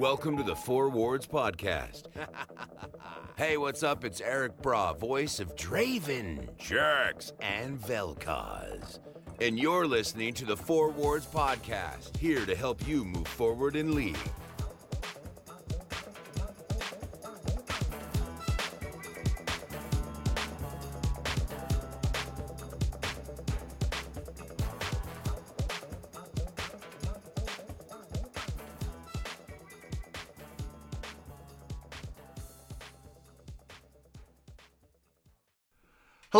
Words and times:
Welcome 0.00 0.38
to 0.38 0.42
the 0.42 0.56
Four 0.56 0.88
Wards 0.88 1.26
Podcast. 1.26 2.04
hey, 3.36 3.58
what's 3.58 3.82
up? 3.82 4.02
It's 4.02 4.22
Eric 4.22 4.56
Bra, 4.62 4.94
voice 4.94 5.40
of 5.40 5.54
Draven, 5.56 6.56
Jerks, 6.56 7.34
and 7.42 7.78
Vel'Koz. 7.78 8.98
And 9.42 9.58
you're 9.58 9.86
listening 9.86 10.32
to 10.34 10.46
the 10.46 10.56
Four 10.56 10.88
Wards 10.88 11.26
Podcast, 11.26 12.16
here 12.16 12.46
to 12.46 12.56
help 12.56 12.88
you 12.88 13.04
move 13.04 13.28
forward 13.28 13.76
in 13.76 13.94
League. 13.94 14.16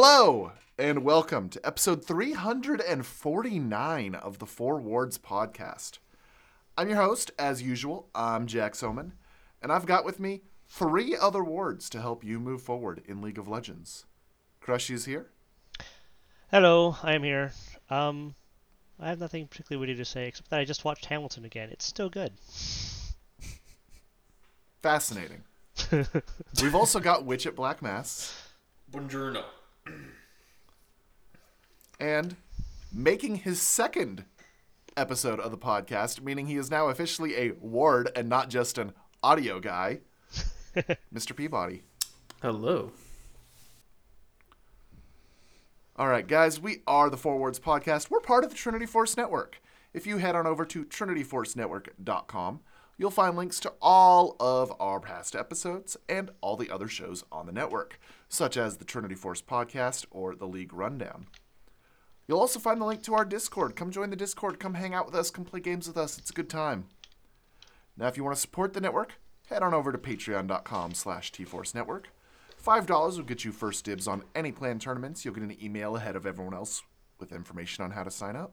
Hello, 0.03 0.53
and 0.79 1.05
welcome 1.05 1.51
to 1.51 1.61
episode 1.63 2.07
349 2.07 4.15
of 4.15 4.39
the 4.39 4.47
Four 4.47 4.81
Wards 4.81 5.19
podcast. 5.19 5.99
I'm 6.75 6.89
your 6.89 6.97
host, 6.97 7.33
as 7.39 7.61
usual. 7.61 8.09
I'm 8.15 8.47
Jack 8.47 8.73
Soman, 8.73 9.11
and 9.61 9.71
I've 9.71 9.85
got 9.85 10.07
with 10.07 10.19
me 10.19 10.41
three 10.67 11.15
other 11.15 11.45
wards 11.45 11.91
to 11.91 12.01
help 12.01 12.25
you 12.25 12.41
move 12.41 12.63
forward 12.63 13.03
in 13.07 13.21
League 13.21 13.37
of 13.37 13.47
Legends. 13.47 14.07
Crushy 14.63 14.95
is 14.95 15.05
here. 15.05 15.27
Hello, 16.51 16.97
I 17.03 17.13
am 17.13 17.23
here. 17.23 17.53
Um, 17.91 18.35
I 18.99 19.11
have 19.11 19.21
nothing 19.21 19.49
particularly 19.49 19.81
witty 19.81 19.97
to 19.97 20.07
say 20.07 20.29
except 20.29 20.49
that 20.49 20.61
I 20.61 20.65
just 20.65 20.83
watched 20.83 21.05
Hamilton 21.05 21.45
again. 21.45 21.69
It's 21.69 21.85
still 21.85 22.09
good. 22.09 22.33
Fascinating. 24.81 25.43
We've 26.63 26.75
also 26.75 27.01
got 27.01 27.27
Witch 27.27 27.47
at 27.47 27.55
Black 27.55 27.83
Mass. 27.83 28.49
Buongiorno. 28.91 29.45
and 32.01 32.37
making 32.93 33.37
his 33.37 33.61
second 33.61 34.25
episode 34.97 35.41
of 35.41 35.51
the 35.51 35.59
podcast, 35.59 36.23
meaning 36.23 36.47
he 36.47 36.57
is 36.57 36.71
now 36.71 36.89
officially 36.89 37.37
a 37.37 37.53
ward 37.61 38.11
and 38.15 38.29
not 38.29 38.51
just 38.51 38.79
an 38.79 38.93
audio 39.23 39.61
guy, 39.61 40.01
Mr. 41.15 41.35
Peabody. 41.35 41.83
Hello. 42.43 42.93
All 45.97 46.09
right, 46.09 46.27
guys, 46.27 46.59
we 46.59 46.79
are 46.87 47.11
the 47.11 47.19
Four 47.19 47.39
Wards 47.39 47.61
Podcast. 47.61 48.11
We're 48.11 48.21
part 48.21 48.45
of 48.45 48.51
the 48.51 48.57
Trinity 48.57 48.87
Force 48.87 49.17
Network. 49.17 49.61
If 49.93 50.07
you 50.07 50.19
head 50.19 50.35
on 50.35 50.47
over 50.47 50.65
to 50.65 50.85
trinityforcenetwork.com, 50.85 52.61
you'll 53.01 53.11
find 53.11 53.35
links 53.35 53.59
to 53.59 53.73
all 53.81 54.37
of 54.39 54.71
our 54.79 55.01
past 55.01 55.35
episodes 55.35 55.97
and 56.07 56.31
all 56.43 56.55
the 56.55 56.71
other 56.71 56.87
shows 56.87 57.25
on 57.33 57.47
the 57.47 57.53
network, 57.53 57.99
such 58.29 58.59
as 58.59 58.77
the 58.77 58.85
Trinity 58.85 59.15
Force 59.15 59.41
Podcast 59.41 60.05
or 60.11 60.35
the 60.35 60.47
League 60.47 60.75
Rundown. 60.75 61.27
You'll 62.29 62.41
also 62.41 62.59
find 62.59 62.79
the 62.79 62.85
link 62.85 63.03
to 63.05 63.15
our 63.15 63.25
Discord. 63.25 63.75
Come 63.75 63.91
join 63.91 64.11
the 64.11 64.17
Discord, 64.17 64.61
come 64.61 64.75
hang 64.75 64.93
out 64.93 65.07
with 65.07 65.15
us, 65.15 65.31
come 65.31 65.47
play 65.47 65.61
games 65.61 65.89
with 65.89 65.97
us. 65.97 66.19
It's 66.19 66.29
a 66.29 66.35
good 66.35 66.51
time. 66.51 66.89
Now, 67.97 68.07
if 68.07 68.19
you 68.19 68.23
want 68.23 68.37
to 68.37 68.41
support 68.41 68.75
the 68.75 68.83
network, 68.83 69.15
head 69.47 69.63
on 69.63 69.73
over 69.73 69.91
to 69.93 69.99
patreon.com 69.99 70.93
slash 70.93 71.33
tforcenetwork. 71.33 72.05
$5 72.63 73.17
will 73.17 73.25
get 73.25 73.47
you 73.47 73.51
first 73.51 73.83
dibs 73.87 74.07
on 74.07 74.25
any 74.35 74.53
planned 74.53 74.83
tournaments. 74.83 75.25
You'll 75.25 75.33
get 75.33 75.43
an 75.43 75.57
email 75.63 75.97
ahead 75.97 76.17
of 76.17 76.27
everyone 76.27 76.53
else 76.53 76.83
with 77.19 77.33
information 77.33 77.83
on 77.83 77.93
how 77.93 78.05
to 78.05 78.11
sign 78.11 78.37
up. 78.37 78.53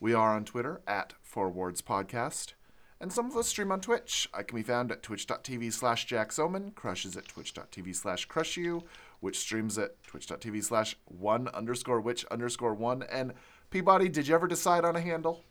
We 0.00 0.14
are 0.14 0.34
on 0.34 0.44
Twitter 0.44 0.80
at 0.86 1.14
Forwards 1.22 1.80
Podcast, 1.80 2.54
and 3.00 3.12
some 3.12 3.26
of 3.30 3.36
us 3.36 3.48
stream 3.48 3.70
on 3.72 3.80
Twitch. 3.80 4.28
I 4.34 4.42
can 4.42 4.56
be 4.56 4.62
found 4.62 4.90
at 4.92 5.02
twitch.tv 5.02 5.72
slash 5.72 6.06
jacksoman, 6.06 6.74
Crush 6.74 7.04
is 7.04 7.16
at 7.16 7.28
twitch.tv 7.28 7.94
slash 7.94 8.26
crushu, 8.28 8.82
which 9.20 9.38
streams 9.38 9.78
at 9.78 10.02
twitch.tv 10.04 10.64
slash 10.64 10.96
one 11.04 11.48
underscore 11.48 12.00
which 12.00 12.24
underscore 12.26 12.74
one. 12.74 13.02
And 13.04 13.32
Peabody, 13.70 14.08
did 14.08 14.26
you 14.28 14.34
ever 14.34 14.46
decide 14.48 14.84
on 14.84 14.96
a 14.96 15.00
handle? 15.00 15.44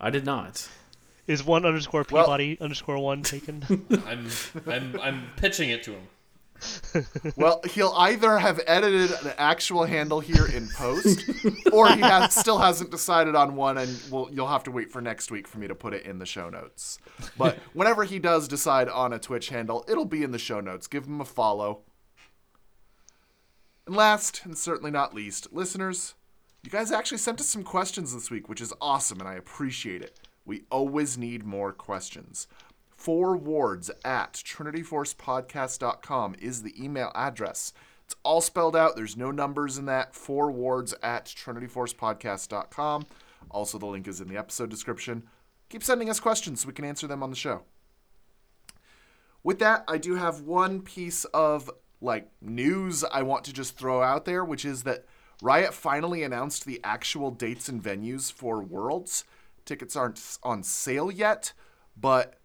I 0.00 0.10
did 0.10 0.24
not. 0.24 0.68
Is 1.26 1.44
one 1.44 1.64
underscore 1.64 2.04
Well- 2.10 2.24
Peabody 2.24 2.58
underscore 2.60 2.98
one 2.98 3.22
taken? 3.22 3.64
I'm 4.06 4.26
I'm 4.66 5.00
I'm 5.00 5.22
pitching 5.36 5.70
it 5.70 5.82
to 5.84 5.92
him. 5.92 6.08
Well, 7.36 7.60
he'll 7.70 7.94
either 7.96 8.38
have 8.38 8.60
edited 8.66 9.12
an 9.22 9.32
actual 9.38 9.84
handle 9.84 10.20
here 10.20 10.46
in 10.46 10.68
post, 10.76 11.28
or 11.72 11.88
he 11.92 12.00
has, 12.00 12.34
still 12.34 12.58
hasn't 12.58 12.90
decided 12.90 13.34
on 13.34 13.56
one, 13.56 13.78
and 13.78 14.00
well, 14.10 14.28
you'll 14.30 14.48
have 14.48 14.64
to 14.64 14.70
wait 14.70 14.90
for 14.90 15.00
next 15.00 15.30
week 15.30 15.46
for 15.46 15.58
me 15.58 15.68
to 15.68 15.74
put 15.74 15.94
it 15.94 16.04
in 16.04 16.18
the 16.18 16.26
show 16.26 16.50
notes. 16.50 16.98
But 17.38 17.58
whenever 17.72 18.04
he 18.04 18.18
does 18.18 18.48
decide 18.48 18.88
on 18.88 19.12
a 19.12 19.18
Twitch 19.18 19.48
handle, 19.48 19.84
it'll 19.88 20.04
be 20.04 20.22
in 20.22 20.32
the 20.32 20.38
show 20.38 20.60
notes. 20.60 20.86
Give 20.86 21.06
him 21.06 21.20
a 21.20 21.24
follow. 21.24 21.82
And 23.86 23.96
last, 23.96 24.42
and 24.44 24.56
certainly 24.56 24.90
not 24.90 25.14
least, 25.14 25.52
listeners, 25.52 26.14
you 26.62 26.70
guys 26.70 26.92
actually 26.92 27.18
sent 27.18 27.40
us 27.40 27.48
some 27.48 27.64
questions 27.64 28.12
this 28.12 28.30
week, 28.30 28.48
which 28.48 28.60
is 28.60 28.72
awesome, 28.80 29.20
and 29.20 29.28
I 29.28 29.34
appreciate 29.34 30.02
it. 30.02 30.18
We 30.44 30.64
always 30.70 31.16
need 31.16 31.44
more 31.44 31.72
questions. 31.72 32.46
Four 33.00 33.36
wards 33.38 33.90
at 34.04 34.34
trinityforcepodcast.com 34.34 36.36
is 36.38 36.62
the 36.62 36.84
email 36.84 37.10
address. 37.14 37.72
It's 38.04 38.14
all 38.22 38.42
spelled 38.42 38.76
out. 38.76 38.94
There's 38.94 39.16
no 39.16 39.30
numbers 39.30 39.78
in 39.78 39.86
that. 39.86 40.14
Four 40.14 40.50
wards 40.50 40.92
at 41.02 41.24
trinityforcepodcast.com. 41.24 43.06
Also, 43.50 43.78
the 43.78 43.86
link 43.86 44.06
is 44.06 44.20
in 44.20 44.28
the 44.28 44.36
episode 44.36 44.68
description. 44.68 45.22
Keep 45.70 45.82
sending 45.82 46.10
us 46.10 46.20
questions 46.20 46.60
so 46.60 46.66
we 46.66 46.74
can 46.74 46.84
answer 46.84 47.06
them 47.06 47.22
on 47.22 47.30
the 47.30 47.36
show. 47.36 47.62
With 49.42 49.60
that, 49.60 49.82
I 49.88 49.96
do 49.96 50.16
have 50.16 50.42
one 50.42 50.82
piece 50.82 51.24
of 51.24 51.70
like 52.02 52.30
news 52.42 53.02
I 53.02 53.22
want 53.22 53.44
to 53.44 53.54
just 53.54 53.78
throw 53.78 54.02
out 54.02 54.26
there, 54.26 54.44
which 54.44 54.66
is 54.66 54.82
that 54.82 55.06
Riot 55.40 55.72
finally 55.72 56.22
announced 56.22 56.66
the 56.66 56.82
actual 56.84 57.30
dates 57.30 57.66
and 57.66 57.82
venues 57.82 58.30
for 58.30 58.62
Worlds. 58.62 59.24
Tickets 59.64 59.96
aren't 59.96 60.38
on 60.42 60.62
sale 60.62 61.10
yet, 61.10 61.54
but 61.98 62.39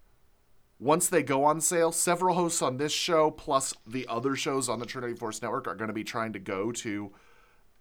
once 0.80 1.08
they 1.10 1.24
go 1.24 1.44
on 1.44 1.62
sale, 1.62 1.92
several 1.92 2.36
hosts 2.36 2.62
on 2.62 2.78
this 2.78 2.92
show 2.92 3.32
plus 3.32 3.74
the 3.88 4.06
other 4.10 4.36
shows 4.36 4.68
on 4.70 4.80
the 4.80 4.86
Trinity 4.86 5.14
Force 5.16 5.42
Network 5.42 5.68
are 5.68 5.76
going 5.76 5.88
to 5.88 5.94
be 5.94 6.04
trying 6.04 6.34
to 6.34 6.40
go 6.40 6.72
to 6.74 7.12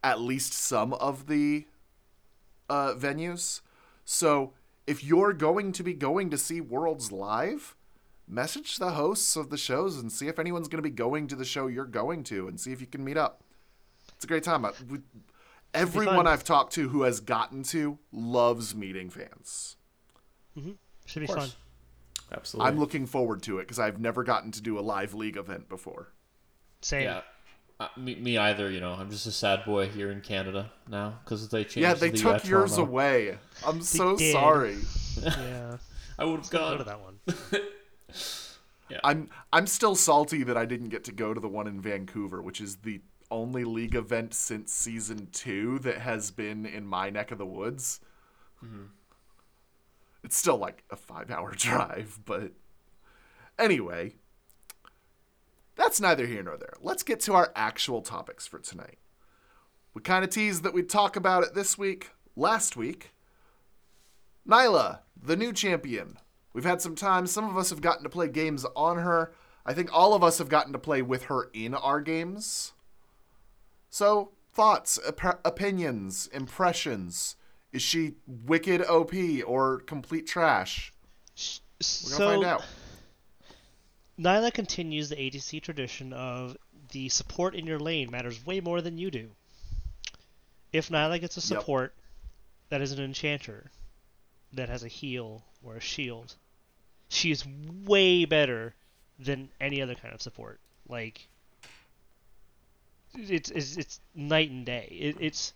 at 0.02 0.20
least 0.20 0.52
some 0.52 0.92
of 0.94 1.26
the 1.26 1.66
uh, 2.70 2.94
venues. 2.94 3.60
So 4.04 4.52
if 4.86 5.02
you're 5.02 5.32
going 5.32 5.72
to 5.72 5.82
be 5.82 5.94
going 5.94 6.30
to 6.30 6.38
see 6.38 6.60
Worlds 6.60 7.10
live, 7.10 7.74
message 8.28 8.76
the 8.76 8.92
hosts 8.92 9.34
of 9.36 9.50
the 9.50 9.56
shows 9.58 9.98
and 9.98 10.12
see 10.12 10.28
if 10.28 10.38
anyone's 10.38 10.68
going 10.68 10.82
to 10.82 10.88
be 10.88 10.94
going 10.94 11.26
to 11.28 11.36
the 11.36 11.44
show 11.44 11.66
you're 11.66 11.84
going 11.84 12.22
to 12.24 12.46
and 12.48 12.60
see 12.60 12.72
if 12.72 12.80
you 12.80 12.86
can 12.86 13.04
meet 13.04 13.16
up. 13.16 13.42
It's 14.14 14.24
a 14.24 14.28
great 14.28 14.44
time. 14.44 14.64
I- 14.64 14.72
we- 14.88 15.00
Everyone. 15.72 16.28
I've 16.28 16.44
talked 16.44 16.72
to 16.74 16.90
who 16.90 17.02
has 17.02 17.18
gotten 17.18 17.64
to 17.64 17.98
loves 18.12 18.76
meeting 18.76 19.10
fans. 19.10 19.74
Should 21.06 21.20
be 21.20 21.26
fun. 21.26 21.50
Course. 22.28 22.38
Absolutely. 22.38 22.70
I'm 22.70 22.78
looking 22.78 23.06
forward 23.06 23.42
to 23.42 23.58
it 23.58 23.62
because 23.62 23.78
I've 23.78 24.00
never 24.00 24.24
gotten 24.24 24.50
to 24.52 24.62
do 24.62 24.78
a 24.78 24.80
live 24.80 25.14
league 25.14 25.36
event 25.36 25.68
before. 25.68 26.08
Same. 26.80 27.04
Yeah. 27.04 27.20
Uh, 27.80 27.88
me, 27.96 28.14
me 28.16 28.38
either. 28.38 28.70
You 28.70 28.80
know, 28.80 28.92
I'm 28.92 29.10
just 29.10 29.26
a 29.26 29.32
sad 29.32 29.64
boy 29.64 29.88
here 29.88 30.10
in 30.10 30.20
Canada 30.20 30.70
now 30.88 31.18
because 31.24 31.48
they 31.48 31.64
changed. 31.64 31.78
Yeah, 31.78 31.94
they 31.94 32.10
the, 32.10 32.18
took 32.18 32.46
yours 32.46 32.76
Toronto. 32.76 32.92
away. 32.92 33.38
I'm 33.66 33.82
so 33.82 34.16
did. 34.16 34.32
sorry. 34.32 34.76
Yeah. 35.22 35.76
I 36.18 36.24
would 36.24 36.40
have 36.40 36.50
Go 36.50 36.76
to 36.76 36.84
that 36.84 37.00
one. 37.00 37.18
yeah. 38.90 38.98
I'm 39.04 39.28
I'm 39.52 39.66
still 39.68 39.94
salty 39.94 40.42
that 40.42 40.56
I 40.56 40.64
didn't 40.64 40.88
get 40.88 41.04
to 41.04 41.12
go 41.12 41.32
to 41.32 41.40
the 41.40 41.48
one 41.48 41.68
in 41.68 41.80
Vancouver, 41.80 42.42
which 42.42 42.60
is 42.60 42.76
the 42.76 43.00
only 43.30 43.64
league 43.64 43.94
event 43.94 44.34
since 44.34 44.72
season 44.72 45.28
two 45.32 45.78
that 45.80 45.98
has 45.98 46.30
been 46.30 46.66
in 46.66 46.84
my 46.86 47.10
neck 47.10 47.30
of 47.30 47.38
the 47.38 47.46
woods. 47.46 48.00
It's 50.24 50.36
still 50.36 50.56
like 50.56 50.82
a 50.90 50.96
five 50.96 51.30
hour 51.30 51.52
drive, 51.56 52.18
but 52.24 52.52
anyway, 53.58 54.14
that's 55.76 56.00
neither 56.00 56.26
here 56.26 56.42
nor 56.42 56.56
there. 56.56 56.72
Let's 56.80 57.02
get 57.02 57.20
to 57.20 57.34
our 57.34 57.52
actual 57.54 58.00
topics 58.00 58.46
for 58.46 58.58
tonight. 58.58 58.98
We 59.92 60.02
kind 60.02 60.24
of 60.24 60.30
teased 60.30 60.62
that 60.64 60.72
we'd 60.72 60.88
talk 60.88 61.14
about 61.14 61.44
it 61.44 61.54
this 61.54 61.78
week. 61.78 62.10
Last 62.34 62.76
week, 62.76 63.12
Nilah, 64.48 65.00
the 65.20 65.36
new 65.36 65.52
champion. 65.52 66.18
We've 66.52 66.64
had 66.64 66.80
some 66.80 66.96
time. 66.96 67.26
Some 67.26 67.48
of 67.48 67.56
us 67.56 67.70
have 67.70 67.80
gotten 67.80 68.02
to 68.02 68.08
play 68.08 68.28
games 68.28 68.64
on 68.74 68.98
her. 68.98 69.32
I 69.66 69.72
think 69.72 69.90
all 69.92 70.14
of 70.14 70.24
us 70.24 70.38
have 70.38 70.48
gotten 70.48 70.72
to 70.72 70.78
play 70.78 71.02
with 71.02 71.24
her 71.24 71.50
in 71.52 71.74
our 71.74 72.00
games. 72.00 72.72
So, 73.88 74.32
thoughts, 74.52 74.98
op- 75.06 75.40
opinions, 75.44 76.28
impressions. 76.32 77.36
Is 77.74 77.82
she 77.82 78.14
wicked 78.46 78.82
OP 78.82 79.12
or 79.44 79.80
complete 79.80 80.28
trash? 80.28 80.92
We're 81.36 81.80
gonna 81.80 81.82
so, 81.82 82.28
find 82.28 82.44
out. 82.44 82.64
Nilah 84.16 84.52
continues 84.52 85.08
the 85.08 85.16
ADC 85.16 85.60
tradition 85.60 86.12
of 86.12 86.56
the 86.92 87.08
support 87.08 87.56
in 87.56 87.66
your 87.66 87.80
lane 87.80 88.12
matters 88.12 88.46
way 88.46 88.60
more 88.60 88.80
than 88.80 88.96
you 88.96 89.10
do. 89.10 89.28
If 90.72 90.88
Nilah 90.88 91.18
gets 91.18 91.36
a 91.36 91.40
Yep. 91.40 91.46
support 91.60 91.94
that 92.68 92.80
is 92.80 92.92
an 92.92 93.02
enchanter 93.02 93.72
that 94.52 94.68
has 94.68 94.84
a 94.84 94.88
heal 94.88 95.42
or 95.64 95.74
a 95.74 95.80
shield, 95.80 96.36
she 97.08 97.32
is 97.32 97.44
way 97.84 98.24
better 98.24 98.72
than 99.18 99.48
any 99.60 99.82
other 99.82 99.96
kind 99.96 100.14
of 100.14 100.22
support. 100.22 100.60
Like 100.88 101.26
it's 103.14 103.50
it's, 103.50 103.76
it's 103.76 104.00
night 104.14 104.50
and 104.50 104.64
day. 104.64 104.86
It, 104.92 105.16
it's 105.18 105.54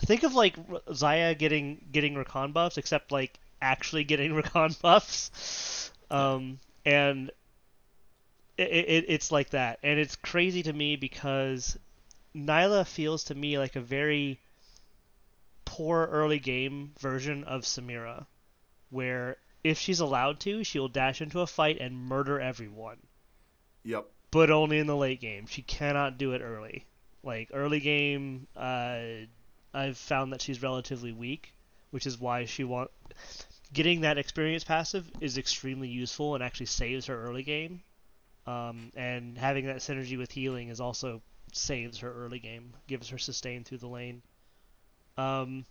think 0.00 0.22
of 0.22 0.34
like 0.34 0.56
Xayah 0.86 1.38
getting 1.38 1.84
getting 1.92 2.14
Rakan 2.14 2.52
buffs, 2.52 2.78
except 2.78 3.12
like 3.12 3.38
actually 3.60 4.04
getting 4.04 4.32
Rakan 4.42 4.80
buffs, 4.80 5.90
um, 6.10 6.58
and 6.84 7.30
it, 8.56 8.70
it, 8.70 9.04
it's 9.08 9.32
like 9.32 9.50
that, 9.50 9.78
and 9.82 9.98
it's 9.98 10.16
crazy 10.16 10.62
to 10.62 10.72
me 10.72 10.96
because 10.96 11.78
Nilah 12.34 12.86
feels 12.86 13.24
to 13.24 13.34
me 13.34 13.58
like 13.58 13.76
a 13.76 13.80
very 13.80 14.40
poor 15.64 16.08
early 16.10 16.38
game 16.38 16.92
version 16.98 17.44
of 17.44 17.62
Samira, 17.62 18.26
where 18.90 19.36
if 19.62 19.78
she's 19.78 20.00
allowed 20.00 20.40
to, 20.40 20.64
she'll 20.64 20.88
dash 20.88 21.20
into 21.20 21.40
a 21.40 21.46
fight 21.46 21.78
and 21.80 21.96
murder 21.96 22.40
everyone. 22.40 22.98
Yep. 23.84 24.06
But 24.30 24.50
only 24.50 24.78
in 24.78 24.86
the 24.86 24.96
late 24.96 25.20
game. 25.20 25.46
She 25.46 25.62
cannot 25.62 26.18
do 26.18 26.32
it 26.32 26.40
early. 26.40 26.86
Like 27.22 27.50
early 27.52 27.80
game, 27.80 28.46
uh, 28.56 29.00
I've 29.72 29.96
found 29.96 30.32
that 30.32 30.42
she's 30.42 30.62
relatively 30.62 31.12
weak, 31.12 31.52
which 31.90 32.06
is 32.06 32.18
why 32.18 32.44
she 32.44 32.64
want 32.64 32.90
getting 33.72 34.00
that 34.00 34.18
experience 34.18 34.64
passive 34.64 35.08
is 35.20 35.38
extremely 35.38 35.88
useful 35.88 36.34
and 36.34 36.42
actually 36.42 36.66
saves 36.66 37.06
her 37.06 37.24
early 37.24 37.42
game. 37.42 37.82
Um, 38.46 38.90
and 38.96 39.38
having 39.38 39.66
that 39.66 39.76
synergy 39.76 40.18
with 40.18 40.32
healing 40.32 40.68
is 40.68 40.80
also 40.80 41.22
saves 41.52 41.98
her 41.98 42.12
early 42.12 42.38
game, 42.38 42.72
gives 42.88 43.08
her 43.10 43.18
sustain 43.18 43.64
through 43.64 43.78
the 43.78 43.88
lane. 43.88 44.22
Um, 45.16 45.64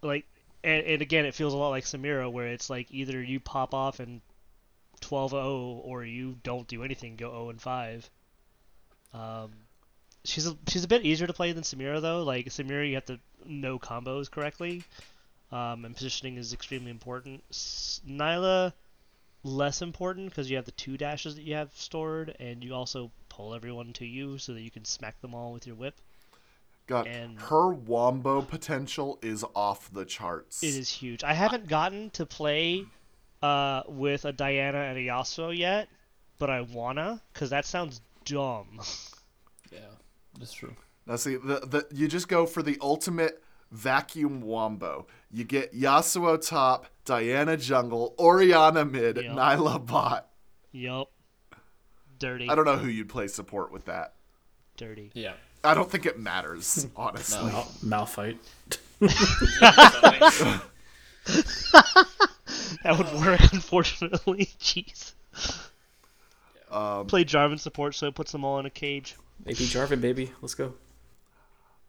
like, 0.00 0.26
and, 0.64 0.84
and 0.86 1.02
again, 1.02 1.26
it 1.26 1.34
feels 1.34 1.52
a 1.52 1.56
lot 1.56 1.70
like 1.70 1.84
Samira, 1.84 2.30
where 2.30 2.48
it's 2.48 2.70
like 2.70 2.86
either 2.90 3.22
you 3.22 3.40
pop 3.40 3.74
off 3.74 4.00
and 4.00 4.20
12-0, 5.00 5.80
or 5.84 6.04
you 6.04 6.36
don't 6.42 6.68
do 6.68 6.84
anything, 6.84 7.16
go 7.16 7.30
0 7.30 7.50
and 7.50 7.60
5. 7.60 8.10
Um, 9.12 9.50
she's 10.24 10.46
a, 10.46 10.56
she's 10.68 10.84
a 10.84 10.88
bit 10.88 11.04
easier 11.04 11.26
to 11.26 11.32
play 11.32 11.52
than 11.52 11.62
Samira 11.62 12.00
though. 12.00 12.22
Like 12.22 12.46
Samira, 12.46 12.86
you 12.88 12.94
have 12.94 13.06
to 13.06 13.18
know 13.46 13.78
combos 13.78 14.30
correctly, 14.30 14.82
um, 15.50 15.84
and 15.84 15.94
positioning 15.94 16.36
is 16.36 16.52
extremely 16.52 16.90
important. 16.90 17.42
S- 17.50 18.00
Nilah, 18.06 18.72
less 19.42 19.82
important 19.82 20.28
because 20.30 20.50
you 20.50 20.56
have 20.56 20.64
the 20.64 20.72
two 20.72 20.96
dashes 20.96 21.34
that 21.36 21.42
you 21.42 21.54
have 21.54 21.70
stored, 21.74 22.36
and 22.38 22.62
you 22.62 22.74
also 22.74 23.10
pull 23.28 23.54
everyone 23.54 23.92
to 23.94 24.06
you 24.06 24.38
so 24.38 24.52
that 24.54 24.60
you 24.60 24.70
can 24.70 24.84
smack 24.84 25.20
them 25.20 25.34
all 25.34 25.52
with 25.52 25.66
your 25.66 25.76
whip. 25.76 25.94
God, 26.86 27.06
And- 27.06 27.38
her 27.40 27.68
wombo 27.68 28.42
potential 28.42 29.18
is 29.22 29.44
off 29.54 29.90
the 29.92 30.04
charts. 30.04 30.62
It 30.62 30.74
is 30.74 30.90
huge. 30.90 31.22
I 31.24 31.32
haven't 31.32 31.68
gotten 31.68 32.10
to 32.10 32.26
play 32.26 32.84
uh, 33.40 33.82
with 33.88 34.24
a 34.24 34.32
Diana 34.32 34.78
and 34.78 34.98
a 34.98 35.00
Yasuo 35.00 35.56
yet, 35.56 35.88
but 36.38 36.50
I 36.50 36.60
wanna 36.60 37.20
because 37.32 37.50
that 37.50 37.64
sounds 37.66 38.00
dumb. 38.24 38.80
Yeah, 39.72 39.78
that's 40.38 40.52
true. 40.52 40.74
Now 41.06 41.16
see, 41.16 41.36
the, 41.36 41.60
the 41.60 41.86
you 41.92 42.08
just 42.08 42.28
go 42.28 42.46
for 42.46 42.62
the 42.62 42.78
ultimate 42.80 43.42
vacuum 43.70 44.40
wombo. 44.42 45.06
You 45.30 45.44
get 45.44 45.74
Yasuo 45.74 46.44
top, 46.46 46.86
Diana 47.04 47.56
jungle, 47.56 48.14
Orianna 48.18 48.84
mid, 48.84 49.16
Yep. 49.16 49.24
Nilah 49.34 49.78
bot. 49.80 50.28
yup. 50.72 51.10
Dirty. 52.18 52.48
I 52.48 52.54
don't 52.54 52.64
know 52.66 52.76
who 52.76 52.88
you'd 52.88 53.08
play 53.08 53.26
support 53.26 53.72
with 53.72 53.86
that. 53.86 54.14
Dirty. 54.76 55.10
Yeah. 55.14 55.32
I 55.64 55.74
don't 55.74 55.90
think 55.90 56.06
it 56.06 56.18
matters, 56.20 56.86
honestly. 56.96 57.50
Mal- 57.50 58.06
Malphite. 58.06 58.38
That 62.84 62.98
would 62.98 63.12
work, 63.24 63.40
unfortunately. 63.52 64.46
Jeez. 64.60 65.12
Um, 66.70 67.06
Play 67.06 67.24
Jarvan 67.24 67.58
support, 67.58 67.94
so 67.94 68.08
it 68.08 68.14
puts 68.14 68.32
them 68.32 68.44
all 68.44 68.58
in 68.58 68.66
a 68.66 68.70
cage. 68.70 69.16
Maybe 69.44 69.64
Jarvan, 69.64 70.00
baby. 70.00 70.32
Let's 70.40 70.54
go. 70.54 70.74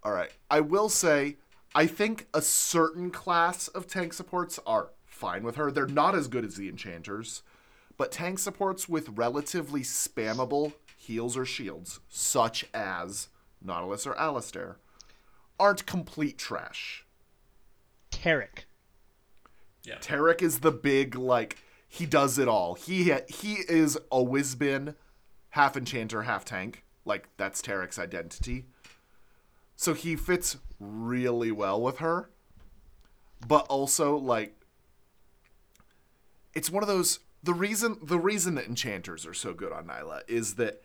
All 0.04 0.12
right. 0.12 0.32
I 0.50 0.60
will 0.60 0.90
say, 0.90 1.38
I 1.76 1.88
think 1.88 2.28
a 2.34 2.42
certain 2.42 3.12
class 3.12 3.68
of 3.70 3.88
tank 3.88 4.14
supports 4.14 4.60
are 4.66 4.90
fine 5.06 5.44
with 5.44 5.56
her. 5.56 5.72
They're 5.72 5.86
not 5.86 6.16
as 6.16 6.28
good 6.28 6.44
as 6.44 6.56
the 6.56 6.68
enchanters, 6.68 7.44
but 7.98 8.12
tank 8.12 8.40
supports 8.40 8.90
with 8.90 9.10
relatively 9.10 9.82
spammable 9.82 10.74
heals 10.98 11.38
or 11.38 11.46
shields, 11.46 12.00
such 12.10 12.66
as 12.74 13.30
Nautilus 13.62 14.08
or 14.08 14.14
Alistar, 14.16 14.76
aren't 15.60 15.86
complete 15.86 16.38
trash. 16.38 17.06
Taric. 18.12 18.66
Yeah. 19.84 19.98
Taric 19.98 20.42
is 20.42 20.60
the 20.60 20.72
big 20.72 21.16
like 21.16 21.58
he 21.88 22.06
does 22.06 22.40
it 22.40 22.48
all. 22.48 22.74
He 22.74 23.12
ha- 23.12 23.26
he 23.28 23.56
is 23.68 23.98
always 24.10 24.56
been 24.56 24.96
half 25.50 25.78
enchanter, 25.78 26.24
half 26.24 26.46
tank. 26.46 26.83
Like 27.06 27.30
that's 27.38 27.62
Taric's 27.62 28.00
identity. 28.00 28.66
So 29.76 29.94
he 29.94 30.16
fits 30.16 30.58
really 30.80 31.52
well 31.52 31.82
with 31.82 31.98
her. 31.98 32.30
But 33.46 33.68
also 33.68 34.16
like 34.16 34.56
it's 36.54 36.70
one 36.70 36.84
of 36.84 36.88
those 36.88 37.20
the 37.42 37.54
reason 37.54 37.98
the 38.02 38.20
reason 38.20 38.56
that 38.56 38.68
enchanters 38.68 39.26
are 39.26 39.34
so 39.34 39.54
good 39.54 39.74
on 39.74 39.88
Nilah 39.88 40.22
is 40.28 40.56
that 40.56 40.82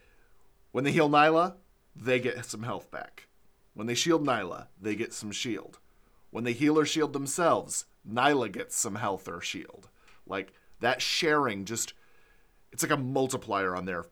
when 0.72 0.84
they 0.84 0.92
heal 0.92 1.08
Nilah, 1.08 1.54
they 1.94 2.18
get 2.18 2.44
some 2.44 2.64
health 2.64 2.90
back. 2.90 3.28
When 3.74 3.86
they 3.86 3.94
shield 3.94 4.24
Nilah, 4.24 4.66
they 4.80 4.96
get 4.96 5.12
some 5.12 5.30
shield. 5.30 5.78
When 6.30 6.44
they 6.44 6.52
heal 6.52 6.78
or 6.78 6.84
shield 6.84 7.12
themselves, 7.12 7.86
Nilah 8.04 8.48
gets 8.50 8.76
some 8.76 8.96
health 8.96 9.28
or 9.28 9.40
shield. 9.40 9.88
Like 10.26 10.52
that 10.80 11.00
sharing 11.00 11.64
just 11.64 11.94
it's 12.72 12.82
like 12.82 12.92
a 12.92 12.96
multiplier 12.96 13.74
on 13.74 13.84
their 13.84 14.04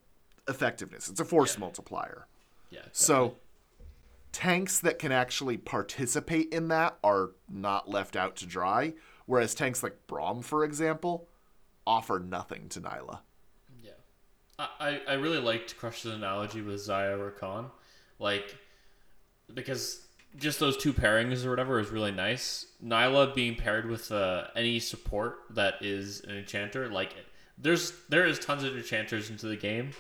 effectiveness. 0.49 1.09
It's 1.09 1.21
a 1.21 1.25
force 1.25 1.59
multiplier. 1.59 2.27
Yeah. 2.71 2.81
So 2.93 3.37
tanks 4.33 4.81
that 4.81 4.99
can 4.99 5.13
actually 5.13 5.57
participate 5.57 6.53
in 6.53 6.69
that 6.69 6.97
are 7.03 7.31
not 7.49 7.89
left 7.89 8.17
out 8.17 8.37
to 8.37 8.47
dry, 8.47 8.95
whereas 9.27 9.55
tanks 9.55 9.83
like 9.83 9.97
Braum, 10.07 10.45
for 10.45 10.65
example, 10.65 11.29
offer 11.87 12.19
nothing 12.19 12.69
to 12.71 12.81
Nilah. 12.81 13.21
Yeah. 13.83 13.93
I, 14.59 14.69
I, 14.81 15.01
I 15.09 15.13
really 15.15 15.39
liked 15.39 15.77
Crush's 15.77 16.13
analogy 16.15 16.61
with 16.61 16.77
Xayah 16.77 17.19
or 17.19 17.31
Khan. 17.31 17.71
Like, 18.19 18.57
because 19.53 20.07
just 20.37 20.59
those 20.61 20.77
two 20.77 20.93
pairings 20.93 21.45
or 21.45 21.51
whatever 21.51 21.79
is 21.79 21.91
really 21.91 22.13
nice. 22.13 22.67
Nilah 22.85 23.35
being 23.35 23.55
paired 23.55 23.89
with 23.89 24.13
uh, 24.13 24.49
any 24.55 24.81
support 24.81 25.39
that 25.51 25.75
is 25.81 26.21
an 26.21 26.37
enchanter, 26.37 26.91
like, 26.91 27.15
there's 27.59 27.95
there 28.11 28.27
is 28.27 28.39
tons 28.39 28.65
of 28.65 28.77
enchanters 28.77 29.31
into 29.31 29.47
the 29.47 29.57
game, 29.57 29.93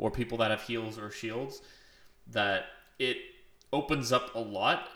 or 0.00 0.10
people 0.10 0.38
that 0.38 0.50
have 0.50 0.62
heals 0.62 0.98
or 0.98 1.10
shields, 1.10 1.60
that 2.26 2.64
it 2.98 3.18
opens 3.72 4.10
up 4.10 4.34
a 4.34 4.38
lot, 4.38 4.88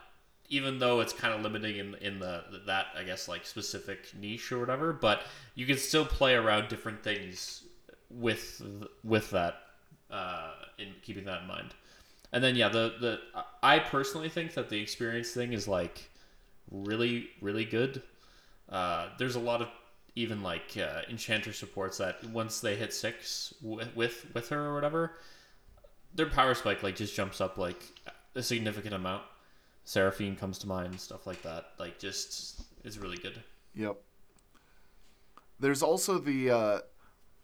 even 0.49 0.79
though 0.79 1.01
it's 1.01 1.13
kind 1.13 1.35
of 1.35 1.43
limiting 1.43 1.77
in 1.77 1.95
in 1.97 2.19
the 2.19 2.43
that 2.67 2.87
I 2.97 3.05
guess 3.05 3.29
like 3.29 3.47
specific 3.47 4.13
niche 4.19 4.51
or 4.51 4.59
whatever. 4.59 4.93
But 4.93 5.23
you 5.55 5.67
can 5.67 5.77
still 5.77 6.07
play 6.07 6.35
around 6.35 6.69
different 6.69 7.05
things 7.05 7.65
with 8.11 8.63
with 9.05 9.31
that 9.31 9.57
uh, 10.11 10.53
in 10.79 10.89
keeping 11.03 11.25
that 11.27 11.43
in 11.43 11.49
mind. 11.49 11.75
And 12.33 12.43
then 12.43 12.57
yeah, 12.57 12.71
the 12.71 12.95
the 12.99 13.19
I 13.63 13.79
personally 13.79 14.31
think 14.31 14.55
that 14.55 14.71
the 14.71 14.81
experience 14.81 15.31
thing 15.33 15.53
is 15.53 15.69
like 15.69 16.11
really 16.71 17.29
really 17.43 17.67
good. 17.67 18.03
Uh, 18.71 19.09
there's 19.19 19.37
a 19.37 19.41
lot 19.41 19.61
of 19.61 19.69
even 20.16 20.42
like 20.42 20.76
uh, 20.76 21.02
enchanter 21.11 21.52
supports 21.52 21.99
that 21.99 22.23
once 22.25 22.61
they 22.61 22.76
hit 22.76 22.92
six 22.92 23.54
with, 23.61 23.94
with 23.97 24.26
with 24.35 24.49
her 24.49 24.66
or 24.66 24.75
whatever, 24.75 25.18
their 26.14 26.26
power 26.26 26.54
spike 26.54 26.83
like 26.83 26.97
just 26.97 27.14
jumps 27.14 27.40
up 27.40 27.59
like 27.59 27.83
a 28.35 28.42
significant 28.42 28.94
amount. 28.94 29.23
Seraphine 29.85 30.37
comes 30.37 30.59
to 30.59 30.66
mind, 30.66 30.99
stuff 31.00 31.26
like 31.26 31.42
that. 31.42 31.66
Like 31.78 31.99
just 31.99 32.62
is 32.85 32.99
really 32.99 33.16
good. 33.16 33.42
Yep. 33.75 33.97
There's 35.59 35.83
also 35.83 36.18
the 36.18 36.50
uh 36.50 36.78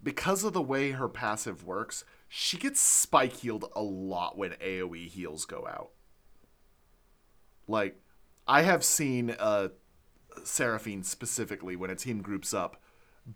because 0.02 0.44
of 0.44 0.52
the 0.52 0.62
way 0.62 0.92
her 0.92 1.08
passive 1.08 1.64
works, 1.64 2.04
she 2.28 2.56
gets 2.56 2.80
spike 2.80 3.34
healed 3.34 3.70
a 3.74 3.82
lot 3.82 4.38
when 4.38 4.52
AoE 4.52 5.08
heals 5.08 5.44
go 5.44 5.66
out. 5.68 5.90
Like 7.66 8.00
I 8.46 8.62
have 8.62 8.84
seen 8.84 9.34
uh 9.38 9.68
Seraphine 10.44 11.02
specifically 11.02 11.76
when 11.76 11.90
a 11.90 11.96
team 11.96 12.22
groups 12.22 12.54
up 12.54 12.80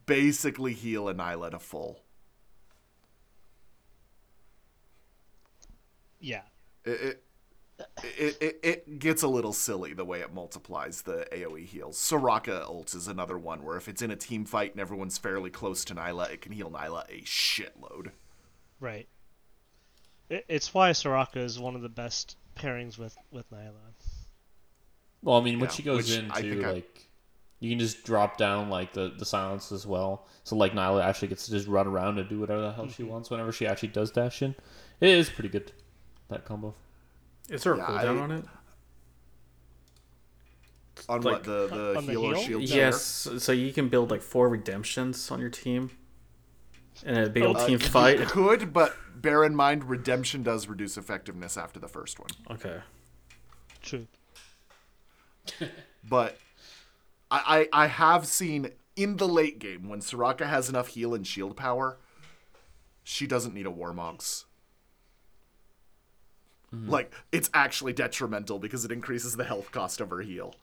basically 0.07 0.73
heal 0.73 1.09
a 1.09 1.15
Nilah 1.15 1.51
to 1.51 1.59
full. 1.59 2.01
Yeah. 6.21 6.43
It, 6.85 6.91
it 6.91 7.25
it, 8.05 8.37
it, 8.41 8.61
it 8.63 8.99
gets 8.99 9.23
a 9.23 9.29
little 9.29 9.53
silly 9.53 9.95
the 9.95 10.05
way 10.05 10.21
it 10.21 10.33
multiplies 10.33 11.03
the 11.03 11.27
AoE 11.33 11.67
heals. 11.67 11.99
Soraka 11.99 12.63
ult 12.63 12.95
is 12.95 13.09
another 13.09 13.37
one 13.37 13.65
where 13.65 13.77
if 13.77 13.89
it's 13.89 14.03
in 14.03 14.11
a 14.11 14.17
team 14.17 14.45
fight 14.45 14.73
and 14.73 14.81
everyone's 14.81 15.19
fairly 15.19 15.51
close 15.51 15.85
to 15.87 15.95
Nilah, 15.95 16.31
it 16.33 16.41
can 16.41 16.53
heal 16.53 16.71
Nilah 16.71 17.05
a 17.09 17.23
shitload. 17.23 18.11
Right. 18.79 19.09
It, 20.29 20.45
it's 20.49 20.73
why 20.73 20.91
Soraka 20.91 21.39
is 21.39 21.59
one 21.59 21.75
of 21.75 21.83
the 21.83 21.89
best 21.89 22.37
pairings 22.57 22.97
with 22.99 23.17
with 23.31 23.51
Nilah. 23.51 23.95
Well, 25.25 25.37
I 25.37 25.43
mean, 25.43 25.59
when 25.59 25.69
Yeah, 25.71 25.75
she 25.75 25.83
goes 25.83 26.09
which 26.09 26.19
I 26.19 26.23
into 26.23 26.41
think 26.43 26.65
I- 26.65 26.73
like, 26.73 27.01
You 27.61 27.71
can 27.71 27.79
just 27.79 28.05
drop 28.05 28.37
down 28.37 28.69
like 28.69 28.93
the 28.93 29.15
the 29.19 29.25
silence 29.25 29.73
as 29.73 29.87
well. 29.87 30.27
So 30.45 30.55
like 30.55 30.73
Nilah 30.75 31.03
actually 31.03 31.29
gets 31.29 31.47
to 31.47 31.51
just 31.53 31.67
run 31.67 31.87
around 31.87 32.19
and 32.19 32.29
do 32.29 32.39
whatever 32.41 32.61
the 32.61 32.73
hell 32.73 32.89
she 32.89 33.03
wants 33.03 33.31
whenever 33.31 33.51
she 33.53 33.67
actually 33.67 33.89
does 33.89 34.11
dash 34.11 34.43
in. 34.43 34.55
It 35.01 35.09
is 35.09 35.31
pretty 35.31 35.49
good 35.49 35.73
that 36.29 36.45
combo. 36.45 36.75
Is 37.49 37.63
there 37.65 37.73
a 37.75 37.79
Yeah, 37.79 37.87
cooldown 37.87 38.19
I- 38.19 38.23
on 38.23 38.31
it? 38.33 38.45
On 41.09 41.21
Like- 41.23 41.33
what 41.35 41.45
the 41.45 41.67
the 41.69 41.99
On 41.99 42.07
the 42.07 42.13
heal 42.13 42.25
or 42.27 42.35
heal? 42.35 42.45
shield? 42.45 42.69
share? 42.69 42.77
Yes. 42.77 43.29
So 43.39 43.53
you 43.53 43.73
can 43.73 43.89
build 43.89 44.11
like 44.11 44.23
four 44.23 44.49
redemptions 44.49 45.31
on 45.31 45.41
your 45.41 45.51
team, 45.51 45.91
and 47.05 47.17
a 47.19 47.29
big 47.31 47.43
old 47.43 47.57
Uh, 47.57 47.67
team 47.67 47.73
you 47.73 47.79
fight. 47.79 48.19
could, 48.29 48.73
but 48.73 48.95
bear 49.21 49.43
in 49.45 49.55
mind, 49.57 49.85
redemption 49.85 50.43
does 50.43 50.67
reduce 50.69 50.97
effectiveness 50.97 51.57
after 51.57 51.81
the 51.81 51.89
first 51.89 52.19
one. 52.21 52.29
Okay. 52.51 52.81
True. 53.83 54.07
But 56.07 56.37
I, 57.31 57.69
I 57.73 57.85
I 57.85 57.87
have 57.87 58.27
seen 58.27 58.71
in 58.95 59.17
the 59.17 59.29
late 59.29 59.59
game 59.59 59.89
when 59.89 60.01
Soraka 60.01 60.47
has 60.47 60.69
enough 60.69 60.89
heal 60.89 61.15
and 61.15 61.27
shield 61.27 61.57
power, 61.57 61.97
she 63.03 63.27
doesn't 63.27 63.55
need 63.55 63.67
a 63.67 63.71
Warmogs. 63.71 64.45
Mm-hmm. 66.75 66.91
Like 66.91 67.13
it's 67.33 67.51
actually 67.55 67.93
detrimental 67.93 68.59
because 68.59 68.85
it 68.85 68.93
increases 68.93 69.37
the 69.37 69.45
health 69.45 69.71
cost 69.73 70.01
of 70.01 70.11
her 70.11 70.21
heal. 70.21 70.55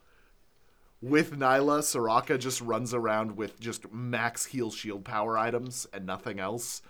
With 1.00 1.32
Nilah, 1.32 1.80
Soraka 1.80 2.38
just 2.38 2.60
runs 2.60 2.94
around 2.94 3.36
with 3.36 3.58
just 3.58 3.92
max 3.92 4.46
heal 4.46 4.70
shield 4.70 5.04
power 5.04 5.36
items 5.36 5.86
and 5.92 6.06
nothing 6.06 6.38
else, 6.38 6.80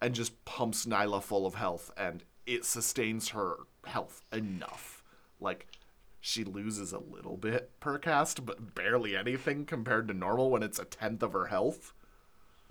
and 0.00 0.14
just 0.14 0.44
pumps 0.44 0.86
Nilah 0.86 1.20
full 1.22 1.46
of 1.46 1.56
health, 1.56 1.90
and 1.96 2.22
it 2.46 2.64
sustains 2.64 3.30
her 3.30 3.56
health 3.86 4.22
enough. 4.32 5.02
Like 5.40 5.66
she 6.20 6.44
loses 6.44 6.92
a 6.92 6.98
little 6.98 7.36
bit 7.36 7.78
per 7.80 7.98
cast, 7.98 8.44
but 8.44 8.74
barely 8.74 9.16
anything 9.16 9.64
compared 9.64 10.08
to 10.08 10.14
normal 10.14 10.50
when 10.50 10.62
it's 10.62 10.78
a 10.78 10.84
tenth 10.84 11.22
of 11.22 11.32
her 11.32 11.46
health. 11.46 11.94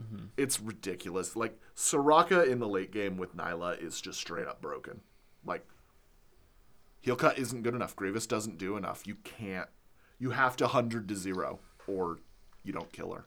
Mm-hmm. 0.02 0.26
It's 0.38 0.60
ridiculous. 0.60 1.36
Like 1.36 1.60
Soraka 1.76 2.48
in 2.48 2.60
the 2.60 2.68
late 2.68 2.92
game 2.92 3.18
with 3.18 3.36
Nilah 3.36 3.82
is 3.82 4.00
just 4.00 4.20
straight 4.20 4.48
up 4.48 4.62
broken. 4.62 5.02
Like 5.46 5.66
heal 7.02 7.16
cut 7.16 7.38
isn't 7.38 7.64
good 7.64 7.76
enough. 7.76 7.96
Grievous 7.96 8.28
doesn't 8.28 8.58
do 8.58 8.78
enough. 8.78 9.06
You 9.06 9.16
can't. 9.24 9.70
You 10.20 10.32
have 10.32 10.56
to 10.58 10.68
hundred 10.68 11.08
to 11.10 11.16
zero, 11.16 11.60
or 11.88 12.20
you 12.64 12.74
don't 12.74 12.92
kill 12.92 13.14
her. 13.14 13.26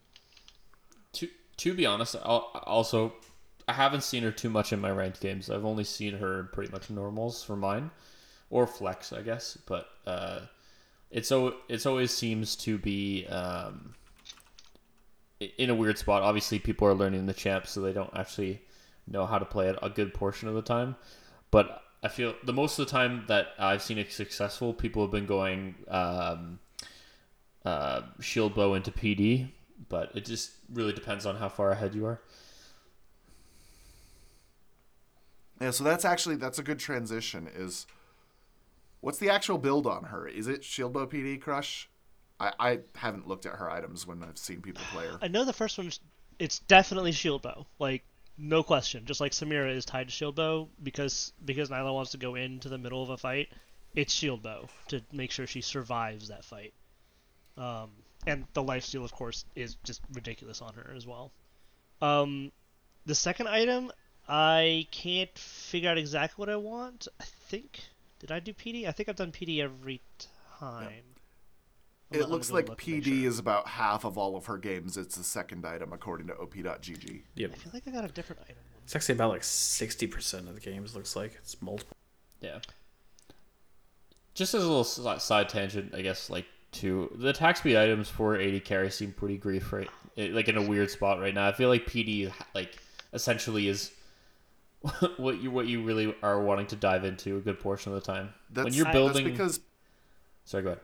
To 1.14 1.28
to 1.58 1.74
be 1.74 1.86
honest, 1.86 2.16
I'll, 2.22 2.50
also 2.64 3.14
I 3.66 3.72
haven't 3.72 4.02
seen 4.02 4.22
her 4.22 4.30
too 4.30 4.50
much 4.50 4.72
in 4.72 4.80
my 4.80 4.90
ranked 4.90 5.20
games. 5.20 5.50
I've 5.50 5.64
only 5.64 5.84
seen 5.84 6.14
her 6.14 6.40
in 6.40 6.48
pretty 6.48 6.72
much 6.72 6.90
normals 6.90 7.42
for 7.42 7.56
mine, 7.56 7.90
or 8.52 8.66
flex, 8.66 9.12
I 9.12 9.22
guess. 9.22 9.58
But 9.66 9.88
uh, 10.06 10.40
it's 11.10 11.28
so 11.28 11.56
it's 11.68 11.86
always 11.86 12.12
seems 12.12 12.54
to 12.56 12.78
be 12.78 13.26
um, 13.26 13.94
in 15.58 15.70
a 15.70 15.74
weird 15.74 15.98
spot. 15.98 16.22
Obviously, 16.22 16.60
people 16.60 16.86
are 16.86 16.94
learning 16.94 17.26
the 17.26 17.32
champ, 17.32 17.66
so 17.66 17.80
they 17.80 17.92
don't 17.92 18.14
actually 18.14 18.62
know 19.08 19.26
how 19.26 19.38
to 19.38 19.44
play 19.44 19.68
it 19.68 19.76
a 19.82 19.90
good 19.90 20.14
portion 20.14 20.48
of 20.48 20.54
the 20.54 20.62
time. 20.62 20.94
But 21.50 21.82
I 22.04 22.08
feel 22.08 22.34
the 22.44 22.52
most 22.52 22.78
of 22.78 22.86
the 22.86 22.92
time 22.92 23.24
that 23.26 23.48
I've 23.58 23.82
seen 23.82 23.98
it 23.98 24.12
successful, 24.12 24.72
people 24.72 25.02
have 25.02 25.10
been 25.10 25.26
going 25.26 25.74
um, 25.88 26.60
uh, 27.64 28.02
shield 28.20 28.54
bow 28.54 28.74
into 28.74 28.92
PD, 28.92 29.48
but 29.88 30.12
it 30.14 30.26
just 30.26 30.52
really 30.72 30.92
depends 30.92 31.24
on 31.24 31.36
how 31.36 31.48
far 31.48 31.70
ahead 31.70 31.94
you 31.94 32.04
are. 32.04 32.20
Yeah, 35.58 35.70
so 35.70 35.84
that's 35.84 36.04
actually 36.04 36.36
that's 36.36 36.58
a 36.58 36.62
good 36.62 36.78
transition. 36.78 37.48
Is 37.54 37.86
what's 39.02 39.18
the 39.18 39.28
actual 39.28 39.58
build 39.58 39.86
on 39.86 40.04
her? 40.04 40.26
Is 40.26 40.46
it 40.48 40.62
Shieldbow 40.62 41.12
PD 41.12 41.38
Crush? 41.38 41.90
I, 42.40 42.52
I 42.58 42.78
haven't 42.94 43.28
looked 43.28 43.44
at 43.44 43.56
her 43.56 43.70
items 43.70 44.06
when 44.06 44.22
I've 44.22 44.38
seen 44.38 44.62
people 44.62 44.82
play 44.90 45.06
her. 45.06 45.18
I 45.20 45.28
know 45.28 45.44
the 45.44 45.52
first 45.52 45.76
one's 45.76 46.00
it's 46.38 46.60
definitely 46.60 47.12
shield 47.12 47.42
bow, 47.42 47.66
like 47.78 48.04
no 48.38 48.62
question. 48.62 49.04
Just 49.04 49.20
like 49.20 49.32
Samira 49.32 49.74
is 49.76 49.84
tied 49.84 50.08
to 50.08 50.12
shield 50.12 50.36
bow 50.36 50.68
because 50.82 51.32
because 51.44 51.68
Nilah 51.68 51.92
wants 51.92 52.12
to 52.12 52.18
go 52.18 52.36
into 52.36 52.68
the 52.68 52.78
middle 52.78 53.02
of 53.02 53.10
a 53.10 53.18
fight, 53.18 53.48
it's 53.94 54.12
shield 54.12 54.42
bow 54.42 54.68
to 54.88 55.02
make 55.12 55.30
sure 55.30 55.46
she 55.46 55.60
survives 55.60 56.28
that 56.28 56.44
fight. 56.44 56.72
Um, 57.58 57.90
and 58.26 58.46
the 58.54 58.62
life 58.62 58.84
steal, 58.84 59.04
of 59.04 59.12
course, 59.12 59.44
is 59.54 59.76
just 59.84 60.00
ridiculous 60.12 60.62
on 60.62 60.74
her 60.74 60.92
as 60.96 61.06
well. 61.06 61.32
Um, 62.00 62.50
the 63.04 63.14
second 63.14 63.48
item, 63.48 63.92
I 64.28 64.86
can't 64.90 65.36
figure 65.36 65.90
out 65.90 65.98
exactly 65.98 66.40
what 66.40 66.48
I 66.48 66.56
want. 66.56 67.08
I 67.20 67.24
think 67.48 67.80
did 68.22 68.30
I 68.30 68.38
do 68.38 68.52
PD? 68.52 68.86
I 68.86 68.92
think 68.92 69.08
I've 69.08 69.16
done 69.16 69.32
PD 69.32 69.58
every 69.58 70.00
time. 70.60 71.02
I'm 72.12 72.18
It 72.18 72.24
I'm 72.24 72.30
looks 72.30 72.52
like 72.52 72.68
look 72.68 72.80
PD 72.80 73.04
sure. 73.04 73.28
is 73.28 73.40
about 73.40 73.66
half 73.66 74.04
of 74.04 74.16
all 74.16 74.36
of 74.36 74.46
her 74.46 74.58
games. 74.58 74.96
It's 74.96 75.16
the 75.16 75.24
second 75.24 75.66
item 75.66 75.92
according 75.92 76.28
to 76.28 76.34
op.gg. 76.34 77.22
Yep. 77.34 77.50
I 77.52 77.56
feel 77.56 77.70
like 77.74 77.88
I 77.88 77.90
got 77.90 78.04
a 78.04 78.12
different 78.12 78.42
item. 78.42 78.62
It's 78.84 78.94
actually 78.94 79.16
about 79.16 79.30
like 79.30 79.42
sixty 79.42 80.06
percent 80.06 80.48
of 80.48 80.54
the 80.54 80.60
games. 80.60 80.94
Looks 80.94 81.16
like 81.16 81.34
it's 81.34 81.60
multiple. 81.60 81.96
Yeah. 82.40 82.60
Just 84.34 84.54
as 84.54 84.62
a 84.62 84.68
little 84.68 84.84
side 84.84 85.48
tangent, 85.48 85.92
I 85.94 86.02
guess, 86.02 86.30
like 86.30 86.46
to 86.72 87.10
the 87.18 87.28
attack 87.30 87.56
speed 87.56 87.76
items 87.76 88.08
for 88.08 88.40
AD 88.40 88.64
carry 88.64 88.90
seem 88.90 89.12
pretty 89.12 89.36
grief 89.36 89.72
right, 89.72 89.90
it, 90.16 90.32
like 90.32 90.48
in 90.48 90.56
a 90.56 90.62
weird 90.62 90.90
spot 90.90 91.18
right 91.20 91.34
now. 91.34 91.48
I 91.48 91.52
feel 91.52 91.68
like 91.68 91.86
PD 91.86 92.32
like 92.54 92.78
essentially 93.12 93.66
is 93.68 93.90
what 95.16 95.40
you 95.40 95.50
what 95.50 95.66
you 95.66 95.82
really 95.82 96.14
are 96.22 96.40
wanting 96.42 96.66
to 96.68 96.76
dive 96.76 97.04
into 97.04 97.36
a 97.36 97.40
good 97.40 97.60
portion 97.60 97.92
of 97.92 98.00
the 98.02 98.04
time. 98.12 98.30
That's, 98.50 98.64
when 98.66 98.74
you're 98.74 98.88
I- 98.88 98.92
building, 98.92 99.24
that's 99.24 99.30
because 99.32 99.60
sorry, 100.44 100.62
go 100.64 100.68
ahead. 100.70 100.80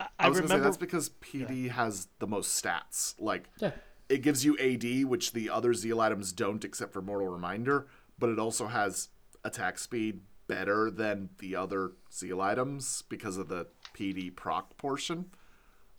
I, 0.00 0.04
I, 0.04 0.26
I 0.26 0.28
was 0.28 0.38
gonna 0.38 0.48
say 0.48 0.54
remember 0.54 0.64
that's 0.70 0.76
because 0.76 1.10
PD 1.22 1.70
has 1.70 2.08
the 2.18 2.26
most 2.26 2.62
stats. 2.62 3.14
Like 3.18 3.48
Yeah, 3.60 3.72
it 4.08 4.22
gives 4.22 4.44
you 4.44 4.56
AD, 4.58 5.04
which 5.08 5.32
the 5.32 5.50
other 5.50 5.74
Zeal 5.74 6.00
items 6.00 6.32
don't, 6.32 6.64
except 6.64 6.92
for 6.92 7.02
Mortal 7.02 7.28
Reminder. 7.28 7.86
But 8.18 8.30
it 8.30 8.38
also 8.38 8.66
has 8.66 9.08
attack 9.44 9.78
speed 9.78 10.20
better 10.46 10.90
than 10.90 11.28
the 11.38 11.54
other 11.56 11.92
Zeal 12.12 12.40
items 12.40 13.02
because 13.08 13.36
of 13.36 13.48
the 13.48 13.66
PD 13.94 14.34
proc 14.34 14.76
portion. 14.76 15.26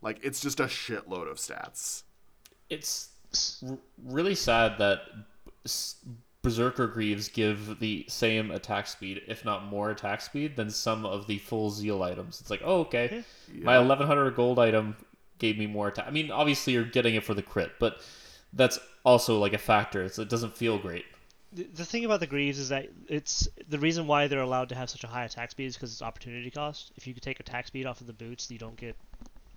Like 0.01 0.19
it's 0.24 0.39
just 0.39 0.60
a 0.60 0.63
shitload 0.65 1.29
of 1.29 1.38
stats. 1.38 2.03
it's 2.69 3.10
r- 3.67 3.77
really 4.03 4.36
sad 4.36 4.77
that 4.79 5.01
s- 5.65 5.96
Berserker 6.41 6.88
Greaves 6.88 7.27
give 7.27 7.79
the 7.79 8.05
same 8.08 8.51
attack 8.51 8.88
speed, 8.88 9.22
if 9.27 9.43
not 9.43 9.65
more 9.65 9.91
attack 9.91 10.22
speed, 10.22 10.55
than 10.55 10.69
some 10.69 11.05
of 11.05 11.27
the 11.27 11.38
full 11.39 11.69
Zeal 11.69 12.01
items. 12.03 12.39
It's 12.41 12.50
like, 12.50 12.62
oh, 12.63 12.81
okay, 12.81 13.13
my 13.62 13.77
1100 13.77 14.36
gold 14.36 14.58
item 14.60 14.96
gave 15.38 15.58
me 15.58 15.67
more 15.67 15.89
attack. 15.89 16.08
I 16.08 16.12
mean, 16.12 16.31
obviously 16.31 16.74
you're 16.74 16.84
getting 16.86 17.15
it 17.15 17.24
for 17.24 17.34
the 17.34 17.41
crit, 17.41 17.72
but 17.79 18.00
that's 18.53 18.79
also 19.03 19.38
like 19.39 19.53
a 19.53 19.58
factor. 19.58 20.03
It's, 20.03 20.17
it 20.19 20.29
doesn't 20.29 20.55
feel 20.58 20.77
great. 20.77 21.05
the, 21.51 21.63
the 21.63 21.86
thing 21.86 22.05
about 22.05 22.19
the 22.19 22.27
Greaves 22.27 22.60
is 22.60 22.69
that 22.69 22.89
it's 23.08 23.48
the 23.67 23.79
reason 23.79 24.08
why 24.08 24.27
they're 24.27 24.39
allowed 24.41 24.69
to 24.69 24.75
have 24.75 24.89
such 24.89 25.03
a 25.03 25.08
high 25.08 25.25
attack 25.25 25.51
speed 25.51 25.65
is 25.65 25.75
because 25.75 25.91
it's 25.91 26.01
opportunity 26.01 26.50
cost. 26.51 26.91
If 26.96 27.08
you 27.08 27.13
could 27.13 27.24
take 27.24 27.39
attack 27.39 27.67
speed 27.67 27.86
off 27.86 28.01
of 28.01 28.08
the 28.08 28.13
boots, 28.13 28.50
you 28.51 28.58
don't 28.58 28.77
get 28.77 28.96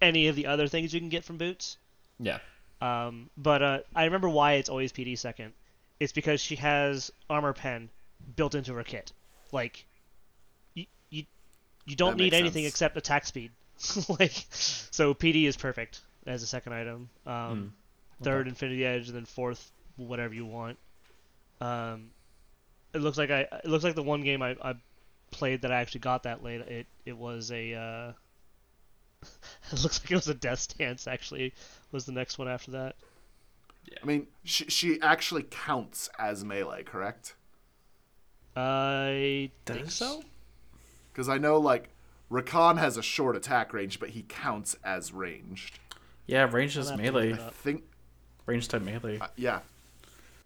any 0.01 0.27
of 0.29 0.37
the 0.37 0.47
other 0.47 0.67
things 0.69 0.93
you 0.93 1.01
can 1.01 1.09
get 1.09 1.25
from 1.25 1.39
boots. 1.39 1.79
Yeah, 2.19 2.39
Um, 2.81 3.31
but 3.37 3.63
uh, 3.63 3.79
I 3.95 4.05
remember 4.05 4.29
why 4.29 4.55
it's 4.55 4.69
always 4.69 4.93
PD 4.93 5.19
second. 5.19 5.53
It's 6.03 6.13
because 6.13 6.41
she 6.41 6.57
has 6.57 7.13
armor 7.31 7.53
pen 7.53 7.89
built 8.35 8.57
into 8.57 8.75
her 8.75 8.83
kit. 8.83 9.13
Like, 9.53 9.87
you 10.75 10.87
you, 11.11 11.25
you 11.87 11.95
don't 11.95 12.17
That 12.17 12.17
need 12.17 12.33
makes 12.33 12.41
anything 12.41 12.65
sense. 12.65 12.75
except 12.75 12.97
attack 12.97 13.25
speed. 13.25 13.53
like, 14.09 14.33
so 14.51 15.15
PD 15.15 15.47
is 15.47 15.57
perfect 15.57 16.01
as 16.27 16.43
a 16.43 16.47
second 16.47 16.73
item. 16.73 17.09
Um, 17.25 17.73
Third, 18.21 18.49
Infinity 18.49 18.85
Edge, 18.85 19.07
and 19.09 19.17
then 19.17 19.25
fourth, 19.27 19.71
whatever 19.97 20.35
you 20.35 20.45
want. 20.45 20.77
Um, 21.61 22.11
it 22.93 22.99
looks 22.99 23.17
like 23.17 23.31
I 23.31 23.41
it 23.43 23.67
looks 23.67 23.85
like 23.85 23.95
the 23.95 24.03
one 24.03 24.23
game 24.23 24.43
I, 24.43 24.57
I 24.61 24.75
played 25.31 25.63
that 25.63 25.71
I 25.71 25.81
actually 25.81 26.01
got 26.01 26.25
that 26.25 26.43
late. 26.43 26.63
It 26.63 26.87
it 27.07 27.17
was 27.17 27.53
a 27.53 27.75
uh, 27.75 28.13
it 29.73 29.83
looks 29.83 30.03
like 30.03 30.11
it 30.11 30.17
was 30.17 30.29
a 30.29 30.35
Death's 30.35 30.67
Dance 30.67 31.07
actually 31.07 31.55
was 31.93 32.07
the 32.07 32.13
next 32.13 32.39
one 32.39 32.49
after 32.49 32.73
that. 32.73 32.97
I 34.03 34.07
mean, 34.07 34.27
she, 34.45 34.65
she 34.67 35.01
actually 35.01 35.45
counts 35.45 36.09
as 36.19 36.45
melee, 36.45 36.83
correct? 36.83 37.35
I 38.57 39.51
think 39.67 39.85
Does- 39.85 39.95
so. 39.95 40.23
Because 41.13 41.29
I 41.29 41.39
know 41.39 41.59
like 41.59 41.91
Rakan 42.31 42.79
has 42.79 42.97
a 42.97 43.03
short 43.03 43.37
attack 43.37 43.73
range, 43.73 44.01
but 44.01 44.11
he 44.11 44.25
counts 44.29 44.77
as 44.83 45.13
ranged. 45.13 45.79
Yeah, 46.27 46.49
ranged 46.51 46.77
is 46.79 46.91
melee. 46.93 47.35
I 47.35 47.51
think 47.51 47.85
Ranged 48.47 48.71
type 48.71 48.83
melee. 48.83 49.19
Uh, 49.19 49.29
yeah. 49.37 49.61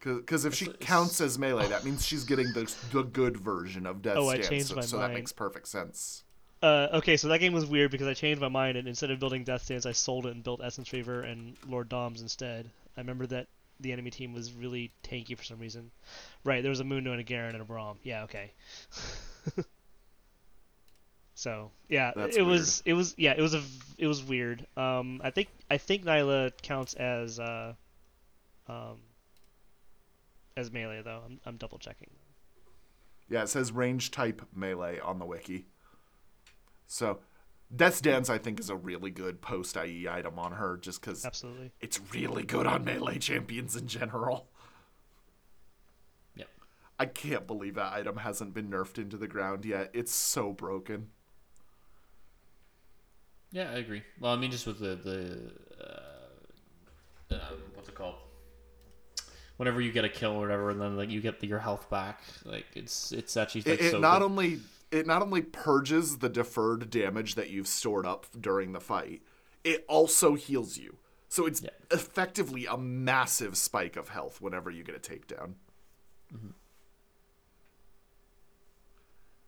Because 0.00 0.44
if 0.44 0.54
she 0.54 0.66
counts 0.66 1.20
as 1.20 1.38
melee, 1.38 1.68
that 1.68 1.84
means 1.84 2.06
she's 2.06 2.24
getting 2.24 2.52
the, 2.52 2.72
the 2.92 3.02
good 3.02 3.36
version 3.36 3.86
of 3.86 4.02
Death 4.02 4.16
Oh, 4.18 4.28
I 4.28 4.38
changed 4.38 4.68
so 4.68 4.76
my 4.76 4.82
so 4.82 4.98
that 4.98 5.12
makes 5.12 5.32
perfect 5.32 5.66
sense. 5.66 6.22
Uh, 6.62 6.88
okay, 6.94 7.16
so 7.16 7.28
that 7.28 7.40
game 7.40 7.52
was 7.52 7.66
weird 7.66 7.90
because 7.90 8.06
I 8.06 8.14
changed 8.14 8.40
my 8.40 8.48
mind 8.48 8.76
and 8.76 8.86
instead 8.86 9.10
of 9.10 9.18
building 9.18 9.42
Death's 9.42 9.66
Dance, 9.66 9.84
I 9.84 9.92
sold 9.92 10.26
it 10.26 10.34
and 10.34 10.44
built 10.44 10.60
Essence 10.62 10.92
Reaver 10.92 11.22
and 11.22 11.56
Lord 11.68 11.88
Doms 11.88 12.20
instead. 12.22 12.70
I 12.96 13.00
remember 13.00 13.26
that 13.26 13.48
the 13.80 13.92
enemy 13.92 14.10
team 14.10 14.32
was 14.32 14.52
really 14.52 14.92
tanky 15.02 15.36
for 15.36 15.44
some 15.44 15.58
reason. 15.58 15.90
Right, 16.44 16.62
there 16.62 16.70
was 16.70 16.80
a 16.80 16.84
Mundo 16.84 17.12
and 17.12 17.20
a 17.20 17.24
Garen 17.24 17.54
and 17.54 17.62
a 17.62 17.66
Braum. 17.66 17.96
Yeah, 18.02 18.24
okay. 18.24 18.52
So 21.36 21.70
yeah, 21.90 22.12
That's 22.16 22.34
it 22.34 22.42
was 22.42 22.82
it 22.86 22.94
was 22.94 23.14
yeah 23.18 23.34
it 23.36 23.42
was 23.42 23.52
a 23.52 23.62
it 23.98 24.06
was 24.06 24.24
weird. 24.24 24.66
Um, 24.74 25.20
I 25.22 25.28
think 25.28 25.48
I 25.70 25.76
think 25.76 26.02
Nilah 26.02 26.50
counts 26.62 26.94
as 26.94 27.38
uh, 27.38 27.74
um, 28.66 28.96
as 30.56 30.72
melee 30.72 31.02
though. 31.02 31.20
I'm 31.26 31.38
I'm 31.44 31.58
double 31.58 31.76
checking. 31.76 32.08
Yeah, 33.28 33.42
it 33.42 33.50
says 33.50 33.70
range 33.70 34.12
type 34.12 34.40
melee 34.54 34.98
on 34.98 35.18
the 35.18 35.26
wiki. 35.26 35.66
So, 36.86 37.18
Death's 37.74 38.00
Dance 38.00 38.30
I 38.30 38.38
think 38.38 38.60
is 38.60 38.70
a 38.70 38.76
really 38.76 39.10
good 39.10 39.40
post 39.42 39.76
IE 39.76 40.08
item 40.08 40.38
on 40.38 40.52
her, 40.52 40.76
just 40.76 41.00
because 41.00 41.24
Absolutely. 41.24 41.72
it's 41.80 42.00
really 42.12 42.44
good 42.44 42.66
on 42.66 42.84
melee 42.84 43.18
champions 43.18 43.74
in 43.74 43.86
general. 43.88 44.46
Yep. 46.36 46.48
I 46.98 47.06
can't 47.06 47.46
believe 47.46 47.74
that 47.74 47.92
item 47.92 48.18
hasn't 48.18 48.54
been 48.54 48.70
nerfed 48.70 48.98
into 48.98 49.16
the 49.16 49.26
ground 49.26 49.64
yet. 49.64 49.90
It's 49.92 50.12
so 50.14 50.52
broken. 50.52 51.08
Yeah, 53.50 53.70
I 53.70 53.76
agree. 53.78 54.02
Well, 54.20 54.32
I 54.32 54.36
mean, 54.36 54.50
just 54.50 54.66
with 54.66 54.78
the 54.78 54.96
the 54.96 55.52
uh, 55.84 57.34
um, 57.34 57.58
what's 57.74 57.88
it 57.88 57.94
called? 57.94 58.16
Whenever 59.56 59.80
you 59.80 59.90
get 59.90 60.04
a 60.04 60.08
kill 60.08 60.32
or 60.32 60.40
whatever, 60.40 60.70
and 60.70 60.80
then 60.80 60.96
like 60.96 61.10
you 61.10 61.20
get 61.20 61.40
the, 61.40 61.46
your 61.46 61.58
health 61.60 61.88
back, 61.88 62.20
like 62.44 62.66
it's 62.74 63.12
it's 63.12 63.36
actually 63.36 63.62
like 63.62 63.80
It, 63.80 63.86
it 63.86 63.90
so 63.92 63.98
not 64.00 64.18
good. 64.18 64.24
only 64.26 64.60
it 64.90 65.06
not 65.06 65.22
only 65.22 65.42
purges 65.42 66.18
the 66.18 66.28
deferred 66.28 66.90
damage 66.90 67.34
that 67.34 67.50
you've 67.50 67.68
stored 67.68 68.06
up 68.06 68.26
during 68.38 68.72
the 68.72 68.80
fight, 68.80 69.22
it 69.64 69.84
also 69.88 70.34
heals 70.34 70.78
you. 70.78 70.96
So 71.28 71.44
it's 71.46 71.60
Yeah. 71.62 71.70
effectively 71.90 72.66
a 72.66 72.76
massive 72.76 73.56
spike 73.56 73.96
of 73.96 74.10
health 74.10 74.40
whenever 74.40 74.70
you 74.70 74.84
get 74.84 74.94
a 74.94 74.98
takedown. 75.00 75.54
Mm-hmm. 76.32 76.50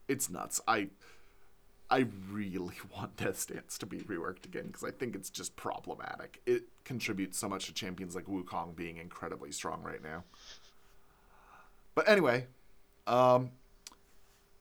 It's 0.09 0.31
nuts. 0.31 0.61
I 0.67 0.89
I 1.91 2.07
really 2.31 2.75
want 2.95 3.17
Death's 3.17 3.47
Dance 3.47 3.79
to 3.79 3.87
be 3.87 3.99
reworked 3.99 4.45
again 4.45 4.67
because 4.67 4.85
I 4.85 4.91
think 4.91 5.15
it's 5.15 5.31
just 5.31 5.57
problematic. 5.57 6.41
It 6.47 6.65
contributes 6.85 7.39
so 7.39 7.49
much 7.49 7.67
to 7.67 7.73
champions 7.75 8.15
like 8.15 8.27
Wukong 8.27 8.75
being 8.77 8.97
incredibly 8.97 9.53
strong 9.53 9.83
right 9.83 10.03
now. 10.03 10.25
But 11.95 12.09
anyway, 12.09 12.47
um, 13.07 13.51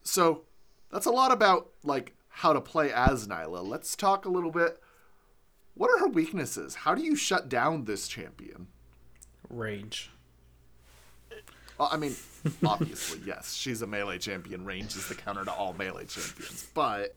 so 0.03 0.43
that's 0.91 1.05
a 1.05 1.11
lot 1.11 1.31
about 1.31 1.69
like 1.83 2.13
how 2.29 2.53
to 2.53 2.61
play 2.61 2.91
as 2.91 3.27
Nilah. 3.27 3.61
Let's 3.61 3.95
talk 3.95 4.25
a 4.25 4.29
little 4.29 4.51
bit. 4.51 4.79
What 5.73 5.91
are 5.91 5.99
her 5.99 6.07
weaknesses? 6.07 6.75
How 6.75 6.95
do 6.95 7.03
you 7.03 7.15
shut 7.15 7.49
down 7.49 7.85
this 7.85 8.07
champion? 8.07 8.67
Rage. 9.49 10.09
Well, 11.77 11.89
I 11.91 11.97
mean, 11.97 12.15
obviously, 12.65 13.21
yes, 13.25 13.53
she's 13.53 13.81
a 13.81 13.87
melee 13.87 14.17
champion. 14.17 14.65
Range 14.65 14.95
is 14.95 15.07
the 15.07 15.15
counter 15.15 15.45
to 15.45 15.51
all 15.51 15.73
melee 15.73 16.05
champions. 16.05 16.67
But 16.73 17.15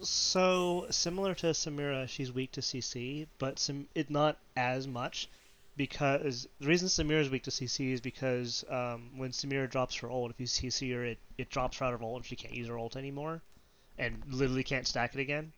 So 0.00 0.86
similar 0.90 1.34
to 1.36 1.46
Samira, 1.48 2.08
she's 2.08 2.32
weak 2.32 2.52
to 2.52 2.60
CC, 2.60 3.26
but 3.38 3.58
some 3.58 3.88
it 3.94 4.10
not 4.10 4.38
as 4.56 4.86
much 4.86 5.28
because 5.76 6.46
the 6.60 6.66
reason 6.66 6.88
Samira 6.88 7.20
is 7.20 7.30
weak 7.30 7.44
to 7.44 7.50
CC 7.50 7.92
is 7.92 8.00
because 8.00 8.64
um, 8.68 9.10
when 9.16 9.30
Samira 9.30 9.68
drops 9.70 9.96
her 9.96 10.10
ult, 10.10 10.30
if 10.30 10.40
you 10.40 10.46
CC 10.46 10.94
her, 10.94 11.04
it, 11.04 11.18
it 11.38 11.50
drops 11.50 11.78
her 11.78 11.86
out 11.86 11.94
of 11.94 12.02
ult 12.02 12.16
and 12.16 12.26
she 12.26 12.36
can't 12.36 12.54
use 12.54 12.68
her 12.68 12.78
ult 12.78 12.96
anymore, 12.96 13.40
and 13.98 14.22
literally 14.28 14.64
can't 14.64 14.86
stack 14.86 15.14
it 15.14 15.20
again 15.20 15.52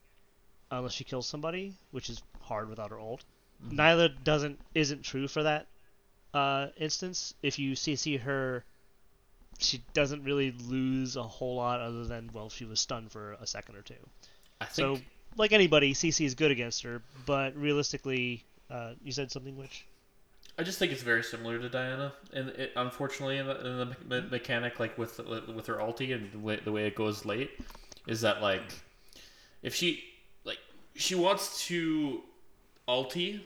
unless 0.71 0.93
she 0.93 1.05
kills 1.05 1.27
somebody, 1.27 1.75
which 1.91 2.09
is 2.09 2.23
hard 2.41 2.69
without 2.69 2.91
her 2.91 2.99
ult. 2.99 3.25
Neither 3.71 4.09
doesn't 4.09 4.59
isn't 4.75 5.03
true 5.03 5.29
for 5.29 5.43
that 5.45 5.67
uh, 6.35 6.69
instance. 6.77 7.35
If 7.43 7.59
you 7.59 7.73
CC 7.73 8.21
her, 8.21 8.65
she 9.59 9.83
doesn't 9.93 10.25
really 10.25 10.53
lose 10.67 11.17
a 11.17 11.23
whole 11.23 11.57
lot 11.57 11.81
other 11.81 12.05
than 12.05 12.31
well, 12.33 12.49
she 12.51 12.65
was 12.65 12.81
stunned 12.81 13.13
for 13.13 13.33
a 13.35 13.47
second 13.47 13.77
or 13.77 13.83
two. 13.83 13.95
I 14.61 14.65
think... 14.67 14.75
So, 14.75 15.03
like 15.37 15.53
anybody, 15.53 15.95
CC 15.95 16.27
is 16.27 16.35
good 16.35 16.51
against 16.51 16.83
her, 16.83 17.03
but 17.27 17.57
realistically, 17.57 18.45
uh, 18.71 18.93
you 19.03 19.13
said 19.13 19.31
something 19.31 19.57
which. 19.57 19.85
I 20.59 20.63
just 20.63 20.79
think 20.79 20.93
it's 20.93 21.03
very 21.03 21.23
similar 21.23 21.59
to 21.59 21.69
Diana, 21.69 22.13
and 22.33 22.51
it, 22.51 22.73
unfortunately, 22.77 23.39
in 23.39 23.47
the, 23.47 23.67
in 23.67 23.79
the 23.79 23.87
me- 24.21 24.29
mechanic, 24.31 24.79
like 24.79 24.99
with 24.99 25.19
with 25.19 25.67
her 25.67 25.77
ulti 25.77 26.15
and 26.15 26.31
the 26.31 26.39
way, 26.39 26.61
the 26.63 26.73
way 26.73 26.87
it 26.87 26.95
goes 26.95 27.25
late, 27.25 27.51
is 28.07 28.21
that 28.21 28.43
like 28.43 28.63
if 29.63 29.75
she 29.75 30.05
like 30.45 30.59
she 30.95 31.15
wants 31.15 31.67
to 31.67 32.23
ulti 32.87 33.41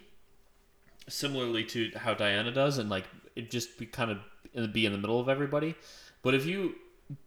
similarly 1.08 1.64
to 1.64 1.92
how 1.96 2.14
Diana 2.14 2.50
does, 2.50 2.78
and 2.78 2.90
like 2.90 3.04
it 3.36 3.50
just 3.50 3.78
be 3.78 3.86
kind 3.86 4.10
of 4.10 4.72
be 4.72 4.86
in 4.86 4.92
the 4.92 4.98
middle 4.98 5.20
of 5.20 5.28
everybody. 5.28 5.74
But 6.22 6.34
if 6.34 6.44
you 6.44 6.74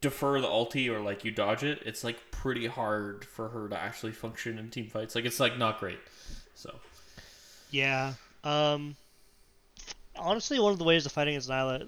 defer 0.01 0.41
the 0.41 0.47
ulti 0.47 0.89
or 0.89 0.99
like 0.99 1.23
you 1.23 1.31
dodge 1.31 1.63
it, 1.63 1.81
it's 1.85 2.03
like 2.03 2.17
pretty 2.31 2.67
hard 2.67 3.23
for 3.23 3.49
her 3.49 3.69
to 3.69 3.77
actually 3.77 4.11
function 4.11 4.59
in 4.59 4.69
team 4.69 4.87
fights. 4.87 5.15
Like 5.15 5.25
it's 5.25 5.39
like 5.39 5.57
not 5.57 5.79
great. 5.79 5.99
So 6.53 6.75
Yeah. 7.71 8.13
Um. 8.43 8.95
Honestly, 10.19 10.60
one 10.60 10.73
of 10.73 10.79
the 10.79 10.86
ways 10.86 11.05
of 11.05 11.12
fighting 11.12 11.34
against 11.34 11.49
Nilah, 11.49 11.88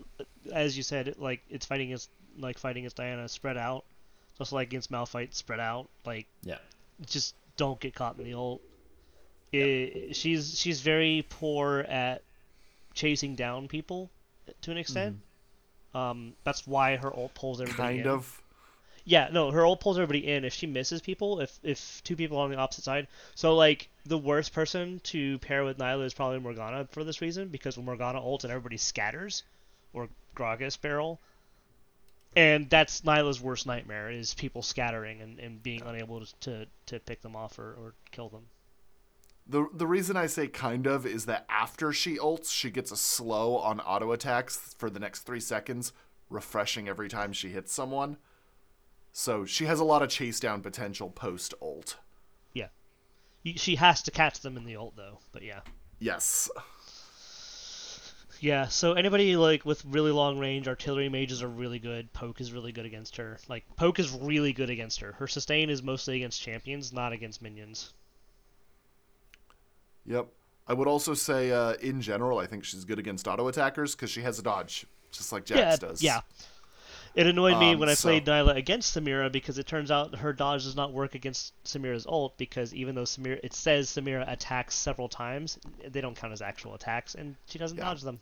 as 0.51 0.75
you 0.77 0.83
said, 0.83 1.15
like 1.17 1.41
it's 1.49 1.65
fighting 1.65 1.89
against 1.89 2.09
like 2.37 2.57
fighting 2.57 2.83
against 2.83 2.97
Diana, 2.97 3.27
spread 3.27 3.57
out. 3.57 3.85
It's 4.31 4.39
also 4.39 4.55
like 4.55 4.69
against 4.69 4.91
Malphite, 4.91 5.33
spread 5.33 5.59
out. 5.59 5.89
Like 6.05 6.27
yeah, 6.43 6.57
just 7.05 7.35
don't 7.57 7.79
get 7.79 7.93
caught 7.93 8.17
in 8.17 8.25
the 8.25 8.33
ult. 8.33 8.61
It, 9.51 10.15
she's 10.15 10.57
she's 10.57 10.81
very 10.81 11.25
poor 11.29 11.79
at 11.87 12.23
chasing 12.93 13.35
down 13.35 13.67
people 13.67 14.09
to 14.61 14.71
an 14.71 14.77
extent. 14.77 15.17
Um, 15.93 16.33
that's 16.43 16.65
why 16.65 16.95
her 16.95 17.13
ult 17.15 17.33
pulls 17.33 17.59
everybody 17.61 17.97
in 17.97 18.03
kind 18.03 18.05
in. 18.07 18.11
of. 18.11 18.41
Yeah, 19.03 19.29
no, 19.31 19.51
her 19.51 19.65
ult 19.65 19.81
pulls 19.81 19.97
everybody 19.97 20.27
in 20.27 20.45
if 20.45 20.53
she 20.53 20.67
misses 20.67 21.01
people, 21.01 21.41
if 21.41 21.59
if 21.63 22.01
two 22.03 22.15
people 22.15 22.37
are 22.37 22.45
on 22.45 22.51
the 22.51 22.57
opposite 22.57 22.83
side. 22.83 23.07
So 23.35 23.55
like 23.55 23.89
the 24.05 24.17
worst 24.17 24.53
person 24.53 24.99
to 25.05 25.37
pair 25.39 25.63
with 25.63 25.77
Nilah 25.77 26.05
is 26.05 26.13
probably 26.13 26.39
Morgana 26.39 26.87
for 26.91 27.03
this 27.03 27.21
reason, 27.21 27.49
because 27.49 27.77
when 27.77 27.85
Morgana 27.85 28.19
ults 28.19 28.43
and 28.43 28.51
everybody 28.51 28.77
scatters, 28.77 29.43
or 29.93 30.09
Gragas 30.35 30.79
barrel. 30.79 31.19
And 32.35 32.69
that's 32.69 33.03
Nilah's 33.03 33.41
worst 33.41 33.67
nightmare 33.67 34.09
is 34.09 34.33
people 34.33 34.61
scattering 34.61 35.21
and, 35.21 35.39
and 35.39 35.61
being 35.61 35.81
unable 35.81 36.21
to, 36.21 36.33
to, 36.41 36.65
to 36.85 36.99
pick 36.99 37.21
them 37.21 37.35
off 37.35 37.59
or, 37.59 37.73
or 37.73 37.93
kill 38.11 38.29
them. 38.29 38.43
The 39.47 39.67
the 39.73 39.87
reason 39.87 40.15
I 40.15 40.27
say 40.27 40.47
kind 40.47 40.87
of 40.87 41.05
is 41.05 41.25
that 41.25 41.45
after 41.49 41.91
she 41.91 42.17
ults, 42.17 42.51
she 42.51 42.69
gets 42.69 42.91
a 42.91 42.95
slow 42.95 43.57
on 43.57 43.81
auto 43.81 44.11
attacks 44.11 44.75
for 44.77 44.89
the 44.89 44.99
next 44.99 45.21
three 45.21 45.39
seconds, 45.41 45.91
refreshing 46.29 46.87
every 46.87 47.09
time 47.09 47.33
she 47.33 47.49
hits 47.49 47.73
someone. 47.73 48.17
So 49.11 49.43
she 49.43 49.65
has 49.65 49.79
a 49.81 49.83
lot 49.83 50.03
of 50.03 50.09
chase 50.09 50.39
down 50.39 50.61
potential 50.61 51.09
post 51.09 51.53
ult. 51.61 51.97
She 53.43 53.75
has 53.75 54.03
to 54.03 54.11
catch 54.11 54.39
them 54.41 54.57
in 54.57 54.65
the 54.65 54.75
ult 54.75 54.95
though, 54.95 55.19
but 55.31 55.41
yeah. 55.43 55.61
Yes. 55.99 56.49
Yeah, 58.39 58.69
so 58.69 58.93
anybody 58.93 59.35
like 59.35 59.65
with 59.65 59.85
really 59.85 60.11
long 60.11 60.39
range, 60.39 60.67
artillery 60.67 61.09
mages 61.09 61.43
are 61.43 61.47
really 61.47 61.77
good. 61.77 62.11
Poke 62.11 62.41
is 62.41 62.51
really 62.51 62.71
good 62.71 62.85
against 62.85 63.17
her. 63.17 63.37
Like 63.47 63.63
poke 63.75 63.99
is 63.99 64.11
really 64.11 64.51
good 64.51 64.71
against 64.71 64.99
her. 65.01 65.11
Her 65.11 65.27
sustain 65.27 65.69
is 65.69 65.83
mostly 65.83 66.15
against 66.17 66.41
champions, 66.41 66.91
not 66.91 67.13
against 67.13 67.41
minions. 67.41 67.93
Yep. 70.07 70.27
I 70.67 70.73
would 70.73 70.87
also 70.87 71.13
say, 71.13 71.51
uh, 71.51 71.73
in 71.73 72.01
general, 72.01 72.39
I 72.39 72.47
think 72.47 72.63
she's 72.63 72.83
good 72.85 72.97
against 72.97 73.27
auto 73.27 73.47
attackers 73.47 73.95
because 73.95 74.09
she 74.09 74.21
has 74.21 74.39
a 74.39 74.43
dodge, 74.43 74.85
just 75.11 75.31
like 75.31 75.45
Jax 75.45 75.59
yeah, 75.59 75.75
does. 75.75 76.01
yeah. 76.01 76.21
It 77.13 77.27
annoyed 77.27 77.57
me 77.59 77.73
Um, 77.73 77.79
when 77.79 77.89
I 77.89 77.93
so- 77.93 78.07
played 78.07 78.25
Nilah 78.25 78.55
against 78.55 78.95
Samira 78.95 79.29
because 79.31 79.57
it 79.57 79.67
turns 79.67 79.91
out 79.91 80.15
her 80.19 80.31
dodge 80.31 80.63
does 80.63 80.75
not 80.77 80.93
work 80.93 81.13
against 81.13 81.53
Samira's 81.65 82.05
ult 82.07 82.37
because 82.37 82.73
even 82.73 82.95
though 82.95 83.03
Samira 83.03 83.39
it 83.43 83.53
says 83.53 83.89
Samira 83.89 84.29
attacks 84.31 84.75
several 84.75 85.09
times, 85.09 85.59
they 85.85 85.99
don't 85.99 86.15
count 86.15 86.31
as 86.31 86.41
actual 86.41 86.73
attacks 86.73 87.13
and 87.15 87.35
she 87.47 87.59
doesn't 87.59 87.77
Yeah. 87.77 87.83
dodge 87.85 88.01
them. 88.01 88.21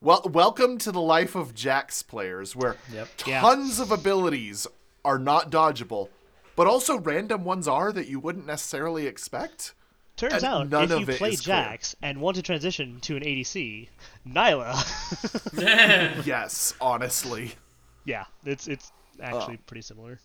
Well, 0.00 0.22
welcome 0.32 0.78
to 0.78 0.92
the 0.92 1.00
life 1.00 1.34
of 1.34 1.56
Jax 1.56 2.02
players, 2.04 2.54
where 2.54 2.76
Yep. 2.92 3.08
Yeah. 3.26 3.40
tons 3.40 3.80
of 3.80 3.90
abilities 3.90 4.68
are 5.04 5.18
not 5.18 5.50
dodgeable, 5.50 6.08
but 6.54 6.68
also 6.68 6.98
random 6.98 7.42
ones 7.44 7.66
are 7.66 7.90
that 7.92 8.06
you 8.06 8.20
wouldn't 8.20 8.46
necessarily 8.46 9.06
expect. 9.06 9.74
Turns 10.16 10.34
And 10.34 10.44
out 10.44 10.68
none 10.68 10.84
if 10.84 10.90
of 10.92 11.00
you 11.00 11.14
it 11.14 11.18
play 11.18 11.30
is 11.30 11.40
clear. 11.40 11.56
Jax 11.56 11.96
and 12.00 12.20
want 12.20 12.36
to 12.36 12.42
transition 12.42 13.00
to 13.00 13.16
an 13.16 13.24
ADC, 13.24 13.88
Nilah 14.24 14.84
yes, 16.26 16.74
honestly. 16.80 17.54
Yeah, 18.08 18.24
it's 18.46 18.66
it's 18.68 18.90
actually 19.20 19.56
Oh. 19.56 19.64
pretty 19.66 19.82
similar. 19.82 20.18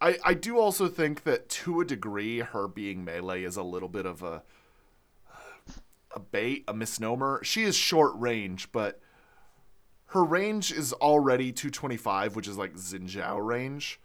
I, 0.00 0.16
I 0.24 0.32
do 0.34 0.58
also 0.58 0.88
think 0.88 1.24
that 1.24 1.48
to 1.50 1.80
a 1.80 1.84
degree, 1.84 2.38
her 2.38 2.66
being 2.68 3.04
melee 3.04 3.42
is 3.42 3.56
a 3.56 3.62
little 3.62 3.88
bit 3.90 4.06
of 4.06 4.22
a 4.22 4.42
a 6.14 6.20
bait, 6.20 6.64
a 6.66 6.72
misnomer. 6.72 7.40
She 7.44 7.64
is 7.64 7.76
short 7.76 8.12
range, 8.16 8.72
but 8.72 9.00
her 10.06 10.24
range 10.24 10.72
is 10.72 10.94
already 10.94 11.52
225, 11.52 12.34
which 12.34 12.48
is 12.48 12.56
like 12.56 12.72
Xin 12.74 13.10
Zhao 13.10 13.44
range. 13.44 14.00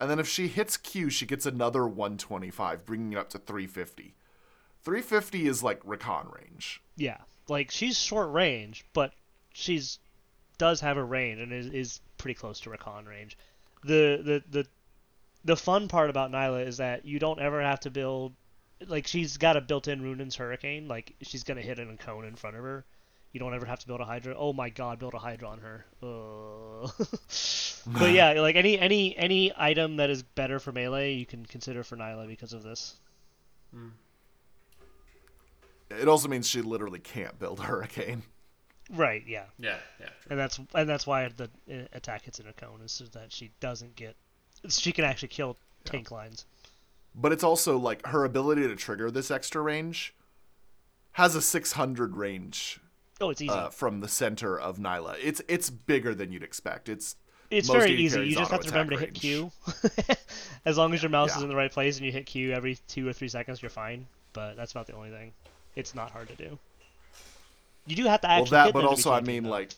And 0.00 0.08
then 0.10 0.18
if 0.18 0.26
she 0.26 0.48
hits 0.48 0.78
Q, 0.78 1.10
she 1.10 1.26
gets 1.26 1.44
another 1.44 1.86
125, 1.86 2.86
bringing 2.86 3.12
it 3.12 3.18
up 3.18 3.28
to 3.30 3.38
350. 3.38 4.14
350 4.82 5.46
is 5.46 5.62
like 5.62 5.82
Rakan 5.84 6.34
range. 6.34 6.80
Yeah, 6.96 7.18
like 7.48 7.70
she's 7.70 7.98
short 7.98 8.30
range, 8.32 8.86
but 8.94 9.12
she's 9.52 9.98
does 10.56 10.80
have 10.80 10.96
a 10.96 11.04
range 11.04 11.38
and 11.40 11.52
is, 11.52 11.66
is 11.66 12.00
pretty 12.18 12.34
close 12.34 12.60
to 12.60 12.70
Rakan 12.70 13.06
range. 13.06 13.36
The 13.84 14.20
the 14.22 14.60
the 14.60 14.66
the 15.44 15.56
fun 15.56 15.88
part 15.88 16.10
about 16.10 16.30
Nilah 16.30 16.66
is 16.66 16.78
that 16.78 17.04
you 17.04 17.18
don't 17.18 17.40
ever 17.40 17.62
have 17.62 17.80
to 17.80 17.90
build 17.90 18.34
like 18.86 19.06
she's 19.06 19.36
got 19.36 19.56
a 19.56 19.60
built-in 19.60 20.02
Runaan's 20.02 20.36
Hurricane. 20.36 20.88
Like 20.88 21.14
she's 21.22 21.44
gonna 21.44 21.62
hit 21.62 21.78
in 21.78 21.90
a 21.90 21.96
cone 21.96 22.24
in 22.24 22.36
front 22.36 22.56
of 22.56 22.62
her. 22.62 22.84
You 23.32 23.40
don't 23.40 23.54
ever 23.54 23.66
have 23.66 23.80
to 23.80 23.86
build 23.86 24.00
a 24.00 24.04
Hydra. 24.04 24.34
Oh 24.36 24.52
my 24.52 24.70
God, 24.70 24.98
build 24.98 25.14
a 25.14 25.18
Hydra 25.18 25.48
on 25.48 25.58
her. 25.58 25.84
Uh. 26.02 26.88
but 27.98 28.12
yeah, 28.12 28.40
like 28.40 28.56
any 28.56 28.78
any 28.78 29.16
any 29.16 29.52
item 29.56 29.96
that 29.96 30.10
is 30.10 30.22
better 30.22 30.58
for 30.58 30.72
melee, 30.72 31.14
you 31.14 31.26
can 31.26 31.44
consider 31.44 31.82
for 31.82 31.96
Nilah 31.96 32.26
because 32.26 32.52
of 32.52 32.62
this. 32.62 32.96
It 35.90 36.08
also 36.08 36.28
means 36.28 36.48
she 36.48 36.62
literally 36.62 36.98
can't 36.98 37.38
build 37.38 37.60
hurricane. 37.60 38.22
Right. 38.90 39.22
Yeah. 39.26 39.44
Yeah, 39.58 39.76
yeah. 40.00 40.08
And 40.30 40.38
that's 40.38 40.60
and 40.74 40.88
that's 40.88 41.06
why 41.06 41.28
the 41.36 41.50
uh, 41.70 41.86
attack 41.92 42.22
hits 42.22 42.38
in 42.40 42.46
a 42.46 42.52
cone 42.52 42.80
is 42.84 42.92
so 42.92 43.04
that 43.06 43.32
she 43.32 43.50
doesn't 43.60 43.96
get. 43.96 44.16
She 44.68 44.92
can 44.92 45.04
actually 45.04 45.28
kill 45.28 45.56
tank 45.84 46.10
lines. 46.10 46.46
But 47.14 47.32
it's 47.32 47.44
also 47.44 47.78
like 47.78 48.06
her 48.06 48.24
ability 48.24 48.62
to 48.68 48.76
trigger 48.76 49.10
this 49.10 49.30
extra 49.30 49.62
range 49.62 50.14
has 51.12 51.34
a 51.34 51.40
600 51.40 52.16
range 52.16 52.78
Oh, 53.20 53.30
it's 53.30 53.40
easy. 53.40 53.50
uh, 53.50 53.70
from 53.70 54.00
the 54.00 54.08
center 54.08 54.58
of 54.60 54.78
Nilah. 54.78 55.16
It's 55.22 55.40
it's 55.48 55.70
bigger 55.70 56.14
than 56.14 56.30
you'd 56.30 56.42
expect. 56.42 56.88
It's 56.90 57.16
It's 57.50 57.70
very 57.70 57.92
easy. 57.92 58.20
You 58.20 58.36
just 58.36 58.50
have 58.50 58.60
to 58.60 58.68
auto-attack 58.68 58.72
remember 58.72 58.94
to 58.96 59.00
hit. 59.00 59.14
Q. 59.14 59.50
as 60.66 60.76
long 60.76 60.92
as 60.92 61.02
your 61.02 61.10
mouse 61.10 61.34
is 61.34 61.42
in 61.42 61.48
the 61.48 61.56
right 61.56 61.72
place 61.72 61.96
and 61.96 62.04
you 62.04 62.12
hit 62.12 62.26
Q 62.26 62.52
every 62.52 62.78
two 62.88 63.08
or 63.08 63.14
three 63.14 63.28
seconds, 63.28 63.62
you're 63.62 63.70
fine. 63.70 64.06
But 64.34 64.56
that's 64.56 64.72
about 64.72 64.86
the 64.86 64.92
only 64.94 65.10
thing. 65.10 65.32
It's 65.74 65.94
not 65.94 66.10
hard 66.10 66.28
to 66.28 66.34
do. 66.34 66.58
You 67.86 67.96
do 67.96 68.04
have 68.04 68.20
to 68.22 68.30
actually. 68.30 68.50
well 68.56 68.64
that, 68.64 68.72
but 68.72 68.80
them 68.80 68.90
to 68.90 68.96
be 68.96 69.08
also 69.08 69.12
I 69.12 69.20
mean 69.20 69.44
though. 69.44 69.50
like 69.50 69.72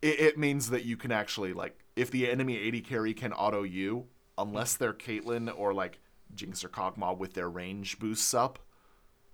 it, 0.00 0.20
it 0.20 0.38
means 0.38 0.70
that 0.70 0.84
you 0.84 0.96
can 0.96 1.12
actually 1.12 1.52
like 1.52 1.78
if 1.96 2.10
the 2.10 2.30
enemy 2.30 2.68
AD 2.68 2.84
carry 2.84 3.14
can 3.14 3.32
auto 3.32 3.62
you, 3.62 4.06
unless 4.38 4.74
they're 4.76 4.92
Caitlyn 4.92 5.52
or 5.56 5.72
like 5.72 5.98
Jinx 6.34 6.64
or 6.64 6.68
Kog'Maw 6.68 7.16
with 7.16 7.34
their 7.34 7.48
range 7.48 7.98
boosts 7.98 8.34
up, 8.34 8.58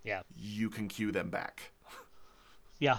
yeah, 0.05 0.23
you 0.37 0.71
can 0.71 0.89
queue 0.89 1.13
them 1.13 1.31
back. 1.31 1.73
yeah. 2.79 2.99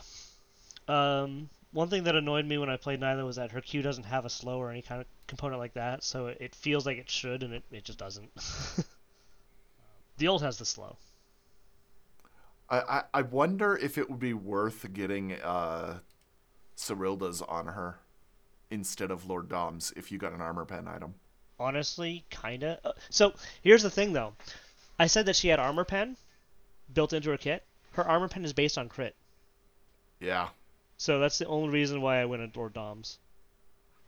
Um, 0.87 1.49
one 1.71 1.89
thing 1.89 2.03
that 2.05 2.15
annoyed 2.15 2.45
me 2.45 2.57
when 2.57 2.69
I 2.69 2.77
played 2.77 2.99
Nilah 2.99 3.25
was 3.25 3.35
that 3.35 3.51
her 3.51 3.61
Q 3.61 3.81
doesn't 3.81 4.05
have 4.05 4.25
a 4.25 4.29
slow 4.29 4.57
or 4.57 4.71
any 4.71 4.81
kind 4.81 5.01
of 5.01 5.07
component 5.27 5.59
like 5.59 5.73
that, 5.73 6.03
so 6.03 6.27
it, 6.27 6.37
it 6.39 6.55
feels 6.55 6.85
like 6.85 6.97
it 6.97 7.09
should, 7.09 7.43
and 7.43 7.53
it, 7.53 7.63
it 7.71 7.83
just 7.83 7.99
doesn't. 7.99 8.31
the 10.17 10.27
old 10.27 10.41
has 10.41 10.57
the 10.57 10.65
slow. 10.65 10.97
I, 12.69 12.79
I, 12.79 13.03
I 13.15 13.21
wonder 13.23 13.75
if 13.75 13.97
it 13.97 14.09
would 14.09 14.19
be 14.19 14.33
worth 14.33 14.91
getting 14.93 15.33
uh, 15.33 15.99
Serylda's 16.77 17.41
on 17.41 17.67
her 17.67 17.99
instead 18.71 19.09
of 19.11 19.27
Lord 19.27 19.49
Dom's 19.49 19.91
if 19.95 20.11
you 20.11 20.17
got 20.17 20.33
an 20.33 20.41
armor 20.41 20.65
pen 20.65 20.87
item. 20.87 21.15
honestly 21.59 22.23
kind 22.29 22.63
of 22.63 22.77
uh, 22.85 22.91
so 23.09 23.33
here's 23.63 23.83
the 23.83 23.89
thing 23.89 24.13
though 24.13 24.33
i 24.99 25.07
said 25.07 25.25
that 25.25 25.35
she 25.35 25.47
had 25.49 25.59
armor 25.59 25.83
pen 25.83 26.15
built 26.93 27.11
into 27.11 27.29
her 27.31 27.37
kit 27.37 27.63
her 27.93 28.07
armor 28.07 28.27
pen 28.29 28.45
is 28.45 28.53
based 28.53 28.77
on 28.77 28.87
crit 28.87 29.13
Yeah. 30.21 30.49
so 30.97 31.19
that's 31.19 31.37
the 31.39 31.47
only 31.47 31.69
reason 31.69 32.01
why 32.01 32.21
i 32.21 32.25
went 32.25 32.43
at 32.43 32.55
lord 32.55 32.73
doms 32.73 33.17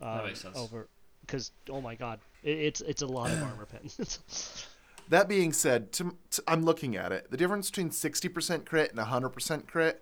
um, 0.02 0.26
makes 0.28 0.42
sense. 0.42 0.56
over 0.58 0.88
because 1.26 1.52
oh 1.70 1.82
my 1.82 1.96
god 1.96 2.20
it, 2.44 2.58
it's 2.58 2.82
it's 2.82 3.02
a 3.02 3.08
lot 3.08 3.32
of 3.32 3.42
armor 3.50 3.66
pens 3.66 4.68
That 5.12 5.28
being 5.28 5.52
said, 5.52 5.92
to, 5.94 6.16
to, 6.32 6.44
I'm 6.48 6.64
looking 6.64 6.96
at 6.96 7.12
it. 7.12 7.30
The 7.30 7.36
difference 7.36 7.70
between 7.70 7.90
60% 7.90 8.66
crit 8.66 8.92
and 8.92 9.00
100% 9.00 9.68
crit 9.68 10.02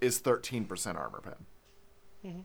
is 0.00 0.18
13% 0.18 0.96
armor 0.96 1.20
pen. 1.20 1.34
Mm-hmm. 2.24 2.40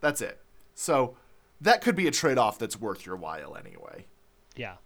That's 0.00 0.20
it. 0.20 0.40
So 0.76 1.16
that 1.60 1.82
could 1.82 1.96
be 1.96 2.06
a 2.06 2.12
trade 2.12 2.38
off 2.38 2.56
that's 2.56 2.80
worth 2.80 3.04
your 3.04 3.16
while 3.16 3.56
anyway. 3.56 4.06
yeah 4.54 4.76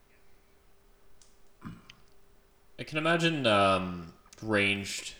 I 2.79 2.83
can 2.85 2.97
imagine 2.97 3.47
um, 3.47 4.15
ranged, 4.43 5.13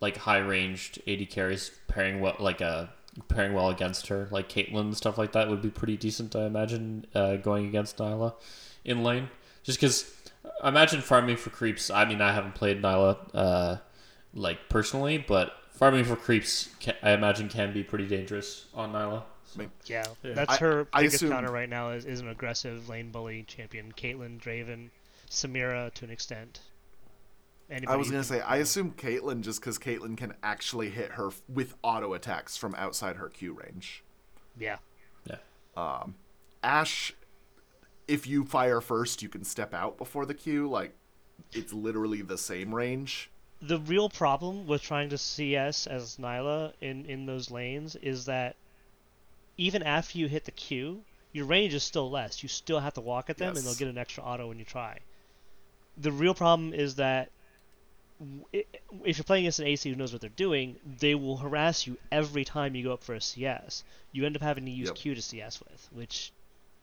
like 0.00 0.16
high 0.16 0.38
ranged 0.38 1.00
AD 1.06 1.30
carries 1.30 1.70
pairing 1.86 2.20
well, 2.20 2.34
like 2.40 2.60
uh, 2.60 2.86
pairing 3.28 3.54
well 3.54 3.70
against 3.70 4.08
her, 4.08 4.26
like 4.32 4.48
Caitlyn 4.48 4.80
and 4.80 4.96
stuff 4.96 5.16
like 5.16 5.30
that 5.32 5.48
would 5.48 5.62
be 5.62 5.70
pretty 5.70 5.96
decent. 5.96 6.34
I 6.34 6.46
imagine 6.46 7.06
uh, 7.14 7.36
going 7.36 7.66
against 7.66 7.98
Nilah 7.98 8.34
in 8.84 9.04
lane, 9.04 9.30
just 9.62 9.78
because 9.80 10.12
I 10.62 10.68
imagine 10.68 11.00
farming 11.00 11.36
for 11.36 11.50
creeps. 11.50 11.90
I 11.90 12.04
mean, 12.04 12.20
I 12.20 12.32
haven't 12.32 12.54
played 12.54 12.80
Nilah 12.82 13.16
uh, 13.34 13.76
like 14.34 14.68
personally, 14.68 15.18
but 15.18 15.52
farming 15.70 16.04
for 16.04 16.16
creeps, 16.16 16.68
ca 16.80 16.92
I 17.02 17.12
imagine, 17.12 17.48
can 17.48 17.72
be 17.72 17.82
pretty 17.82 18.06
dangerous 18.06 18.66
on 18.74 18.92
Nilah. 18.92 19.24
yeah 19.86 20.04
that's 20.22 20.58
her 20.58 20.86
I 20.92 21.00
biggest 21.02 21.16
assume- 21.16 21.30
counter 21.30 21.50
right 21.50 21.68
now 21.68 21.90
is, 21.90 22.04
is 22.04 22.20
an 22.20 22.28
aggressive 22.28 22.88
lane 22.88 23.10
bully 23.10 23.42
champion 23.48 23.90
caitlyn 23.92 24.38
draven 24.40 24.90
samira 25.28 25.92
to 25.94 26.04
an 26.04 26.10
extent 26.12 26.60
I 27.86 27.94
was 27.96 28.10
going 28.10 28.22
to 28.22 28.28
can- 28.28 28.38
say, 28.38 28.44
I 28.44 28.56
assume 28.56 28.92
Caitlyn 28.92 29.42
just 29.42 29.60
because 29.60 29.78
Caitlyn 29.78 30.16
can 30.16 30.34
actually 30.42 30.90
hit 30.90 31.12
her 31.12 31.28
f- 31.28 31.40
with 31.48 31.74
auto 31.82 32.14
attacks 32.14 32.56
from 32.56 32.74
outside 32.74 33.14
her 33.16 33.28
Q 33.28 33.52
range. 33.52 34.02
yeah 34.58 34.78
Yeah. 35.24 35.36
Um, 35.76 36.16
Ashe, 36.64 37.12
if 38.10 38.26
you 38.26 38.44
fire 38.44 38.80
first, 38.80 39.22
you 39.22 39.28
can 39.28 39.44
step 39.44 39.72
out 39.72 39.96
before 39.98 40.26
the 40.26 40.34
queue. 40.34 40.68
Like, 40.68 40.94
it's 41.52 41.72
literally 41.72 42.22
the 42.22 42.38
same 42.38 42.74
range. 42.74 43.30
the 43.62 43.78
real 43.78 44.08
problem 44.08 44.66
with 44.66 44.82
trying 44.82 45.08
to 45.10 45.18
CS 45.18 45.86
as 45.86 46.18
Nilah 46.18 46.72
in, 46.80 47.04
in 47.06 47.26
those 47.26 47.50
lanes 47.50 47.94
is 47.96 48.24
that 48.24 48.56
even 49.56 49.82
after 49.82 50.18
you 50.18 50.28
hit 50.28 50.44
the 50.46 50.50
queue, 50.50 51.04
your 51.32 51.44
range 51.46 51.74
is 51.74 51.82
still 51.84 52.10
less. 52.10 52.42
You 52.42 52.48
still 52.48 52.80
have 52.80 52.94
to 52.94 53.00
walk 53.02 53.30
at 53.30 53.36
them, 53.38 53.56
and 53.56 53.64
they'll 53.64 53.74
get 53.74 53.88
an 53.88 53.98
extra 53.98 54.24
auto 54.24 54.48
when 54.48 54.58
you 54.58 54.64
try. 54.64 54.98
The 55.96 56.10
real 56.12 56.34
problem 56.34 56.72
is 56.74 56.94
that 56.96 57.30
if 59.02 59.16
you're 59.16 59.24
playing 59.24 59.44
against 59.44 59.60
an 59.60 59.66
AC 59.66 59.88
who 59.88 59.96
knows 59.96 60.12
what 60.12 60.20
they're 60.20 60.30
doing, 60.30 60.76
they 60.84 61.14
will 61.14 61.36
harass 61.38 61.86
you 61.86 61.96
every 62.10 62.44
time 62.44 62.74
you 62.74 62.84
go 62.84 62.92
up 62.92 63.02
for 63.02 63.14
a 63.14 63.20
CS. 63.20 63.84
You 64.12 64.26
end 64.26 64.36
up 64.36 64.42
having 64.42 64.64
to 64.66 64.70
use 64.70 64.88
Yep. 64.88 64.96
Q 64.96 65.14
to 65.14 65.22
CS 65.22 65.60
with, 65.60 65.88
which 65.92 66.32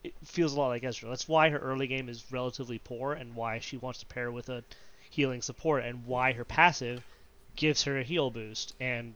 it 0.04 0.14
feels 0.24 0.54
a 0.54 0.60
lot 0.60 0.70
like 0.70 0.84
Ezreal. 0.84 1.10
That's 1.10 1.28
why 1.28 1.50
her 1.50 1.58
early 1.58 1.88
game 1.88 2.10
is 2.10 2.32
relatively 2.32 2.80
poor, 2.80 3.14
and 3.14 3.36
why 3.36 3.60
she 3.60 3.78
wants 3.78 4.00
to 4.00 4.06
pair 4.06 4.32
with 4.32 4.50
a 4.50 4.64
healing 5.10 5.42
support, 5.42 5.84
and 5.84 6.06
why 6.06 6.34
her 6.34 6.46
passive 6.46 7.04
gives 7.56 7.84
her 7.84 7.98
a 7.98 8.04
heal 8.04 8.30
boost. 8.30 8.74
And 8.80 9.16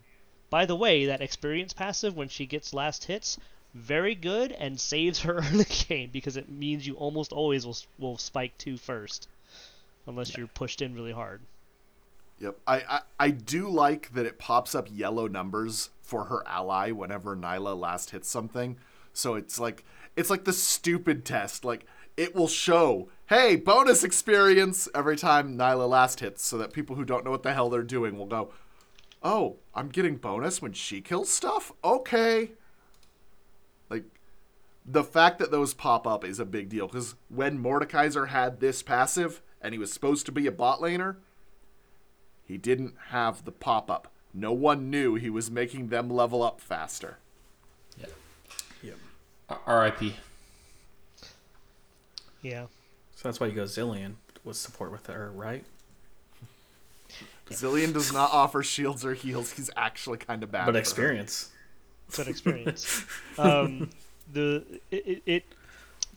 by 0.50 0.66
the 0.66 0.76
way, 0.76 1.06
that 1.06 1.22
experience 1.22 1.74
passive 1.74 2.16
when 2.16 2.30
she 2.30 2.46
gets 2.46 2.74
last 2.74 3.06
hits, 3.06 3.38
very 3.74 4.16
good 4.16 4.52
and 4.52 4.80
saves 4.80 5.22
her 5.22 5.36
early 5.52 5.66
game 5.66 6.10
because 6.12 6.38
it 6.38 6.50
means 6.50 6.86
you 6.86 6.96
almost 6.96 7.32
always 7.32 7.66
will 7.66 7.78
will 7.98 8.18
spike 8.18 8.58
two 8.58 8.78
first, 8.78 9.28
unless 10.08 10.36
you're 10.36 10.48
pushed 10.48 10.82
in 10.82 10.94
really 10.94 11.14
hard. 11.14 11.42
Yep. 12.40 12.58
I, 12.66 12.76
I, 12.78 13.00
I 13.20 13.30
do 13.30 13.70
like 13.70 14.14
that 14.14 14.26
it 14.26 14.40
pops 14.40 14.74
up 14.74 14.88
yellow 14.92 15.28
numbers 15.28 15.92
for 16.02 16.26
her 16.26 16.46
ally 16.48 16.90
whenever 16.90 17.36
Nilah 17.36 17.76
last 17.76 18.10
hits 18.10 18.28
something. 18.28 18.78
So 19.14 19.36
it's 19.36 19.60
like 19.60 19.86
it's 20.16 20.30
like 20.30 20.46
the 20.46 20.54
stupid 20.54 21.26
test. 21.26 21.64
Like 21.66 21.86
it 22.18 22.36
will 22.36 22.48
show, 22.48 23.10
hey, 23.28 23.56
bonus 23.56 24.04
experience 24.04 24.88
every 24.94 25.16
time 25.16 25.58
Nilah 25.58 25.88
last 25.88 26.20
hits, 26.20 26.46
so 26.46 26.58
that 26.58 26.74
people 26.74 26.96
who 26.96 27.06
don't 27.06 27.26
know 27.26 27.32
what 27.32 27.44
the 27.44 27.54
hell 27.54 27.70
they're 27.70 27.84
doing 27.84 28.18
will 28.18 28.26
go, 28.26 28.52
Oh, 29.24 29.58
I'm 29.76 29.90
getting 29.90 30.18
bonus 30.18 30.62
when 30.62 30.74
she 30.74 31.02
kills 31.02 31.32
stuff? 31.32 31.72
Okay. 31.84 32.52
Like 33.90 34.06
the 34.86 35.04
fact 35.04 35.38
that 35.40 35.52
those 35.52 35.74
pop 35.74 36.08
up 36.08 36.26
is 36.26 36.40
a 36.40 36.46
big 36.46 36.70
deal 36.70 36.88
because 36.88 37.16
when 37.30 37.62
Mordekaiser 37.62 38.30
had 38.30 38.60
this 38.60 38.82
passive 38.82 39.42
and 39.62 39.74
he 39.74 39.80
was 39.80 39.94
supposed 39.94 40.26
to 40.26 40.32
be 40.32 40.48
a 40.48 40.52
bot 40.52 40.80
laner, 40.80 41.18
he 42.44 42.58
didn't 42.58 42.96
have 43.10 43.46
the 43.46 43.52
pop 43.52 43.92
up. 43.92 44.12
No 44.34 44.52
one 44.52 44.90
knew 44.90 45.16
he 45.16 45.30
was 45.30 45.52
making 45.52 45.88
them 45.88 46.10
level 46.10 46.42
up 46.42 46.60
faster. 46.60 47.20
Yep. 48.00 48.12
R- 49.52 49.60
R.I.P. 49.66 50.16
Yeah. 52.42 52.66
So 53.16 53.28
that's 53.28 53.40
why 53.40 53.48
you 53.48 53.54
go 53.54 53.64
Zilean 53.64 54.14
with 54.44 54.58
support 54.58 54.92
with 54.92 55.08
her, 55.08 55.32
right? 55.32 55.64
Zilean 57.50 57.94
does 57.94 58.12
not 58.12 58.32
offer 58.32 58.64
shields 58.64 59.06
or 59.06 59.14
heals. 59.14 59.52
He's 59.52 59.70
actually 59.76 60.18
kind 60.18 60.44
of 60.44 60.52
bad. 60.52 60.66
But 60.66 60.72
for 60.72 60.78
her. 60.78 60.80
experience. 60.80 61.52
but 62.18 62.28
experience. 62.28 63.06
um, 63.38 63.90
the 64.34 64.64
it, 64.90 65.08
it, 65.08 65.24
it 65.26 65.44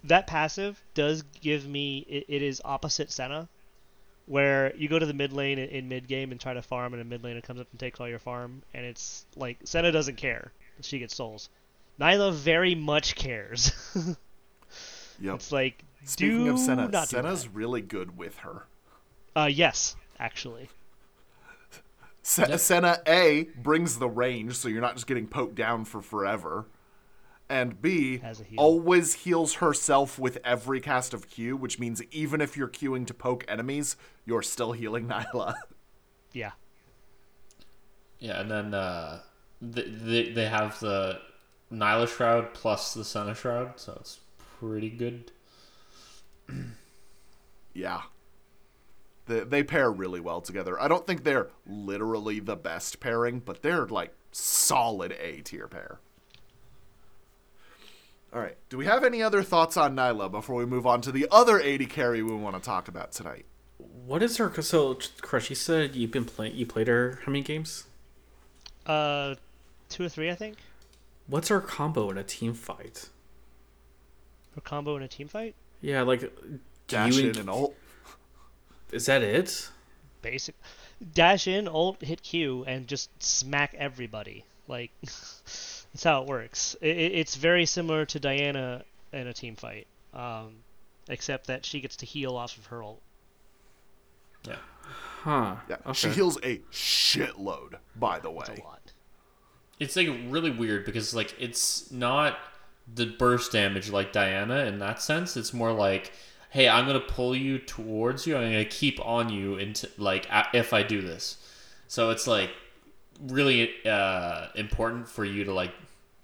that 0.04 0.26
passive 0.26 0.80
does 0.94 1.24
give 1.40 1.66
me 1.66 2.06
it, 2.08 2.24
it 2.28 2.42
is 2.42 2.62
opposite 2.64 3.10
Senna, 3.10 3.48
where 4.26 4.74
you 4.76 4.88
go 4.88 4.98
to 4.98 5.06
the 5.06 5.14
mid 5.14 5.32
lane 5.32 5.58
in, 5.58 5.68
in 5.70 5.88
mid 5.88 6.08
game 6.08 6.30
and 6.30 6.40
try 6.40 6.54
to 6.54 6.62
farm, 6.62 6.92
and 6.94 7.02
a 7.02 7.04
mid 7.04 7.22
laner 7.22 7.42
comes 7.42 7.60
up 7.60 7.66
and 7.70 7.80
takes 7.80 8.00
all 8.00 8.08
your 8.08 8.18
farm, 8.18 8.62
and 8.72 8.86
it's 8.86 9.26
like 9.36 9.58
Senna 9.64 9.92
doesn't 9.92 10.16
care. 10.16 10.52
She 10.80 10.98
gets 10.98 11.14
souls. 11.14 11.48
Nilah 11.98 12.32
very 12.32 12.74
much 12.74 13.14
cares. 13.16 13.72
Yep. 15.20 15.34
it's 15.36 15.52
like 15.52 15.84
Speaking 16.04 16.44
do 16.46 16.50
of 16.54 16.58
Senna, 16.58 16.88
not 16.88 17.08
do 17.08 17.16
Senna's 17.16 17.44
that. 17.44 17.50
really 17.54 17.80
good 17.80 18.18
with 18.18 18.38
her. 18.38 18.64
Uh, 19.36 19.48
yes, 19.50 19.94
actually. 20.18 20.68
Se- 22.22 22.56
Senna 22.56 22.98
A 23.06 23.44
brings 23.56 23.98
the 24.00 24.08
range, 24.08 24.56
so 24.56 24.66
you're 24.68 24.80
not 24.80 24.94
just 24.94 25.06
getting 25.06 25.28
poked 25.28 25.54
down 25.54 25.84
for 25.84 26.02
forever, 26.02 26.66
and 27.48 27.80
B 27.80 28.18
Has 28.18 28.40
a 28.40 28.44
heal. 28.44 28.58
always 28.58 29.14
heals 29.14 29.54
herself 29.54 30.18
with 30.18 30.38
every 30.44 30.80
cast 30.80 31.14
of 31.14 31.28
Q, 31.30 31.56
which 31.56 31.78
means 31.78 32.02
even 32.10 32.40
if 32.40 32.56
you're 32.56 32.68
queuing 32.68 33.06
to 33.06 33.14
poke 33.14 33.44
enemies, 33.46 33.96
you're 34.26 34.42
still 34.42 34.72
healing 34.72 35.06
Nilah. 35.08 35.54
Yeah. 36.32 36.52
Yeah, 38.18 38.40
and 38.40 38.50
then 38.50 38.74
uh, 38.74 39.20
they, 39.62 39.82
they 39.88 40.28
they 40.32 40.46
have 40.46 40.80
the 40.80 41.20
Nilah 41.74 42.08
Shroud 42.08 42.54
plus 42.54 42.94
the 42.94 43.04
Senna 43.04 43.34
Shroud, 43.34 43.74
so 43.76 43.96
it's 44.00 44.20
pretty 44.60 44.90
good. 44.90 45.30
yeah. 47.74 48.02
They, 49.26 49.40
they 49.40 49.62
pair 49.62 49.90
really 49.90 50.20
well 50.20 50.40
together. 50.40 50.80
I 50.80 50.88
don't 50.88 51.06
think 51.06 51.24
they're 51.24 51.48
literally 51.66 52.40
the 52.40 52.56
best 52.56 53.00
pairing, 53.00 53.40
but 53.40 53.62
they're 53.62 53.86
like 53.86 54.14
solid 54.32 55.12
A 55.20 55.40
tier 55.40 55.68
pair. 55.68 56.00
All 58.34 58.40
right. 58.40 58.56
Do 58.68 58.76
we 58.76 58.86
have 58.86 59.04
any 59.04 59.22
other 59.22 59.42
thoughts 59.42 59.76
on 59.76 59.94
Nilah 59.94 60.28
before 60.28 60.56
we 60.56 60.66
move 60.66 60.86
on 60.86 61.00
to 61.02 61.12
the 61.12 61.28
other 61.30 61.60
AD 61.60 61.88
carry 61.88 62.22
we 62.22 62.34
want 62.34 62.56
to 62.56 62.62
talk 62.62 62.88
about 62.88 63.12
tonight? 63.12 63.46
What 63.78 64.22
is 64.22 64.36
her? 64.38 64.52
So, 64.60 64.98
Crush, 65.20 65.50
you 65.50 65.56
said 65.56 65.94
you've 65.94 66.10
been 66.10 66.24
playing. 66.24 66.56
You 66.56 66.66
played 66.66 66.88
her 66.88 67.20
how 67.24 67.32
many 67.32 67.42
games? 67.42 67.84
Uh, 68.86 69.36
two 69.88 70.04
or 70.04 70.08
three, 70.08 70.30
I 70.30 70.34
think. 70.34 70.56
What's 71.26 71.48
her 71.48 71.60
combo 71.60 72.10
in 72.10 72.18
a 72.18 72.24
team 72.24 72.54
fight? 72.54 73.08
Her 74.54 74.60
combo 74.60 74.96
in 74.96 75.02
a 75.02 75.08
team 75.08 75.28
fight. 75.28 75.54
Yeah, 75.80 76.02
like 76.02 76.32
Dash 76.88 77.16
you 77.16 77.30
in 77.30 77.38
and 77.38 77.48
ult. 77.50 77.74
Is 78.92 79.06
that 79.06 79.22
it? 79.22 79.70
Basic. 80.22 80.54
Dash 81.12 81.46
in, 81.48 81.66
ult, 81.66 82.00
hit 82.02 82.22
Q, 82.22 82.64
and 82.66 82.86
just 82.86 83.10
smack 83.22 83.74
everybody. 83.76 84.44
Like 84.68 84.90
that's 85.02 86.04
how 86.04 86.22
it 86.22 86.28
works. 86.28 86.76
It, 86.80 86.96
it- 86.96 87.12
it's 87.12 87.34
very 87.36 87.66
similar 87.66 88.04
to 88.06 88.20
Diana 88.20 88.84
in 89.12 89.26
a 89.26 89.32
team 89.32 89.56
fight, 89.56 89.86
um, 90.12 90.56
except 91.08 91.46
that 91.48 91.64
she 91.66 91.80
gets 91.80 91.96
to 91.96 92.06
heal 92.06 92.36
off 92.36 92.56
of 92.58 92.66
her 92.66 92.82
ult. 92.82 93.00
Yeah, 94.46 94.56
Huh. 95.22 95.56
Yeah. 95.68 95.76
Okay. 95.86 95.92
She 95.94 96.08
heals 96.10 96.36
a 96.42 96.58
shitload, 96.70 97.76
by 97.96 98.18
the 98.18 98.30
It's 98.30 98.50
way. 98.50 98.56
a 98.60 98.64
lot. 98.64 98.83
It's 99.80 99.96
like 99.96 100.08
really 100.28 100.50
weird 100.50 100.84
because 100.84 101.14
like 101.14 101.34
it's 101.38 101.90
not 101.90 102.38
the 102.92 103.06
burst 103.06 103.52
damage 103.52 103.90
like 103.90 104.12
Diana 104.12 104.64
in 104.66 104.78
that 104.78 105.00
sense. 105.02 105.36
It's 105.36 105.52
more 105.54 105.72
like, 105.72 106.12
hey, 106.50 106.68
I'm 106.68 106.86
gonna 106.86 107.00
pull 107.00 107.34
you 107.34 107.58
towards 107.58 108.26
you. 108.26 108.36
I'm 108.36 108.50
gonna 108.52 108.64
keep 108.64 109.04
on 109.04 109.30
you 109.30 109.56
into 109.56 109.88
like 109.98 110.26
if 110.52 110.72
I 110.72 110.82
do 110.82 111.00
this. 111.02 111.38
So 111.88 112.10
it's 112.10 112.26
like 112.26 112.50
really 113.20 113.70
uh, 113.86 114.48
important 114.54 115.08
for 115.08 115.24
you 115.24 115.44
to 115.44 115.52
like, 115.52 115.72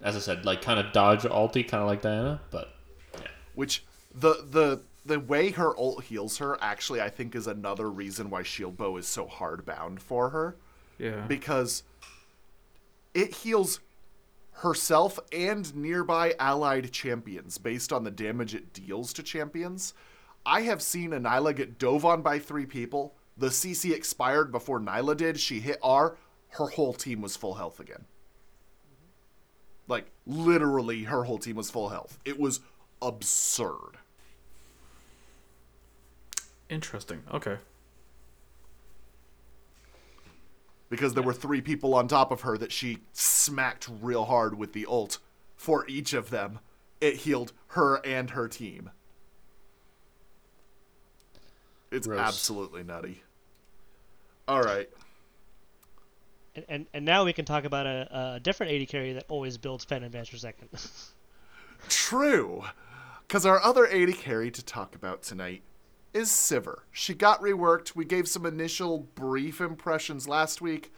as 0.01 0.15
I 0.15 0.19
said, 0.19 0.45
like 0.45 0.61
kind 0.61 0.79
of 0.79 0.91
dodge 0.91 1.21
ulti, 1.23 1.67
kind 1.67 1.81
of 1.81 1.87
like 1.87 2.01
Diana. 2.01 2.41
But 2.51 2.73
yeah, 3.15 3.27
Which 3.55 3.83
the 4.13 4.45
the 4.49 4.81
the 5.05 5.19
way 5.19 5.49
her 5.51 5.75
ult 5.77 6.03
heals 6.05 6.37
her 6.37 6.57
actually 6.61 7.01
I 7.01 7.09
think 7.09 7.33
is 7.35 7.47
another 7.47 7.89
reason 7.89 8.29
why 8.29 8.43
shield 8.43 8.77
bow 8.77 8.97
is 8.97 9.07
so 9.07 9.25
hard 9.25 9.65
bound 9.65 9.99
for 10.01 10.29
her 10.29 10.55
Yeah. 10.99 11.25
because 11.27 11.81
it 13.13 13.35
heals 13.35 13.79
herself 14.53 15.19
and 15.31 15.75
nearby 15.75 16.35
allied 16.39 16.91
champions 16.91 17.57
based 17.57 17.91
on 17.91 18.03
the 18.03 18.11
damage 18.11 18.53
it 18.53 18.73
deals 18.73 19.13
to 19.13 19.23
champions. 19.23 19.93
I 20.45 20.61
have 20.61 20.81
seen 20.81 21.11
Nilah 21.11 21.55
get 21.55 21.77
dove 21.77 22.05
on 22.05 22.21
by 22.21 22.39
three 22.39 22.65
people. 22.65 23.15
The 23.37 23.47
CC 23.47 23.93
expired 23.93 24.51
before 24.51 24.79
Nilah 24.79 25.15
did. 25.15 25.39
She 25.39 25.59
hit 25.59 25.79
R. 25.81 26.17
Her 26.49 26.67
whole 26.67 26.93
team 26.93 27.21
was 27.21 27.35
full 27.35 27.55
health 27.55 27.79
again. 27.79 28.05
Like, 29.87 30.11
literally, 30.25 31.03
her 31.03 31.23
whole 31.23 31.37
team 31.37 31.55
was 31.55 31.69
full 31.69 31.89
health. 31.89 32.19
It 32.25 32.39
was 32.39 32.59
absurd. 33.01 33.97
Interesting. 36.69 37.23
Okay. 37.33 37.57
Because 40.91 41.13
there 41.13 41.23
were 41.23 41.33
three 41.33 41.61
people 41.61 41.95
on 41.95 42.09
top 42.09 42.31
of 42.31 42.41
her 42.41 42.57
that 42.57 42.73
she 42.73 42.97
smacked 43.13 43.89
real 44.01 44.25
hard 44.25 44.57
with 44.57 44.73
the 44.73 44.85
ult. 44.85 45.19
For 45.55 45.87
each 45.87 46.11
of 46.11 46.31
them, 46.31 46.59
it 46.99 47.15
healed 47.15 47.53
her 47.67 48.05
and 48.05 48.31
her 48.31 48.49
team. 48.49 48.91
It's 51.91 52.07
Gross. 52.07 52.19
absolutely 52.19 52.83
nutty. 52.83 53.23
All 54.49 54.61
right. 54.61 54.89
And, 56.55 56.65
and 56.67 56.85
and 56.93 57.05
now 57.05 57.23
we 57.23 57.31
can 57.31 57.45
talk 57.45 57.63
about 57.63 57.85
a, 57.85 58.33
a 58.35 58.39
different 58.41 58.73
AD 58.73 58.89
carry 58.89 59.13
that 59.13 59.23
always 59.29 59.57
builds 59.57 59.85
pen 59.85 60.03
advance 60.03 60.29
per 60.29 60.37
second. 60.37 60.67
True. 61.87 62.65
Because 63.25 63.45
our 63.45 63.61
other 63.63 63.87
AD 63.87 64.15
carry 64.15 64.51
to 64.51 64.63
talk 64.63 64.93
about 64.93 65.23
tonight 65.23 65.63
is 66.13 66.29
Sivir. 66.29 66.79
She 66.91 67.13
got 67.13 67.41
reworked. 67.41 67.95
We 67.95 68.05
gave 68.05 68.27
some 68.27 68.45
initial 68.45 68.99
brief 69.15 69.61
impressions 69.61 70.27
last 70.27 70.61
week. 70.61 70.91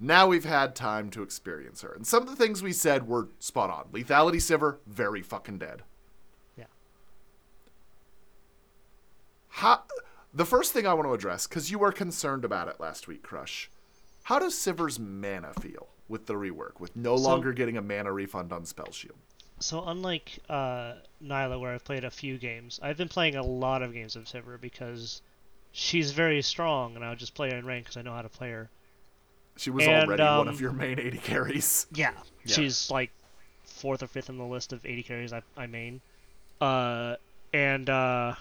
Now 0.00 0.26
we've 0.26 0.44
had 0.44 0.74
time 0.74 1.08
to 1.10 1.22
experience 1.22 1.82
her. 1.82 1.92
And 1.92 2.06
some 2.06 2.22
of 2.24 2.28
the 2.28 2.36
things 2.36 2.62
we 2.62 2.72
said 2.72 3.06
were 3.06 3.28
spot 3.38 3.70
on. 3.70 3.84
Lethality 3.92 4.36
Sivir, 4.36 4.78
very 4.86 5.22
fucking 5.22 5.58
dead. 5.58 5.82
yeah. 6.56 6.64
How, 9.48 9.84
the 10.32 10.44
first 10.44 10.72
thing 10.72 10.86
I 10.86 10.94
want 10.94 11.08
to 11.08 11.12
address, 11.14 11.46
because 11.46 11.70
you 11.70 11.78
were 11.78 11.92
concerned 11.92 12.44
about 12.44 12.68
it 12.68 12.80
last 12.80 13.06
week, 13.06 13.22
Crush. 13.22 13.70
How 14.24 14.38
does 14.38 14.54
Sivir's 14.54 14.98
mana 14.98 15.52
feel 15.60 15.88
with 16.08 16.26
the 16.26 16.34
rework, 16.34 16.80
with 16.80 16.96
no 16.96 17.16
So- 17.16 17.22
longer 17.22 17.52
getting 17.52 17.76
a 17.76 17.82
mana 17.82 18.12
refund 18.12 18.52
on 18.52 18.64
Spell 18.64 18.90
Shield? 18.90 19.18
So 19.58 19.84
unlike 19.86 20.38
uh, 20.48 20.94
Nilah, 21.20 21.58
where 21.58 21.74
I've 21.74 21.84
played 21.84 22.04
a 22.04 22.10
few 22.10 22.38
games, 22.38 22.78
I've 22.82 22.96
been 22.96 23.08
playing 23.08 23.34
a 23.36 23.42
lot 23.42 23.82
of 23.82 23.92
games 23.92 24.14
of 24.14 24.26
Sivir 24.26 24.60
because 24.60 25.22
she's 25.72 26.12
very 26.12 26.42
strong, 26.42 26.94
and 26.96 27.04
I 27.04 27.10
would 27.10 27.18
just 27.18 27.34
play 27.34 27.50
her 27.50 27.56
in 27.56 27.66
rank 27.66 27.86
because 27.86 27.96
I 27.96 28.02
know 28.02 28.14
how 28.14 28.22
to 28.22 28.28
play 28.28 28.50
her. 28.52 28.70
She 29.56 29.70
was 29.70 29.86
And, 29.86 29.88
already 29.88 30.28
one 30.28 30.48
um, 30.48 30.48
of 30.48 30.60
your 30.60 30.72
main 30.72 30.98
AD 30.98 31.22
carries. 31.22 31.86
Yeah, 31.90 32.14
Yeah. 32.44 32.54
she's 32.54 32.90
like 32.90 33.12
fourth 33.64 34.02
or 34.02 34.06
fifth 34.08 34.28
in 34.28 34.38
the 34.38 34.44
list 34.46 34.72
of 34.72 34.84
AD 34.84 35.02
carries 35.02 35.32
I, 35.32 35.42
I 35.56 35.66
main. 35.66 36.00
Uh, 36.60 37.16
and 37.52 37.88
uh, 37.90 38.34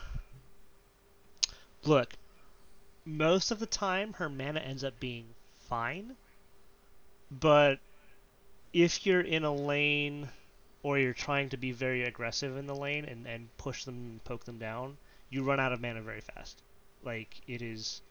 look, 1.84 2.17
most 3.06 3.52
of 3.52 3.60
the 3.60 3.65
time 3.67 4.13
her 4.13 4.30
mana 4.30 4.60
ends 4.62 4.84
up 4.84 4.99
being 4.99 5.36
fine, 5.52 6.17
but 7.32 7.80
if 8.73 9.06
you're 9.06 9.21
in 9.21 9.43
a 9.43 9.54
lane 9.54 10.30
or 10.84 11.00
you're 11.00 11.13
trying 11.13 11.50
to 11.50 11.58
be 11.58 11.72
very 11.72 12.04
aggressive 12.04 12.58
in 12.58 12.67
the 12.67 12.76
lane 12.76 13.06
and, 13.06 13.26
and 13.26 13.48
push 13.58 13.86
them 13.86 13.96
and 13.96 14.24
poke 14.26 14.43
them 14.43 14.58
down, 14.58 14.98
you 15.30 15.43
run 15.43 15.60
out 15.60 15.72
of 15.74 15.82
mana 15.82 16.02
very 16.02 16.22
fast. 16.22 16.62
Like 17.04 17.41
it 17.48 17.62
is, 17.62 18.02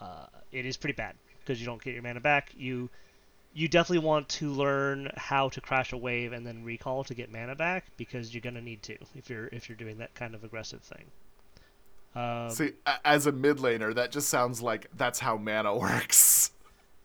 uh, 0.00 0.26
it 0.52 0.66
is 0.66 0.76
pretty 0.76 0.94
bad 0.94 1.14
because 1.40 1.58
you 1.58 1.66
don't 1.66 1.82
get 1.82 1.94
your 1.94 2.02
mana 2.02 2.20
back. 2.20 2.52
You 2.56 2.88
you 3.54 3.68
definitely 3.68 4.06
want 4.06 4.28
to 4.30 4.50
learn 4.50 5.10
how 5.16 5.50
to 5.50 5.60
crash 5.60 5.92
a 5.92 5.96
wave 5.96 6.32
and 6.32 6.46
then 6.46 6.64
recall 6.64 7.04
to 7.04 7.14
get 7.14 7.30
mana 7.30 7.54
back 7.54 7.84
because 7.96 8.32
you're 8.32 8.40
gonna 8.40 8.62
need 8.62 8.82
to 8.82 8.96
if 9.14 9.28
you're 9.28 9.48
if 9.48 9.68
you're 9.68 9.76
doing 9.76 9.98
that 9.98 10.14
kind 10.14 10.34
of 10.34 10.44
aggressive 10.44 10.80
thing. 10.82 11.04
Um, 12.14 12.50
See, 12.50 12.72
as 13.04 13.26
a 13.26 13.32
mid 13.32 13.58
laner, 13.58 13.94
that 13.94 14.12
just 14.12 14.28
sounds 14.28 14.60
like 14.60 14.86
that's 14.94 15.18
how 15.18 15.36
mana 15.36 15.74
works. 15.78 16.31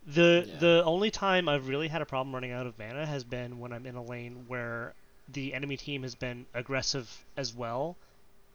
The 0.08 0.46
Yeah. 0.48 0.58
the 0.58 0.84
only 0.86 1.12
time 1.12 1.50
I've 1.50 1.68
really 1.68 1.90
had 1.90 2.02
a 2.02 2.06
problem 2.06 2.34
running 2.34 2.52
out 2.52 2.66
of 2.66 2.80
mana 2.80 3.06
has 3.06 3.24
been 3.26 3.60
when 3.60 3.74
I'm 3.74 3.86
in 3.86 3.96
a 3.96 4.04
lane 4.04 4.46
where 4.48 4.94
the 5.28 5.54
enemy 5.54 5.76
team 5.76 6.04
has 6.04 6.16
been 6.16 6.46
aggressive 6.54 7.26
as 7.36 7.54
well, 7.54 7.98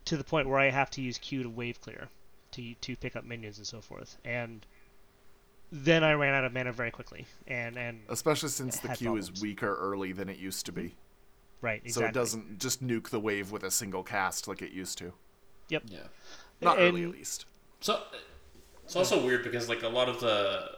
to 0.07 0.17
the 0.17 0.25
point 0.25 0.49
where 0.49 0.59
I 0.59 0.71
have 0.71 0.89
to 0.93 1.03
use 1.03 1.19
Q 1.19 1.43
to 1.43 1.51
wave 1.51 1.81
clear, 1.83 2.09
to 2.53 2.75
to 2.75 2.97
pick 2.97 3.15
up 3.17 3.25
minions 3.25 3.59
and 3.59 3.67
so 3.67 3.83
forth, 3.83 4.17
and 4.25 4.65
then 5.71 6.03
I 6.03 6.15
ran 6.15 6.35
out 6.35 6.45
of 6.45 6.53
mana 6.55 6.73
very 6.73 6.91
quickly, 6.91 7.27
and 7.47 7.77
and 7.79 8.01
Especially 8.09 8.49
since 8.49 8.79
the 8.79 8.89
Had 8.89 8.99
Q 8.99 9.17
is 9.17 9.41
weaker 9.43 9.75
early 9.77 10.13
than 10.13 10.29
it 10.31 10.39
used 10.39 10.65
to 10.67 10.73
be. 10.73 10.95
right 11.61 11.83
exactly. 11.85 12.03
So 12.03 12.09
it 12.09 12.15
doesn't 12.15 12.59
just 12.59 12.83
nuke 12.83 13.11
the 13.11 13.21
wave 13.21 13.53
with 13.53 13.63
a 13.63 13.71
single 13.71 14.03
cast 14.03 14.49
like 14.49 14.63
it 14.63 14.73
used 14.73 14.97
to. 14.99 15.13
Yep. 15.69 15.83
yeah. 15.87 15.99
Not 16.63 16.79
early, 16.79 17.05
at 17.05 17.11
least. 17.11 17.45
So 17.81 18.03
it's 18.85 18.97
also 18.97 19.25
weird 19.25 19.45
because 19.45 19.69
like 19.69 19.83
a 19.83 19.89
lot 19.89 20.09
of 20.09 20.21
the 20.21 20.71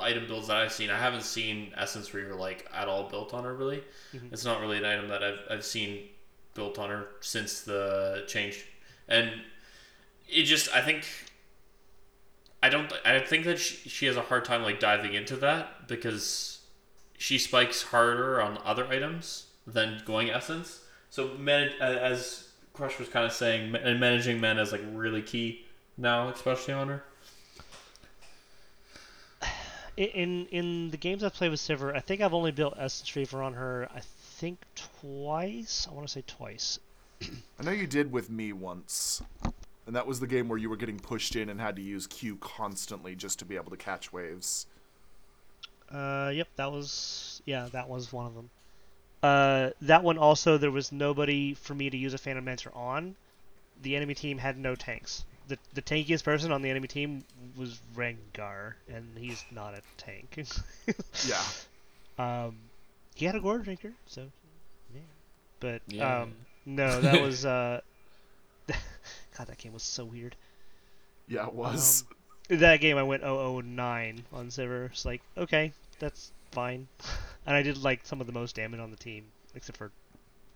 item 0.00 0.26
builds 0.26 0.48
that 0.48 0.56
I've 0.56 0.72
seen, 0.72 0.90
I 0.90 0.98
haven't 0.98 1.22
seen 1.22 1.72
Essence 1.76 2.12
Reaver 2.14 2.34
like 2.34 2.68
at 2.74 2.88
all 2.88 3.08
built 3.08 3.34
on 3.34 3.44
her. 3.44 3.54
Really, 3.54 3.82
mm-hmm. 4.12 4.28
it's 4.32 4.44
not 4.44 4.60
really 4.60 4.78
an 4.78 4.84
item 4.84 5.08
that 5.08 5.22
I've 5.22 5.40
I've 5.50 5.64
seen 5.64 6.08
built 6.54 6.78
on 6.78 6.90
her 6.90 7.06
since 7.20 7.62
the 7.62 8.24
change, 8.26 8.64
and 9.08 9.30
it 10.28 10.44
just 10.44 10.74
I 10.74 10.82
think 10.82 11.04
I 12.62 12.68
don't 12.68 12.92
I 13.04 13.20
think 13.20 13.44
that 13.44 13.58
she, 13.58 13.88
she 13.88 14.06
has 14.06 14.16
a 14.16 14.22
hard 14.22 14.44
time 14.44 14.62
like 14.62 14.80
diving 14.80 15.14
into 15.14 15.36
that 15.36 15.88
because 15.88 16.60
she 17.16 17.38
spikes 17.38 17.82
harder 17.82 18.40
on 18.40 18.58
other 18.64 18.86
items 18.86 19.46
than 19.66 20.02
going 20.04 20.30
Essence. 20.30 20.80
So 21.10 21.34
man, 21.38 21.70
as 21.80 22.48
Crush 22.72 22.98
was 22.98 23.08
kind 23.08 23.26
of 23.26 23.32
saying, 23.32 23.74
and 23.74 23.98
managing 23.98 24.40
men 24.40 24.58
is 24.58 24.72
like 24.72 24.82
really 24.92 25.22
key 25.22 25.64
now, 25.96 26.28
especially 26.28 26.74
on 26.74 26.88
her. 26.88 27.04
In 29.98 30.46
in 30.52 30.90
the 30.90 30.96
games 30.96 31.24
I've 31.24 31.34
played 31.34 31.50
with 31.50 31.58
Sivir, 31.58 31.92
I 31.94 31.98
think 31.98 32.20
I've 32.20 32.32
only 32.32 32.52
built 32.52 32.74
Essence 32.78 33.16
Reaver 33.16 33.42
on 33.42 33.54
her. 33.54 33.88
I 33.92 33.98
think 34.00 34.60
twice. 34.76 35.88
I 35.90 35.94
want 35.94 36.06
to 36.06 36.12
say 36.12 36.22
twice. 36.24 36.78
I 37.58 37.64
know 37.64 37.72
you 37.72 37.88
did 37.88 38.12
with 38.12 38.30
me 38.30 38.52
once. 38.52 39.20
And 39.88 39.96
that 39.96 40.06
was 40.06 40.20
the 40.20 40.28
game 40.28 40.48
where 40.48 40.58
you 40.58 40.70
were 40.70 40.76
getting 40.76 41.00
pushed 41.00 41.34
in 41.34 41.48
and 41.48 41.60
had 41.60 41.74
to 41.76 41.82
use 41.82 42.06
Q 42.06 42.36
constantly 42.36 43.16
just 43.16 43.40
to 43.40 43.44
be 43.44 43.56
able 43.56 43.70
to 43.70 43.76
catch 43.76 44.12
waves. 44.12 44.66
Uh, 45.90 46.30
yep, 46.32 46.46
that 46.54 46.70
was 46.70 47.42
yeah, 47.44 47.68
that 47.72 47.88
was 47.88 48.12
one 48.12 48.26
of 48.26 48.34
them. 48.36 48.50
Uh, 49.20 49.70
that 49.80 50.04
one 50.04 50.16
also 50.16 50.58
there 50.58 50.70
was 50.70 50.92
nobody 50.92 51.54
for 51.54 51.74
me 51.74 51.90
to 51.90 51.96
use 51.96 52.14
a 52.14 52.18
Phantom 52.18 52.44
Dancer 52.44 52.70
on. 52.72 53.16
The 53.82 53.96
enemy 53.96 54.14
team 54.14 54.38
had 54.38 54.58
no 54.58 54.76
tanks. 54.76 55.24
The 55.48 55.58
the 55.74 55.82
tankiest 55.82 56.24
person 56.24 56.52
on 56.52 56.62
the 56.62 56.70
enemy 56.70 56.88
team 56.88 57.24
was 57.56 57.80
Rengar, 57.96 58.74
and 58.92 59.04
he's 59.16 59.44
not 59.50 59.74
a 59.74 59.82
tank. 59.96 60.38
Yeah. 61.26 61.42
um, 62.18 62.56
he 63.14 63.24
had 63.26 63.34
a 63.34 63.40
Goredrinker, 63.40 63.92
so 64.06 64.28
yeah. 64.94 65.00
But 65.60 65.82
Yeah. 65.88 66.22
um, 66.22 66.34
no, 66.66 67.00
that 67.00 67.20
was 67.22 67.44
uh, 67.46 67.80
God, 68.68 69.46
that 69.46 69.58
game 69.58 69.72
was 69.72 69.82
so 69.82 70.04
weird. 70.04 70.36
Yeah, 71.26 71.46
it 71.46 71.54
was. 71.54 72.04
Um, 72.50 72.58
that 72.60 72.80
game 72.80 72.96
I 72.96 73.02
went 73.02 73.22
009 73.22 74.24
on 74.32 74.48
Sivir. 74.48 74.86
It's 74.90 75.04
like, 75.04 75.20
okay, 75.36 75.72
that's 75.98 76.32
fine. 76.52 76.88
And 77.46 77.56
I 77.56 77.62
did 77.62 77.78
like 77.78 78.04
some 78.04 78.20
of 78.20 78.26
the 78.26 78.32
most 78.34 78.56
damage 78.56 78.78
on 78.78 78.90
the 78.90 78.96
team, 78.98 79.24
except 79.54 79.78
for 79.78 79.90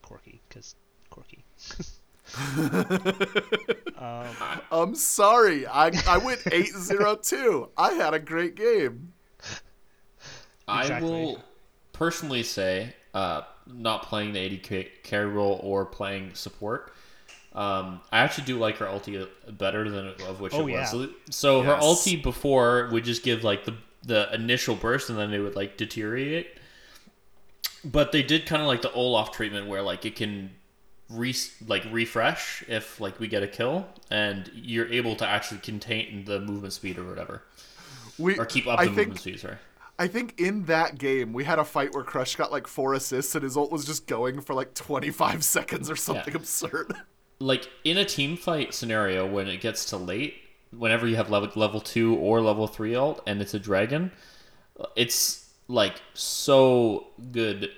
Corky, 0.03 0.43
because 0.47 0.75
Corky. 1.09 1.43
um, 3.99 4.37
I'm 4.71 4.95
sorry. 4.95 5.67
I, 5.67 5.93
I 6.07 6.19
went 6.19 6.41
8-0-2. 6.51 7.71
I 7.77 7.93
had 7.93 8.15
a 8.15 8.19
great 8.19 8.55
game. 8.55 9.13
Exactly. 10.69 10.69
I 10.69 11.01
will 11.01 11.43
personally 11.93 12.43
say, 12.43 12.95
uh, 13.15 13.43
not 13.67 14.03
playing 14.05 14.33
the 14.33 14.41
AD 14.41 14.63
carry 15.03 15.27
role 15.27 15.61
or 15.63 15.85
playing 15.85 16.35
support. 16.35 16.93
Um, 17.53 18.01
I 18.11 18.21
actually 18.21 18.45
do 18.45 18.59
like 18.59 18.79
her 18.79 18.87
ulti 18.87 19.29
better 19.59 19.91
than 19.91 20.15
of 20.27 20.41
which 20.41 20.55
Oh, 20.55 20.67
it 20.67 20.73
was. 20.73 20.95
yeah. 20.95 21.07
So 21.31 21.63
her 21.63 21.73
Yes. 21.73 21.83
ulti 21.83 22.23
before 22.23 22.89
would 22.93 23.05
just 23.05 23.23
give 23.23 23.45
like 23.45 23.65
the 23.65 23.75
the 24.05 24.35
initial 24.35 24.75
burst 24.75 25.11
and 25.11 25.19
then 25.19 25.33
it 25.33 25.39
would 25.41 25.55
like 25.55 25.77
deteriorate. 25.77 26.49
But 27.85 28.13
they 28.13 28.23
did 28.23 28.47
kind 28.47 28.63
of 28.63 28.69
like 28.69 28.83
the 28.83 28.93
Olaf 28.93 29.33
treatment 29.33 29.67
where 29.67 29.83
like 29.83 30.05
it 30.05 30.17
can 30.17 30.51
re 31.13 31.35
like 31.67 31.85
refresh 31.91 32.65
if 32.69 33.01
like 33.01 33.21
we 33.21 33.29
get 33.29 33.43
a 33.43 33.49
kill 33.49 33.87
and 34.11 34.51
you're 34.55 34.89
able 34.93 35.17
to 35.17 35.27
actually 35.27 35.61
contain 35.61 36.25
the 36.25 36.41
movement 36.41 36.73
speed 36.73 36.99
or 36.99 37.05
whatever 37.09 37.43
We, 38.19 38.39
or 38.39 38.47
keep 38.47 38.67
up 38.67 38.81
I 38.81 38.87
the 38.87 38.93
think, 38.93 39.15
movement 39.15 39.21
speed. 39.21 39.41
Sorry. 39.41 39.59
I 39.99 40.09
think 40.09 40.35
in 40.41 40.65
that 40.67 40.99
game, 40.99 41.33
we 41.33 41.45
had 41.45 41.59
a 41.59 41.65
fight 41.65 41.93
where 41.95 42.05
Crush 42.05 42.37
got 42.37 42.51
like 42.51 42.67
four 42.67 42.95
assists 42.95 43.35
and 43.35 43.45
his 43.45 43.57
ult 43.57 43.71
was 43.71 43.85
just 43.85 44.07
going 44.07 44.41
for 44.41 44.55
like 44.55 44.75
25 44.75 45.45
seconds 45.57 45.91
or 45.91 45.97
something 45.97 46.35
Yeah. 46.35 46.41
absurd. 46.41 46.95
like 47.39 47.69
in 47.85 47.99
a 47.99 48.05
team 48.05 48.37
fight 48.37 48.75
scenario 48.75 49.27
when 49.27 49.49
it 49.49 49.61
gets 49.61 49.85
to 49.87 49.97
late 49.97 50.35
whenever 50.71 51.07
you 51.07 51.17
have 51.17 51.31
level 51.31 51.51
level 51.57 51.81
2 51.81 52.17
or 52.17 52.41
level 52.41 52.67
3 52.67 52.95
ult 52.95 53.21
and 53.27 53.43
it's 53.43 53.55
a 53.55 53.59
dragon 53.59 54.11
it's 54.97 55.51
like 55.69 56.01
so 56.15 57.09
good 57.33 57.71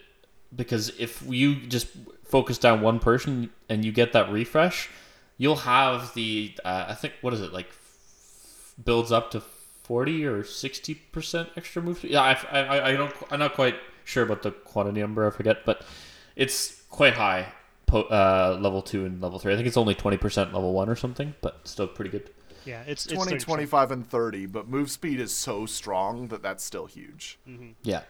because 0.54 0.90
if 0.98 1.22
you 1.28 1.56
just 1.66 1.88
focus 2.34 2.58
down 2.58 2.80
one 2.80 2.98
person 2.98 3.48
and 3.68 3.84
you 3.84 3.92
get 3.92 4.12
that 4.12 4.28
refresh 4.28 4.90
you'll 5.38 5.62
have 5.74 6.12
the 6.14 6.52
uh, 6.64 6.86
i 6.88 6.94
think 7.00 7.12
what 7.20 7.32
is 7.32 7.40
it 7.40 7.52
like 7.52 7.68
f- 7.68 8.74
builds 8.84 9.12
up 9.12 9.30
to 9.30 9.40
40 9.84 10.26
or 10.26 10.42
60% 10.42 11.48
extra 11.56 11.80
move 11.80 11.98
speed. 11.98 12.10
yeah 12.10 12.22
I, 12.22 12.60
I, 12.60 12.88
I 12.88 12.92
don't 12.96 13.14
i'm 13.30 13.38
not 13.38 13.54
quite 13.54 13.76
sure 14.02 14.24
about 14.24 14.42
the 14.42 14.50
quantity 14.50 15.00
number 15.00 15.24
i 15.24 15.30
forget 15.30 15.64
but 15.64 15.86
it's 16.34 16.82
quite 16.90 17.14
high 17.14 17.52
po- 17.86 18.08
uh, 18.20 18.58
level 18.60 18.82
2 18.82 19.04
and 19.06 19.22
level 19.22 19.38
3 19.38 19.52
i 19.52 19.56
think 19.56 19.68
it's 19.68 19.76
only 19.76 19.94
20% 19.94 20.18
level 20.52 20.72
1 20.72 20.88
or 20.88 20.96
something 20.96 21.34
but 21.40 21.60
still 21.68 21.86
pretty 21.86 22.10
good 22.10 22.30
yeah, 22.66 22.82
it's, 22.86 23.04
it's 23.06 23.14
20, 23.14 23.36
30%. 23.36 23.42
25, 23.44 23.90
and 23.90 24.08
30, 24.08 24.46
but 24.46 24.68
move 24.68 24.90
speed 24.90 25.20
is 25.20 25.34
so 25.34 25.66
strong 25.66 26.28
that 26.28 26.42
that's 26.42 26.64
still 26.64 26.86
huge. 26.86 27.38
yeah 27.82 28.04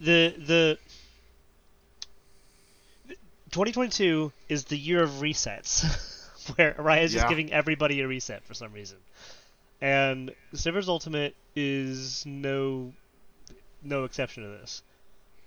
The 0.00 0.34
the 0.36 0.78
2022 3.50 4.32
is 4.48 4.64
the 4.64 4.76
year 4.78 5.02
of 5.02 5.10
resets, 5.20 5.84
where 6.56 6.74
Riot's 6.78 7.12
just 7.12 7.24
Yeah. 7.24 7.28
giving 7.28 7.52
everybody 7.52 8.00
a 8.00 8.08
reset 8.08 8.44
for 8.44 8.54
some 8.54 8.72
reason, 8.72 8.98
and 9.80 10.32
Sivir's 10.54 10.88
Ultimate 10.88 11.34
is 11.56 12.24
no 12.26 12.92
no 13.82 14.04
exception 14.04 14.42
to 14.42 14.48
this. 14.50 14.82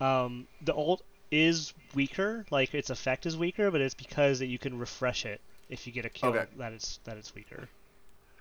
Um, 0.01 0.47
the 0.61 0.73
ult 0.73 1.03
is 1.31 1.73
weaker, 1.93 2.45
like 2.51 2.73
its 2.73 2.89
effect 2.89 3.25
is 3.25 3.37
weaker, 3.37 3.69
but 3.71 3.79
it's 3.79 3.93
because 3.93 4.39
that 4.39 4.47
you 4.47 4.57
can 4.59 4.77
refresh 4.77 5.25
it 5.25 5.39
if 5.69 5.85
you 5.87 5.93
get 5.93 6.03
a 6.05 6.09
kill 6.09 6.29
Okay. 6.29 6.45
that 6.57 6.73
it's 6.73 6.99
that 7.05 7.17
it's 7.17 7.33
weaker. 7.35 7.69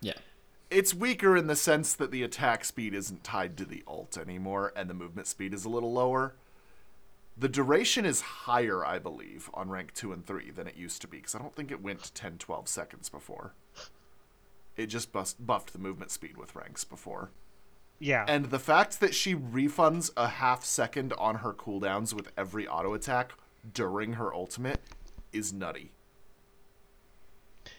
yeah 0.01 0.15
It's 0.71 0.95
weaker 0.95 1.37
in 1.37 1.47
the 1.47 1.57
sense 1.57 1.93
that 1.95 2.11
the 2.11 2.23
attack 2.23 2.65
speed 2.65 2.95
isn't 2.95 3.23
tied 3.23 3.57
to 3.59 3.65
the 3.67 3.83
ult 3.87 4.17
anymore, 4.19 4.73
and 4.75 4.89
the 4.91 4.95
movement 4.95 5.27
speed 5.29 5.53
is 5.55 5.65
a 5.65 5.69
little 5.69 5.93
lower. 5.93 6.35
The 7.37 7.49
duration 7.49 8.05
is 8.05 8.21
higher, 8.21 8.85
I 8.85 8.99
believe, 8.99 9.51
on 9.55 9.71
rank 9.71 9.95
2 9.95 10.13
and 10.13 10.25
3 10.27 10.51
than 10.51 10.67
it 10.67 10.77
used 10.77 11.01
to 11.03 11.09
be, 11.09 11.19
because 11.19 11.35
I 11.35 11.39
don't 11.39 11.55
think 11.57 11.71
it 11.71 11.83
went 11.83 12.03
to 12.05 12.13
10, 12.13 12.39
12 12.39 12.69
seconds 12.69 13.09
before. 13.09 13.55
It 14.77 14.87
just 14.87 15.13
bust, 15.13 15.45
buffed 15.47 15.73
the 15.73 15.79
movement 15.79 16.11
speed 16.11 16.37
with 16.37 16.55
ranks 16.55 16.85
before. 16.85 17.31
Yeah, 17.99 18.25
And 18.27 18.47
the 18.47 18.59
fact 18.59 19.01
that 19.01 19.15
she 19.15 19.35
refunds 19.35 20.11
a 20.17 20.29
half 20.29 20.65
second 20.65 21.13
on 21.15 21.37
her 21.37 21.53
cooldowns 21.55 22.13
with 22.13 22.33
every 22.37 22.67
auto 22.67 22.95
attack 22.95 23.33
during 23.73 24.15
her 24.15 24.35
ultimate 24.35 24.81
is 25.33 25.53
nutty. 25.53 25.93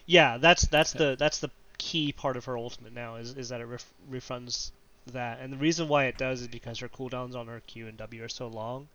Yeah, 0.05 0.37
that's 0.37 0.65
that's 0.67 0.93
the 0.93 1.15
that's 1.19 1.39
the 1.39 1.51
key 1.77 2.13
part 2.13 2.37
of 2.37 2.45
her 2.45 2.57
ultimate 2.57 2.93
now 2.93 3.15
is 3.15 3.33
is 3.33 3.49
that 3.49 3.59
it 3.59 3.65
ref- 3.65 3.93
refunds 4.09 4.71
that, 5.07 5.39
and 5.41 5.51
the 5.51 5.57
reason 5.57 5.87
why 5.89 6.05
it 6.05 6.17
does 6.17 6.41
is 6.41 6.47
because 6.47 6.79
her 6.79 6.87
cooldowns 6.87 7.35
on 7.35 7.47
her 7.47 7.59
Q 7.59 7.87
and 7.87 7.97
W 7.97 8.23
are 8.23 8.29
so 8.29 8.47
long 8.47 8.87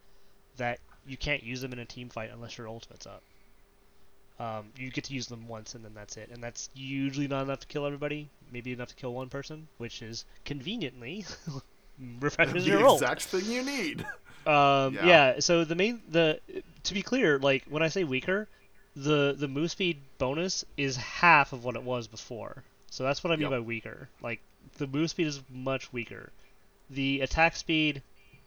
that 0.59 0.79
you 1.07 1.16
can't 1.16 1.42
use 1.42 1.61
them 1.61 1.73
in 1.73 1.79
a 1.79 1.85
team 1.85 2.09
fight 2.09 2.31
unless 2.33 2.57
your 2.59 2.68
ultimate's 2.68 3.07
up. 3.07 3.23
Um, 4.38 4.66
you 4.79 4.90
get 4.90 5.03
to 5.05 5.14
use 5.14 5.27
them 5.27 5.49
once 5.49 5.75
and 5.75 5.85
then 5.85 5.94
that's 5.94 6.16
it, 6.16 6.31
and 6.33 6.40
that's 6.42 6.68
usually 6.75 7.27
not 7.27 7.42
enough 7.42 7.61
to 7.61 7.66
kill 7.66 7.87
everybody. 7.87 8.29
Maybe 8.53 8.73
enough 8.73 8.88
to 8.88 8.94
kill 8.94 9.12
one 9.14 9.29
person, 9.29 9.66
which 9.79 10.01
is 10.01 10.25
conveniently 10.44 11.25
refreshes 12.21 12.64
the 12.64 12.71
your 12.71 12.87
ult. 12.87 13.03
exact 13.03 13.23
thing 13.23 13.44
you 13.47 13.62
need. 13.64 14.03
Um, 14.47 14.94
Yeah. 14.94 15.07
yeah. 15.07 15.40
So 15.40 15.64
the 15.64 15.75
main 15.75 16.01
the 16.09 16.38
to 16.85 16.94
be 16.94 17.03
clear, 17.03 17.38
like 17.38 17.64
when 17.68 17.83
I 17.83 17.88
say 17.88 18.05
weaker, 18.05 18.47
the 18.94 19.35
the 19.37 19.49
move 19.49 19.71
speed 19.73 19.99
bonus 20.18 20.64
is 20.77 20.97
half 20.97 21.53
of 21.53 21.64
what 21.64 21.75
it 21.75 21.83
was 21.83 22.07
before. 22.07 22.62
So 22.90 23.03
that's 23.05 23.25
what 23.25 23.33
I 23.33 23.37
mean 23.37 23.42
Yep. 23.42 23.51
by 23.51 23.61
weaker. 23.61 24.09
Like 24.23 24.40
the 24.77 24.87
move 24.87 25.11
speed 25.11 25.27
is 25.27 25.40
much 25.51 25.92
weaker. 25.92 26.31
The 26.90 27.21
attack 27.23 27.57
speed 27.57 28.03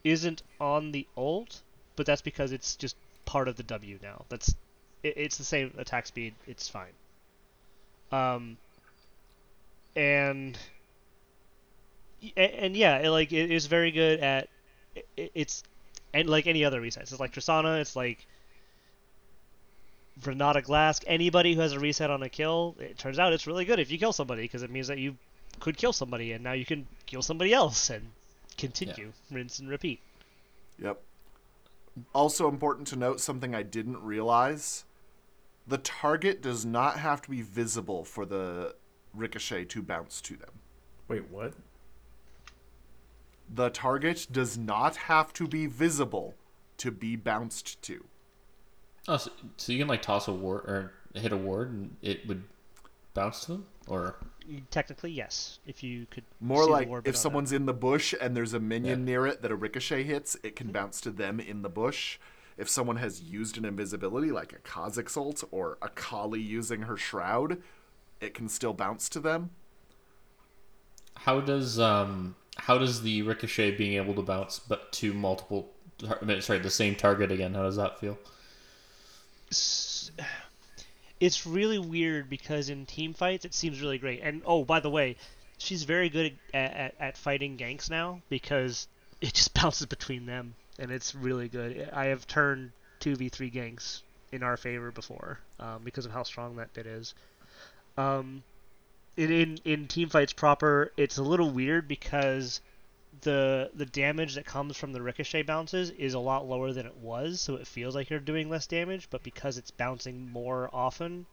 isn't 0.06 0.42
on 0.60 0.92
the 0.94 1.06
ult, 1.18 1.62
but 1.96 2.06
that's 2.06 2.22
because 2.22 2.52
it's 2.52 2.76
just 2.76 2.96
part 3.26 3.48
of 3.48 3.56
the 3.58 3.64
W 3.64 4.00
now. 4.02 4.26
That's 4.30 4.56
it, 5.04 5.14
it's 5.18 5.38
the 5.38 5.44
same 5.44 5.74
attack 5.78 6.08
speed. 6.08 6.34
It's 6.48 6.68
fine. 6.68 6.94
Um. 8.12 8.58
And 9.96 10.58
and, 12.38 12.52
and 12.54 12.78
yeah, 12.78 13.00
it, 13.00 13.10
like 13.10 13.34
it 13.34 13.52
is 13.52 13.66
very 13.66 13.92
good 13.92 14.20
at 14.20 14.48
it, 14.96 15.32
it's 15.36 15.64
and 16.14 16.30
like 16.30 16.48
any 16.48 16.66
other 16.66 16.82
resets. 16.82 17.12
It's 17.12 17.20
like 17.20 17.34
Tristana. 17.34 17.80
It's 17.80 17.96
like 17.96 18.26
Renata 20.26 20.62
Glasc. 20.62 21.04
Anybody 21.08 21.56
who 21.56 21.62
has 21.62 21.74
a 21.74 21.80
reset 21.80 22.10
on 22.10 22.24
a 22.24 22.30
kill, 22.30 22.76
it 22.80 22.98
turns 22.98 23.20
out 23.20 23.34
it's 23.34 23.48
really 23.48 23.66
good 23.66 23.80
if 23.80 23.92
you 23.92 23.98
kill 23.98 24.14
somebody 24.14 24.44
because 24.44 24.64
it 24.64 24.70
means 24.70 24.88
that 24.88 25.00
you 25.00 25.18
could 25.60 25.78
kill 25.78 25.94
somebody 25.94 26.32
and 26.34 26.44
now 26.44 26.54
you 26.54 26.66
can 26.66 26.88
kill 27.06 27.22
somebody 27.22 27.54
else 27.54 27.90
and 27.90 28.12
continue, 28.58 29.12
rinse 29.32 29.60
and 29.60 29.70
repeat. 29.70 30.00
Yep. 30.80 31.02
Also 32.14 32.48
important 32.48 32.88
to 32.90 32.96
note 32.96 33.20
something 33.20 33.54
I 33.54 33.64
didn't 33.64 34.02
realize. 34.02 34.86
The 35.68 35.78
target 35.78 36.42
does 36.42 36.66
not 36.66 36.98
have 36.98 37.22
to 37.24 37.30
be 37.30 37.42
visible 37.42 38.04
for 38.04 38.26
the 38.26 38.76
ricochet 39.14 39.66
to 39.66 39.82
bounce 39.82 40.22
to 40.22 40.36
them. 40.36 40.52
Wait, 41.08 41.30
what? 41.30 41.54
The 43.54 43.70
target 43.70 44.28
does 44.32 44.58
not 44.58 44.96
have 44.96 45.34
to 45.34 45.48
be 45.48 45.66
visible 45.68 46.36
to 46.78 46.92
be 46.92 47.16
bounced 47.16 47.82
to. 47.84 48.06
oh 49.08 49.18
so, 49.18 49.32
so 49.58 49.72
you 49.72 49.80
can 49.80 49.88
like 49.88 50.02
toss 50.02 50.28
a 50.28 50.34
ward 50.34 50.64
or 50.66 50.94
hit 51.14 51.32
a 51.32 51.38
ward 51.38 51.72
and 51.72 51.96
it 52.02 52.28
would 52.28 52.44
bounce 53.14 53.42
to 53.42 53.52
them 53.54 53.66
or 53.88 54.16
Technically, 54.70 55.12
yes. 55.12 55.60
If 55.66 55.84
you 55.84 56.08
could 56.10 56.24
More 56.40 56.66
see 56.66 56.72
like 56.72 56.88
ward, 56.88 57.06
but 57.06 57.10
if 57.10 57.16
not 57.16 57.22
someone's 57.22 57.52
in 57.52 57.66
the 57.66 57.74
bush 57.74 58.14
and 58.20 58.36
there's 58.36 58.54
a 58.54 58.60
minion 58.60 59.00
Yeah. 59.00 59.06
near 59.06 59.28
it 59.28 59.42
that 59.42 59.52
a 59.52 59.56
ricochet 59.56 60.04
hits, 60.04 60.36
it 60.44 60.56
can 60.56 60.72
bounce 60.72 61.00
to 61.02 61.12
them 61.12 61.40
in 61.40 61.62
the 61.62 61.70
bush. 61.70 62.18
If 62.58 62.70
someone 62.70 62.98
has 62.98 63.22
used 63.22 63.58
an 63.58 63.66
invisibility, 63.66 64.32
like 64.32 64.54
a 64.54 64.58
Kha'Zix 64.60 65.16
ult 65.18 65.44
or 65.52 65.78
Akali 65.82 66.42
using 66.42 66.84
her 66.84 66.98
shroud, 66.98 67.62
it 68.20 68.34
can 68.34 68.50
still 68.50 68.74
bounce 68.74 69.10
to 69.10 69.20
them. 69.20 69.52
how 71.16 71.40
does 71.42 71.80
um 71.80 72.36
how 72.58 72.78
does 72.78 73.02
the 73.02 73.22
ricochet 73.22 73.72
being 73.72 73.94
able 73.94 74.14
to 74.16 74.22
bounce 74.22 74.60
but 74.60 74.92
to 74.92 75.14
multiple 75.14 75.72
I 76.22 76.26
mean, 76.26 76.42
sorry, 76.42 76.60
the 76.60 76.70
same 76.72 76.96
target 76.96 77.32
again. 77.32 77.54
How 77.54 77.62
does 77.64 77.76
that 77.76 78.00
feel? 78.00 78.18
It's 81.22 81.46
really 81.46 81.78
weird 81.78 82.30
because 82.30 82.70
in 82.70 82.86
team 82.88 83.14
fights 83.14 83.46
it 83.46 83.54
seems 83.54 83.80
really 83.80 84.00
great. 84.00 84.20
And 84.22 84.42
oh, 84.44 84.66
by 84.66 84.82
the 84.82 84.90
way, 84.90 85.16
she's 85.60 85.84
very 85.84 86.10
good 86.10 86.34
at, 86.54 86.74
at, 86.74 86.96
at 87.00 87.18
fighting 87.18 87.58
ganks 87.58 87.90
now 87.90 88.22
because 88.28 88.88
it 89.22 89.34
just 89.34 89.54
bounces 89.54 89.86
between 89.86 90.26
them, 90.26 90.56
and 90.80 90.92
it's 90.92 91.16
really 91.16 91.48
good. 91.48 91.90
I 91.94 92.06
have 92.06 92.28
turned 92.28 92.72
two 93.00 93.16
v 93.16 93.30
three 93.30 93.52
ganks 93.52 94.02
in 94.32 94.44
our 94.44 94.58
favor 94.58 94.92
before 94.92 95.40
um, 95.60 95.82
because 95.84 96.06
of 96.06 96.12
how 96.12 96.24
strong 96.24 96.56
that 96.56 96.74
bit 96.74 96.88
is. 96.88 97.14
Um, 97.98 98.44
in, 99.16 99.32
in 99.32 99.58
in 99.64 99.88
team 99.88 100.10
fights 100.10 100.34
proper, 100.34 100.92
it's 100.98 101.20
a 101.20 101.24
little 101.24 101.52
weird 101.52 101.88
because 101.88 102.62
the 103.22 103.70
the 103.76 103.86
damage 103.86 104.36
that 104.36 104.46
comes 104.46 104.78
from 104.78 104.94
the 104.94 105.02
ricochet 105.02 105.44
bounces 105.44 105.90
is 105.92 106.14
a 106.14 106.20
lot 106.20 106.48
lower 106.48 106.72
than 106.72 106.86
it 106.86 106.96
was, 106.98 107.42
so 107.42 107.56
it 107.56 107.68
feels 107.68 107.94
like 107.94 108.10
you're 108.10 108.20
doing 108.20 108.50
less 108.50 108.68
damage, 108.68 109.08
but 109.10 109.22
because 109.22 109.58
it's 109.58 109.70
bouncing 109.72 110.32
more 110.32 110.70
often, 110.74 111.26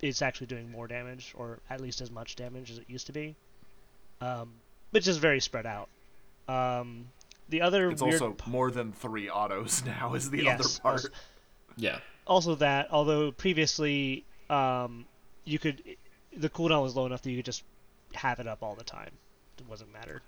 it's 0.00 0.22
actually 0.22 0.46
doing 0.46 0.70
more 0.70 0.88
damage, 0.88 1.34
or 1.36 1.58
at 1.68 1.80
least 1.80 2.00
as 2.00 2.10
much 2.10 2.36
damage 2.36 2.70
as 2.70 2.78
it 2.78 2.84
used 2.88 3.06
to 3.06 3.12
be. 3.12 3.36
Um, 4.20 4.54
but 4.92 5.02
just 5.02 5.20
very 5.20 5.40
spread 5.40 5.66
out. 5.66 5.88
Um, 6.48 7.06
the 7.48 7.60
other 7.60 7.90
It's 7.90 8.02
weird 8.02 8.22
also 8.22 8.36
more 8.46 8.70
than 8.70 8.92
three 8.92 9.28
autos 9.28 9.84
now. 9.86 10.14
Is 10.14 10.30
the 10.30 10.42
Yes, 10.44 10.58
other 10.60 10.80
part? 10.82 10.94
also- 10.94 11.08
Yeah. 11.76 11.98
also 12.26 12.54
that 12.56 12.88
although 12.90 13.30
previously 13.30 14.24
um, 14.50 15.04
you 15.44 15.58
could 15.58 15.82
the 16.36 16.48
cooldown 16.48 16.82
was 16.82 16.96
low 16.96 17.04
enough 17.06 17.20
that 17.22 17.30
you 17.30 17.36
could 17.36 17.44
just 17.44 17.62
have 18.14 18.40
it 18.40 18.46
up 18.46 18.62
all 18.62 18.74
the 18.74 18.84
time. 18.84 19.10
It 19.58 19.66
wasn't 19.68 19.92
matter. 19.92 20.22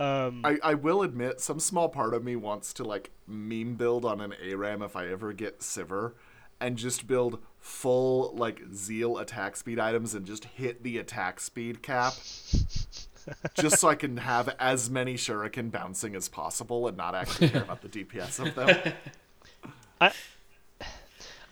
Um, 0.00 0.40
I, 0.44 0.58
I 0.62 0.74
will 0.74 1.02
admit, 1.02 1.40
some 1.40 1.60
small 1.60 1.88
part 1.88 2.14
of 2.14 2.24
me 2.24 2.36
wants 2.36 2.72
to 2.74 2.84
like 2.84 3.10
meme 3.26 3.74
build 3.74 4.04
on 4.04 4.20
an 4.20 4.34
ARAM 4.42 4.82
if 4.82 4.96
I 4.96 5.08
ever 5.08 5.32
get 5.32 5.60
Sivir, 5.60 6.12
and 6.60 6.76
just 6.76 7.06
build 7.06 7.38
full 7.60 8.34
like 8.34 8.60
Zeal 8.72 9.18
attack 9.18 9.56
speed 9.56 9.78
items 9.78 10.14
and 10.14 10.26
just 10.26 10.44
hit 10.44 10.82
the 10.82 10.98
attack 10.98 11.40
speed 11.40 11.82
cap, 11.82 12.14
just 13.54 13.78
so 13.78 13.88
I 13.88 13.94
can 13.94 14.16
have 14.18 14.54
as 14.58 14.90
many 14.90 15.14
Shuriken 15.14 15.70
bouncing 15.70 16.14
as 16.16 16.28
possible 16.28 16.88
and 16.88 16.96
not 16.96 17.14
actually 17.14 17.50
care 17.50 17.62
about 17.62 17.82
the 17.82 17.88
DPS 17.88 18.44
of 18.44 18.54
them. 18.54 18.92
I 20.00 20.12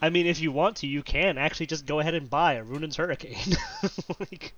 I 0.02 0.10
mean, 0.10 0.26
if 0.26 0.40
you 0.40 0.50
want 0.50 0.76
to, 0.78 0.88
you 0.88 1.00
can 1.04 1.38
actually 1.38 1.66
just 1.66 1.86
go 1.86 2.00
ahead 2.00 2.14
and 2.14 2.28
buy 2.28 2.54
a 2.54 2.64
Runaan's 2.64 2.96
Hurricane. 2.96 3.56
like, 4.18 4.52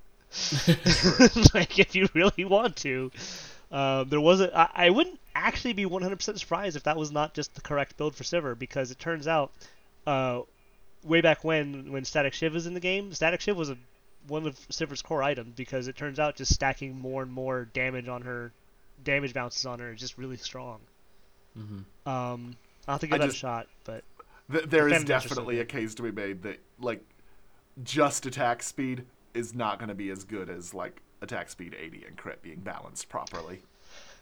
like, 1.52 1.78
if 1.78 1.94
you 1.94 2.08
really 2.14 2.46
want 2.46 2.76
to. 2.76 3.12
Um, 3.74 4.08
there 4.08 4.20
wasn't. 4.20 4.54
I, 4.54 4.70
I 4.72 4.90
wouldn't 4.90 5.18
actually 5.34 5.72
be 5.72 5.84
100% 5.84 6.38
surprised 6.38 6.76
if 6.76 6.84
that 6.84 6.96
was 6.96 7.10
not 7.10 7.34
just 7.34 7.54
the 7.56 7.60
correct 7.60 7.96
build 7.96 8.14
for 8.14 8.22
Sivir, 8.22 8.56
because 8.56 8.92
it 8.92 9.00
turns 9.00 9.26
out, 9.26 9.50
uh, 10.06 10.42
way 11.02 11.20
back 11.20 11.42
when, 11.42 11.90
when 11.90 12.04
Static 12.04 12.34
Shiv 12.34 12.54
was 12.54 12.68
in 12.68 12.74
the 12.74 12.80
game, 12.80 13.12
Static 13.12 13.40
Shiv 13.40 13.56
was 13.56 13.70
a, 13.70 13.76
one 14.28 14.46
of 14.46 14.56
Sivir's 14.68 15.02
core 15.02 15.24
items 15.24 15.54
because 15.56 15.88
it 15.88 15.96
turns 15.96 16.20
out 16.20 16.36
just 16.36 16.54
stacking 16.54 16.98
more 17.00 17.22
and 17.22 17.32
more 17.32 17.64
damage 17.72 18.06
on 18.06 18.22
her, 18.22 18.52
damage 19.02 19.34
bounces 19.34 19.66
on 19.66 19.80
her 19.80 19.92
is 19.92 19.98
just 19.98 20.18
really 20.18 20.36
strong. 20.36 20.78
Mm-hmm. 21.58 22.08
Um, 22.08 22.56
I'll 22.86 22.94
have 22.94 23.00
to 23.00 23.06
give 23.08 23.14
I 23.14 23.18
that 23.18 23.26
just- 23.26 23.38
a 23.38 23.40
shot, 23.40 23.66
but 23.84 24.04
Th- 24.52 24.64
there 24.66 24.88
is 24.88 25.02
definitely 25.04 25.58
a 25.58 25.64
case 25.64 25.94
to 25.96 26.02
be 26.02 26.12
made 26.12 26.42
that 26.42 26.60
like 26.78 27.02
just 27.82 28.24
attack 28.26 28.62
speed 28.62 29.04
is 29.32 29.52
not 29.52 29.78
going 29.78 29.88
to 29.88 29.94
be 29.94 30.10
as 30.10 30.22
good 30.22 30.48
as 30.48 30.74
like 30.74 31.00
attack 31.24 31.50
speed 31.50 31.74
AD 31.74 31.92
and 32.06 32.16
crit 32.16 32.42
being 32.42 32.60
balanced 32.60 33.08
properly. 33.08 33.60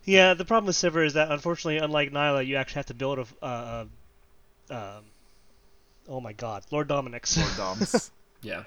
Yeah, 0.05 0.35
the 0.35 0.45
problem 0.45 0.67
with 0.67 0.77
Sivir 0.77 1.05
is 1.07 1.13
that 1.15 1.31
unfortunately, 1.31 1.79
unlike 1.79 2.11
Nilah, 2.11 2.47
you 2.47 2.57
actually 2.57 2.81
have 2.81 2.87
to 2.87 2.95
build 2.95 3.19
a. 3.21 3.27
Uh, 3.43 3.85
uh, 4.71 4.75
um, 4.75 5.05
oh 6.09 6.21
my 6.21 6.33
God, 6.33 6.65
Lord 6.71 6.89
Dominik's. 6.89 7.37
Lord 7.37 7.57
Doms. 7.57 8.11
Yeah. 8.43 8.65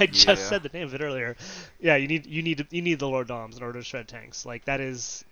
I 0.00 0.06
just 0.06 0.42
Yeah. 0.42 0.48
said 0.48 0.62
the 0.64 0.70
name 0.70 0.84
of 0.88 0.94
it 0.94 1.00
earlier. 1.00 1.36
Yeah, 1.78 1.94
you 1.94 2.08
need 2.08 2.26
you 2.26 2.42
need 2.42 2.66
you 2.70 2.82
need 2.82 2.98
the 2.98 3.06
Lord 3.08 3.28
Doms 3.28 3.56
in 3.56 3.62
order 3.62 3.78
to 3.78 3.84
shred 3.84 4.08
tanks. 4.08 4.44
Like 4.44 4.64
that 4.64 4.80
is 4.80 5.24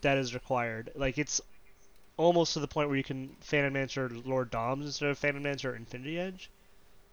that 0.00 0.16
is 0.16 0.32
required. 0.32 0.92
Like 0.94 1.18
it's 1.18 1.42
almost 2.16 2.54
to 2.54 2.60
the 2.60 2.68
point 2.68 2.88
where 2.88 2.96
you 2.96 3.04
can 3.04 3.36
Phantom 3.42 3.74
Dancer 3.74 4.10
Lord 4.24 4.50
Doms 4.50 4.86
instead 4.86 5.10
of 5.10 5.18
Phantom 5.18 5.42
Dancer 5.42 5.76
Infinity 5.76 6.18
Edge. 6.18 6.48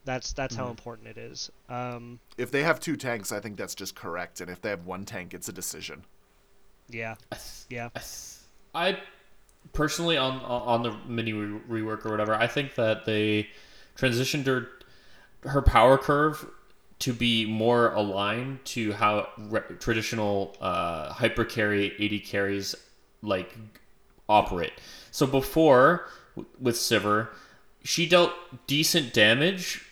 That's 0.06 0.34
that's 0.34 0.56
how 0.56 0.70
important 0.70 1.08
it 1.08 1.18
is. 1.18 1.50
Um, 1.70 2.20
if 2.38 2.52
they 2.52 2.64
have 2.64 2.80
two 2.80 2.98
tanks, 2.98 3.32
I 3.32 3.40
think 3.40 3.58
that's 3.58 3.76
just 3.76 3.96
correct, 3.96 4.42
and 4.42 4.50
if 4.50 4.62
they 4.62 4.70
have 4.70 4.86
one 4.86 5.06
tank, 5.06 5.34
it's 5.34 5.48
a 5.48 5.54
decision. 5.54 6.04
yeah, 6.90 7.16
yeah. 7.70 7.90
I 8.76 8.98
personally 9.72 10.18
on 10.18 10.42
on 10.42 10.84
the 10.84 10.98
mini 11.08 11.34
re- 11.34 11.82
rework 11.82 12.06
or 12.06 12.12
whatever, 12.12 12.34
I 12.36 12.48
think 12.48 12.76
that 12.76 13.06
they 13.06 13.48
transitioned 13.98 14.46
her 14.46 14.68
her 15.44 15.62
power 15.62 15.98
curve 15.98 16.46
to 17.00 17.14
be 17.14 17.46
more 17.46 17.92
aligned 17.94 18.64
to 18.64 18.94
how 18.94 19.28
re- 19.38 19.62
traditional 19.80 20.56
uh, 20.62 21.12
hyper 21.12 21.44
carry 21.46 21.94
AD 22.00 22.26
carries 22.26 22.76
like 23.22 23.56
operate. 24.30 24.74
So 25.12 25.26
before 25.28 26.08
with 26.60 26.76
Sivir, 26.76 27.30
she 27.84 28.08
dealt 28.08 28.34
decent 28.68 29.14
damage 29.14 29.86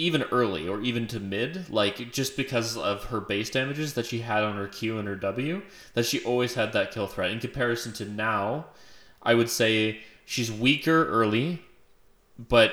even 0.00 0.22
early 0.32 0.66
or 0.66 0.80
even 0.80 1.06
to 1.08 1.20
mid, 1.20 1.68
like 1.70 2.10
just 2.10 2.36
because 2.36 2.76
of 2.76 3.04
her 3.04 3.20
base 3.20 3.50
damages 3.50 3.94
that 3.94 4.06
she 4.06 4.20
had 4.20 4.42
on 4.42 4.56
her 4.56 4.66
Q 4.66 4.98
and 4.98 5.06
her 5.06 5.16
W, 5.16 5.62
that 5.94 6.06
she 6.06 6.24
always 6.24 6.54
had 6.54 6.72
that 6.72 6.90
kill 6.92 7.06
threat. 7.06 7.30
In 7.30 7.38
comparison 7.38 7.92
to 7.94 8.04
now, 8.06 8.66
I 9.22 9.34
would 9.34 9.50
say 9.50 10.00
she's 10.24 10.50
weaker 10.50 11.06
early, 11.08 11.62
but 12.38 12.72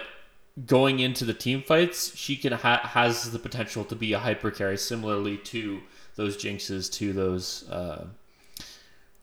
going 0.65 0.99
into 0.99 1.25
the 1.25 1.33
team 1.33 1.61
fights, 1.61 2.15
she 2.15 2.35
can 2.37 2.53
ha- 2.53 2.81
has 2.87 3.31
the 3.31 3.39
potential 3.39 3.83
to 3.83 3.95
be 3.95 4.13
a 4.13 4.19
hyper 4.19 4.49
carry 4.49 4.77
similarly 4.77 5.37
to 5.37 5.81
those 6.15 6.37
jinxes, 6.37 6.91
to 6.93 7.11
those. 7.13 7.67
Uh, 7.69 8.07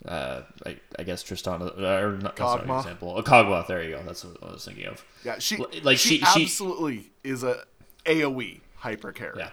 uh, 0.06 0.42
I, 0.66 0.76
I 0.98 1.02
guess 1.02 1.24
Tristana, 1.24 1.78
or 1.78 2.18
not, 2.18 2.36
that's 2.36 2.40
not 2.40 2.64
an 2.64 2.70
example. 2.70 3.16
A 3.16 3.22
Kog'Maw, 3.22 3.66
there 3.66 3.82
you 3.82 3.96
go. 3.96 4.02
That's 4.04 4.22
what 4.22 4.36
I 4.42 4.52
was 4.52 4.64
thinking 4.64 4.84
of. 4.84 5.02
Yeah, 5.24 5.38
she 5.38 5.56
like 5.82 5.96
she- 5.96 6.18
she- 6.18 6.42
absolutely 6.42 7.10
is 7.22 7.42
a 7.42 7.64
AOE 8.04 8.60
hyper 8.76 9.12
carry. 9.12 9.38
Yeah, 9.38 9.50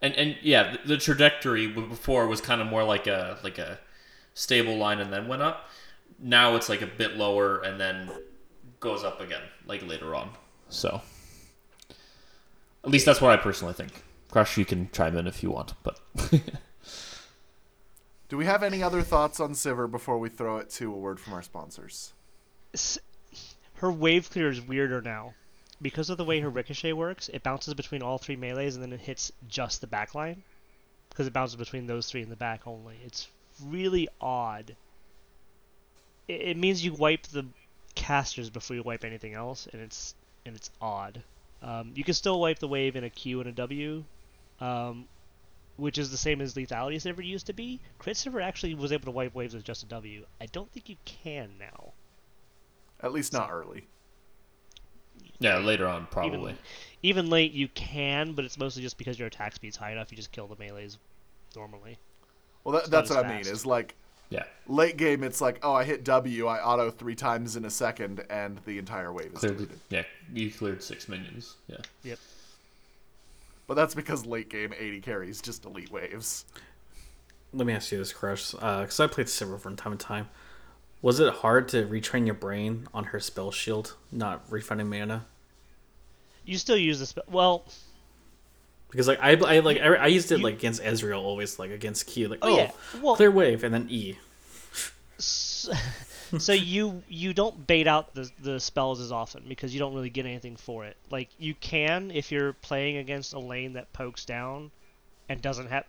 and 0.00 0.14
and 0.14 0.36
yeah, 0.42 0.72
the, 0.72 0.88
the 0.88 0.96
trajectory 0.96 1.66
before 1.66 2.26
was 2.26 2.40
kind 2.40 2.60
of 2.60 2.66
more 2.66 2.84
like 2.84 3.06
a 3.06 3.38
like 3.42 3.58
a 3.58 3.78
stable 4.34 4.76
line 4.76 5.00
and 5.00 5.12
then 5.12 5.28
went 5.28 5.42
up. 5.42 5.68
Now 6.18 6.56
it's 6.56 6.68
like 6.68 6.82
a 6.82 6.86
bit 6.86 7.16
lower 7.16 7.60
and 7.62 7.80
then 7.80 8.10
goes 8.80 9.04
up 9.04 9.20
again, 9.20 9.42
like 9.66 9.86
later 9.86 10.14
on. 10.14 10.30
So, 10.68 11.00
at 12.84 12.90
least 12.90 13.06
that's 13.06 13.20
what 13.20 13.32
I 13.32 13.36
personally 13.36 13.74
think. 13.74 14.02
Crush, 14.30 14.58
you 14.58 14.64
can 14.64 14.90
chime 14.92 15.16
in 15.16 15.26
if 15.26 15.42
you 15.42 15.50
want, 15.50 15.74
but 15.82 16.00
Do 18.28 18.36
we 18.36 18.44
have 18.44 18.62
any 18.62 18.82
other 18.82 19.00
thoughts 19.00 19.40
on 19.40 19.52
Sivir 19.52 19.90
before 19.90 20.18
we 20.18 20.28
throw 20.28 20.58
it 20.58 20.68
to 20.70 20.92
a 20.92 20.96
word 20.96 21.18
from 21.18 21.32
our 21.32 21.42
sponsors? 21.42 22.12
her 23.74 23.90
wave 23.90 24.30
clear 24.30 24.50
is 24.50 24.60
weirder 24.60 25.00
now. 25.00 25.32
Because 25.80 26.10
of 26.10 26.18
the 26.18 26.24
way 26.24 26.40
her 26.40 26.50
ricochet 26.50 26.92
works, 26.92 27.28
it 27.28 27.42
bounces 27.42 27.74
between 27.74 28.02
all 28.02 28.18
three 28.18 28.36
melees 28.36 28.74
and 28.74 28.82
then 28.82 28.92
it 28.92 29.00
hits 29.00 29.32
just 29.48 29.80
the 29.80 29.86
back 29.86 30.14
line. 30.14 30.42
Because 31.08 31.26
it 31.26 31.32
bounces 31.32 31.56
between 31.56 31.86
those 31.86 32.10
three 32.10 32.22
in 32.22 32.30
the 32.30 32.36
back 32.36 32.66
only. 32.66 32.96
It's 33.04 33.28
really 33.64 34.08
odd. 34.20 34.74
It, 36.26 36.40
it 36.40 36.56
means 36.56 36.84
you 36.84 36.92
wipe 36.92 37.26
the 37.28 37.46
casters 37.94 38.50
before 38.50 38.76
you 38.76 38.82
wipe 38.82 39.04
anything 39.04 39.34
else, 39.34 39.68
and 39.72 39.82
it's 39.82 40.14
and 40.46 40.54
it's 40.56 40.70
odd. 40.80 41.22
Um, 41.62 41.92
you 41.94 42.04
can 42.04 42.14
still 42.14 42.40
wipe 42.40 42.58
the 42.58 42.68
wave 42.68 42.96
in 42.96 43.04
a 43.04 43.10
Q 43.10 43.40
and 43.40 43.48
a 43.48 43.52
W, 43.52 44.04
um, 44.60 45.06
which 45.76 45.98
is 45.98 46.10
the 46.10 46.16
same 46.16 46.40
as 46.40 46.54
lethality 46.54 46.96
Sivir 46.96 47.24
used 47.24 47.46
to 47.46 47.52
be. 47.52 47.80
Crit 47.98 48.16
Sivir 48.16 48.42
actually 48.42 48.74
was 48.74 48.92
able 48.92 49.06
to 49.06 49.10
wipe 49.10 49.34
waves 49.34 49.54
with 49.54 49.64
just 49.64 49.82
a 49.82 49.86
W. 49.86 50.24
I 50.40 50.46
don't 50.46 50.70
think 50.72 50.88
you 50.88 50.96
can 51.04 51.50
now. 51.58 51.92
At 53.00 53.12
least 53.12 53.32
not 53.32 53.50
early. 53.50 53.86
Yeah, 55.40 55.58
later 55.58 55.86
on 55.86 56.06
probably. 56.10 56.52
Even, 56.52 56.58
even 57.02 57.30
late 57.30 57.52
you 57.52 57.68
can, 57.68 58.32
but 58.32 58.44
it's 58.44 58.58
mostly 58.58 58.82
just 58.82 58.98
because 58.98 59.18
your 59.18 59.28
attack 59.28 59.54
speed's 59.54 59.76
high 59.76 59.92
enough. 59.92 60.10
You 60.10 60.16
just 60.16 60.32
kill 60.32 60.46
the 60.46 60.56
melees 60.56 60.98
normally. 61.54 61.98
Well, 62.64 62.74
that, 62.74 62.90
that's 62.90 63.10
as 63.10 63.16
what 63.16 63.26
I 63.26 63.28
mean. 63.28 63.40
Is 63.40 63.64
like 63.64 63.94
Yeah, 64.30 64.44
late 64.66 64.96
game, 64.96 65.22
it's 65.22 65.40
like, 65.40 65.60
oh, 65.62 65.72
I 65.72 65.84
hit 65.84 66.04
W, 66.04 66.46
I 66.46 66.62
auto 66.62 66.90
three 66.90 67.14
times 67.14 67.56
in 67.56 67.64
a 67.64 67.70
second, 67.70 68.24
and 68.30 68.60
the 68.66 68.78
entire 68.78 69.12
wave 69.12 69.32
is 69.32 69.38
cleared. 69.40 69.56
deleted. 69.56 69.78
Yeah, 69.90 70.02
you 70.34 70.50
cleared 70.50 70.82
six 70.82 71.08
minions. 71.08 71.56
Yeah, 71.68 71.78
Yep. 72.02 72.18
But 73.66 73.74
that's 73.74 73.94
because 73.94 74.24
late 74.24 74.48
game 74.48 74.72
AD 74.72 75.02
carries 75.02 75.42
just 75.42 75.66
elite 75.66 75.90
waves. 75.92 76.46
Let 77.52 77.66
me 77.66 77.74
ask 77.74 77.92
you 77.92 77.98
this, 77.98 78.12
Crush, 78.12 78.52
because 78.52 78.98
I 78.98 79.06
played 79.06 79.26
Sivir 79.26 79.60
from 79.60 79.76
time 79.76 79.96
to 79.96 79.98
time. 79.98 80.28
Was 81.00 81.20
it 81.20 81.32
hard 81.32 81.68
to 81.68 81.86
retrain 81.86 82.26
your 82.26 82.34
brain 82.34 82.88
on 82.92 83.04
her 83.04 83.20
spell 83.20 83.50
shield, 83.52 83.94
not 84.10 84.42
refunding 84.50 84.88
mana? 84.90 85.26
You 86.44 86.58
still 86.58 86.76
use 86.76 86.98
the 86.98 87.06
spell. 87.06 87.24
Well, 87.30 87.64
Because 88.90 89.06
like 89.06 89.20
I, 89.20 89.32
I 89.32 89.58
like 89.60 89.78
I, 89.80 89.94
I 89.94 90.06
used 90.08 90.32
it 90.32 90.38
You- 90.38 90.44
like 90.44 90.54
against 90.54 90.82
Ezreal 90.82 91.20
always 91.22 91.58
like 91.58 91.70
against 91.70 92.06
Q 92.06 92.28
like 92.28 92.40
Oh, 92.42 92.54
oh, 92.54 92.56
yeah. 92.56 92.70
Well- 93.02 93.16
clear 93.16 93.30
wave 93.30 93.62
and 93.64 93.72
then 93.72 93.86
E. 93.90 94.16
s- 95.18 95.68
so 96.38 96.52
you 96.52 97.02
you 97.08 97.32
don't 97.32 97.66
bait 97.66 97.86
out 97.86 98.14
the 98.14 98.30
the 98.40 98.58
spells 98.60 99.00
as 99.00 99.12
often 99.12 99.44
because 99.48 99.72
you 99.74 99.78
don't 99.78 99.94
really 99.94 100.10
get 100.10 100.26
anything 100.26 100.56
for 100.56 100.84
it. 100.84 100.96
Like 101.10 101.28
you 101.38 101.54
can 101.54 102.10
if 102.10 102.32
you're 102.32 102.54
playing 102.54 102.96
against 102.96 103.34
a 103.34 103.38
lane 103.38 103.74
that 103.74 103.92
pokes 103.92 104.24
down 104.24 104.70
and 105.28 105.40
doesn't 105.42 105.68
have 105.68 105.84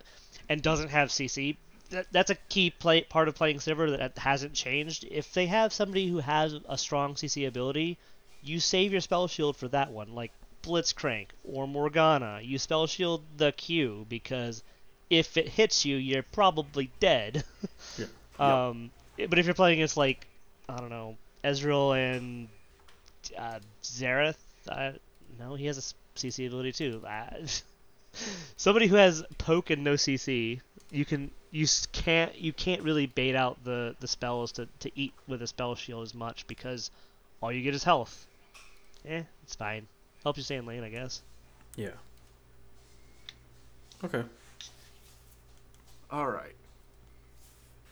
and 0.48 0.62
doesn't 0.62 0.88
have 0.90 1.08
CC. 1.08 1.56
That, 1.90 2.06
that's 2.12 2.30
a 2.30 2.36
key 2.48 2.70
play 2.70 3.02
part 3.02 3.28
of 3.28 3.34
playing 3.34 3.58
Sivir 3.58 3.96
that 3.98 4.18
hasn't 4.18 4.54
changed. 4.54 5.06
If 5.10 5.32
they 5.32 5.46
have 5.46 5.72
somebody 5.72 6.08
who 6.08 6.18
has 6.18 6.54
a 6.68 6.78
strong 6.78 7.14
CC 7.14 7.46
ability, 7.46 7.98
you 8.42 8.60
save 8.60 8.92
your 8.92 9.00
spell 9.00 9.28
shield 9.28 9.56
for 9.56 9.68
that 9.68 9.90
one, 9.90 10.14
like 10.14 10.32
Blitzcrank 10.62 11.28
or 11.44 11.66
Morgana. 11.66 12.40
You 12.42 12.58
spell 12.58 12.86
shield 12.86 13.24
the 13.36 13.52
Q 13.52 14.06
because 14.08 14.62
if 15.08 15.36
it 15.36 15.48
hits 15.48 15.84
you, 15.84 15.96
you're 15.96 16.22
probably 16.22 16.90
dead. 17.00 17.44
Yeah. 17.98 18.68
um, 18.68 18.90
but 19.28 19.38
if 19.38 19.44
you're 19.44 19.54
playing 19.54 19.80
against 19.80 19.96
like 19.96 20.26
I 20.68 20.76
don't 20.76 20.88
know 20.88 21.16
Ezreal 21.44 21.94
and 21.98 22.48
uh, 23.36 23.58
Xerath, 23.82 24.36
uh, 24.68 24.92
no, 25.38 25.54
he 25.56 25.66
has 25.66 25.76
a 25.76 26.18
CC 26.18 26.46
ability 26.46 26.72
too. 26.72 27.02
Somebody 28.56 28.86
who 28.86 28.96
has 28.96 29.22
poke 29.38 29.70
and 29.70 29.84
no 29.84 29.94
CC, 29.94 30.60
you 30.90 31.04
can 31.04 31.30
you 31.50 31.66
can't 31.92 32.36
you 32.36 32.52
can't 32.52 32.82
really 32.82 33.06
bait 33.06 33.34
out 33.34 33.62
the 33.64 33.94
the 34.00 34.08
spells 34.08 34.52
to 34.52 34.68
to 34.80 34.90
eat 34.98 35.12
with 35.26 35.42
a 35.42 35.46
spell 35.46 35.74
shield 35.74 36.02
as 36.02 36.14
much 36.14 36.46
because 36.46 36.90
all 37.40 37.52
you 37.52 37.62
get 37.62 37.74
is 37.74 37.84
health. 37.84 38.26
Eh, 39.04 39.22
it's 39.42 39.54
fine. 39.54 39.86
Helps 40.22 40.36
you 40.36 40.42
stay 40.44 40.56
in 40.56 40.66
lane, 40.66 40.84
I 40.84 40.90
guess. 40.90 41.22
Yeah. 41.76 41.90
Okay. 44.04 44.22
All 46.10 46.28
right. 46.28 46.54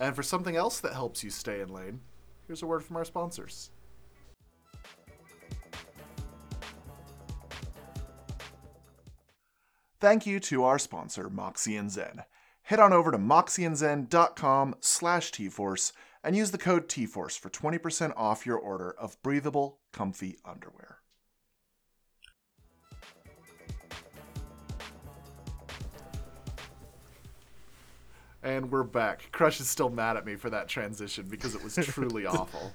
And 0.00 0.14
for 0.14 0.22
something 0.22 0.56
else 0.56 0.80
that 0.80 0.92
helps 0.92 1.24
you 1.24 1.30
stay 1.30 1.60
in 1.60 1.72
lane, 1.72 2.00
here's 2.46 2.62
a 2.62 2.66
word 2.66 2.84
from 2.84 2.96
our 2.96 3.04
sponsors. 3.04 3.70
Thank 10.00 10.26
you 10.26 10.38
to 10.40 10.62
our 10.62 10.78
sponsor, 10.78 11.28
Moxie 11.28 11.76
and 11.76 11.90
Zen. 11.90 12.22
Head 12.68 12.80
on 12.80 12.92
over 12.92 13.10
to 13.10 13.16
moxianzen.com 13.16 14.74
slash 14.80 15.32
tforce 15.32 15.92
and 16.22 16.36
use 16.36 16.50
the 16.50 16.58
code 16.58 16.86
TForce 16.86 17.38
for 17.38 17.48
20% 17.48 18.12
off 18.14 18.44
your 18.44 18.58
order 18.58 18.94
of 18.98 19.16
breathable, 19.22 19.78
comfy 19.90 20.36
underwear. 20.44 20.98
And 28.42 28.70
we're 28.70 28.82
back. 28.82 29.32
Crush 29.32 29.60
is 29.60 29.70
still 29.70 29.88
mad 29.88 30.18
at 30.18 30.26
me 30.26 30.36
for 30.36 30.50
that 30.50 30.68
transition 30.68 31.24
because 31.26 31.54
it 31.54 31.64
was 31.64 31.76
truly 31.86 32.26
awful. 32.26 32.74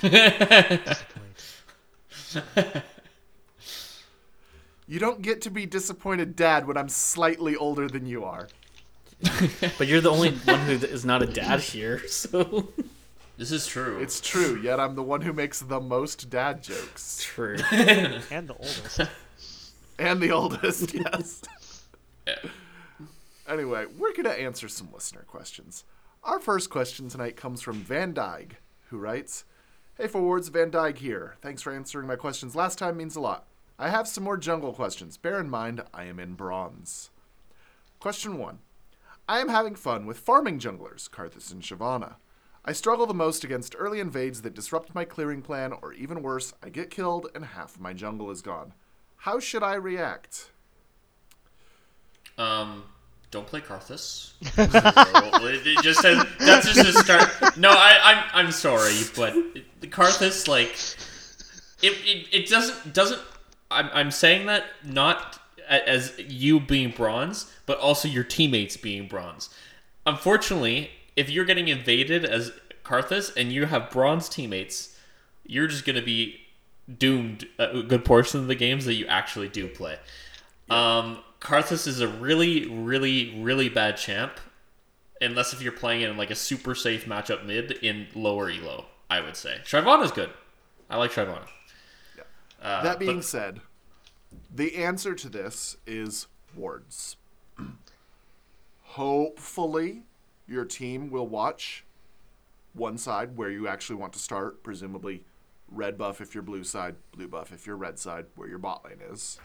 You 4.88 5.00
don't 5.00 5.20
get 5.20 5.42
to 5.42 5.50
be 5.50 5.66
disappointed, 5.66 6.36
Dad, 6.36 6.68
when 6.68 6.76
I'm 6.76 6.88
slightly 6.88 7.56
older 7.56 7.88
than 7.88 8.06
you 8.06 8.22
are. 8.22 8.46
But 9.78 9.86
you're 9.86 10.00
the 10.00 10.10
only 10.10 10.30
one 10.32 10.60
who 10.60 10.72
is 10.72 11.04
not 11.04 11.22
a 11.22 11.26
dad 11.26 11.60
here, 11.60 12.06
so 12.08 12.68
This 13.36 13.52
is 13.52 13.66
true. 13.66 13.98
It's 14.00 14.20
true, 14.20 14.60
yet 14.62 14.80
I'm 14.80 14.94
the 14.94 15.02
one 15.02 15.20
who 15.22 15.32
makes 15.32 15.60
the 15.60 15.80
most 15.80 16.30
dad 16.30 16.62
jokes. 16.62 17.18
true. 17.22 17.56
And 17.72 18.48
the 18.48 18.54
oldest. 18.58 19.00
And 19.98 20.20
the 20.20 20.30
oldest, 20.32 20.94
yes. 20.94 21.42
Yeah. 22.26 22.34
Anyway, 23.48 23.86
we're 23.98 24.12
going 24.12 24.24
to 24.24 24.40
answer 24.40 24.68
some 24.68 24.88
listener 24.92 25.22
questions. 25.26 25.84
Our 26.24 26.40
first 26.40 26.70
question 26.70 27.08
tonight 27.08 27.36
comes 27.36 27.62
from 27.62 27.76
Van 27.76 28.12
Dyke, 28.12 28.56
who 28.90 28.98
writes 28.98 29.44
Hey, 29.96 30.08
Forwards, 30.08 30.48
Van 30.48 30.70
Dyke 30.70 30.98
here. 30.98 31.36
Thanks 31.40 31.62
for 31.62 31.72
answering 31.72 32.06
my 32.06 32.16
questions 32.16 32.56
last 32.56 32.78
time, 32.78 32.96
means 32.96 33.16
a 33.16 33.20
lot. 33.20 33.46
I 33.78 33.90
have 33.90 34.08
some 34.08 34.24
more 34.24 34.36
jungle 34.36 34.72
questions. 34.72 35.16
Bear 35.16 35.38
in 35.40 35.48
mind, 35.48 35.82
I 35.94 36.04
am 36.04 36.18
in 36.18 36.34
bronze. 36.34 37.10
Question 38.00 38.38
1. 38.38 38.58
I 39.28 39.40
am 39.40 39.48
having 39.48 39.74
fun 39.74 40.06
with 40.06 40.18
farming 40.18 40.60
junglers, 40.60 41.10
Karthus 41.10 41.50
and 41.52 41.62
Shyvana. 41.62 42.14
I 42.64 42.72
struggle 42.72 43.06
the 43.06 43.14
most 43.14 43.42
against 43.44 43.74
early 43.78 44.00
invades 44.00 44.42
that 44.42 44.54
disrupt 44.54 44.94
my 44.94 45.04
clearing 45.04 45.42
plan, 45.42 45.72
or 45.82 45.92
even 45.92 46.22
worse, 46.22 46.52
I 46.62 46.68
get 46.68 46.90
killed 46.90 47.28
and 47.34 47.44
half 47.44 47.78
my 47.78 47.92
jungle 47.92 48.30
is 48.30 48.42
gone. 48.42 48.72
How 49.18 49.40
should 49.40 49.62
I 49.62 49.74
react? 49.74 50.50
Um, 52.38 52.84
don't 53.30 53.46
play 53.46 53.60
Karthus. 53.60 54.32
it 54.42 55.78
just 55.82 56.00
says 56.00 56.24
that's 56.38 56.72
just 56.72 56.88
a 56.88 56.92
start. 56.92 57.56
No, 57.56 57.70
I, 57.70 57.98
I'm 58.02 58.46
I'm 58.46 58.52
sorry, 58.52 58.94
but 59.16 59.34
the 59.80 59.88
Karthus 59.88 60.46
like 60.46 60.76
it, 61.82 61.92
it, 62.04 62.28
it 62.32 62.48
doesn't 62.48 62.92
doesn't. 62.92 63.20
I'm 63.70 63.88
I'm 63.92 64.10
saying 64.10 64.46
that 64.46 64.66
not 64.84 65.40
as 65.68 66.12
you 66.18 66.60
being 66.60 66.90
bronze, 66.90 67.52
but 67.66 67.78
also 67.78 68.08
your 68.08 68.24
teammates 68.24 68.76
being 68.76 69.08
bronze. 69.08 69.48
Unfortunately, 70.06 70.90
if 71.16 71.28
you're 71.30 71.44
getting 71.44 71.68
invaded 71.68 72.24
as 72.24 72.52
Karthus 72.84 73.34
and 73.36 73.52
you 73.52 73.66
have 73.66 73.90
bronze 73.90 74.28
teammates, 74.28 74.96
you're 75.44 75.66
just 75.66 75.84
gonna 75.84 76.02
be 76.02 76.40
doomed 76.98 77.46
a 77.58 77.82
good 77.82 78.04
portion 78.04 78.38
of 78.40 78.46
the 78.46 78.54
games 78.54 78.84
that 78.84 78.94
you 78.94 79.06
actually 79.06 79.48
do 79.48 79.66
play. 79.68 79.98
Um, 80.70 81.18
Karthus 81.40 81.86
is 81.86 82.00
a 82.00 82.08
really, 82.08 82.66
really, 82.68 83.34
really 83.40 83.68
bad 83.68 83.96
champ, 83.96 84.32
unless 85.20 85.52
if 85.52 85.62
you're 85.62 85.72
playing 85.72 86.02
in 86.02 86.16
like 86.16 86.30
a 86.30 86.34
super 86.36 86.74
safe 86.74 87.06
matchup 87.06 87.44
mid 87.44 87.72
in 87.72 88.06
lower 88.14 88.50
elo. 88.50 88.86
I 89.10 89.20
would 89.20 89.36
say 89.36 89.58
Shyvana 89.64 90.04
is 90.04 90.10
good. 90.12 90.30
I 90.90 90.96
like 90.96 91.10
Shyvana. 91.12 91.46
Uh, 92.62 92.82
That 92.82 92.98
being 92.98 93.16
but- 93.16 93.24
said, 93.24 93.60
the 94.54 94.76
answer 94.76 95.14
to 95.14 95.28
this 95.28 95.76
is 95.86 96.26
wards. 96.54 97.16
Hopefully, 98.82 100.02
your 100.48 100.64
team 100.64 101.10
will 101.10 101.26
watch 101.26 101.84
one 102.72 102.98
side 102.98 103.36
where 103.36 103.50
you 103.50 103.68
actually 103.68 103.96
want 103.96 104.12
to 104.12 104.18
start, 104.18 104.62
presumably 104.62 105.24
red 105.68 105.98
buff 105.98 106.20
if 106.20 106.34
you're 106.34 106.42
blue 106.42 106.64
side, 106.64 106.96
blue 107.12 107.28
buff 107.28 107.52
if 107.52 107.66
you're 107.66 107.76
red 107.76 107.98
side, 107.98 108.26
where 108.36 108.48
your 108.48 108.58
bot 108.58 108.84
lane 108.84 109.00
is. 109.10 109.38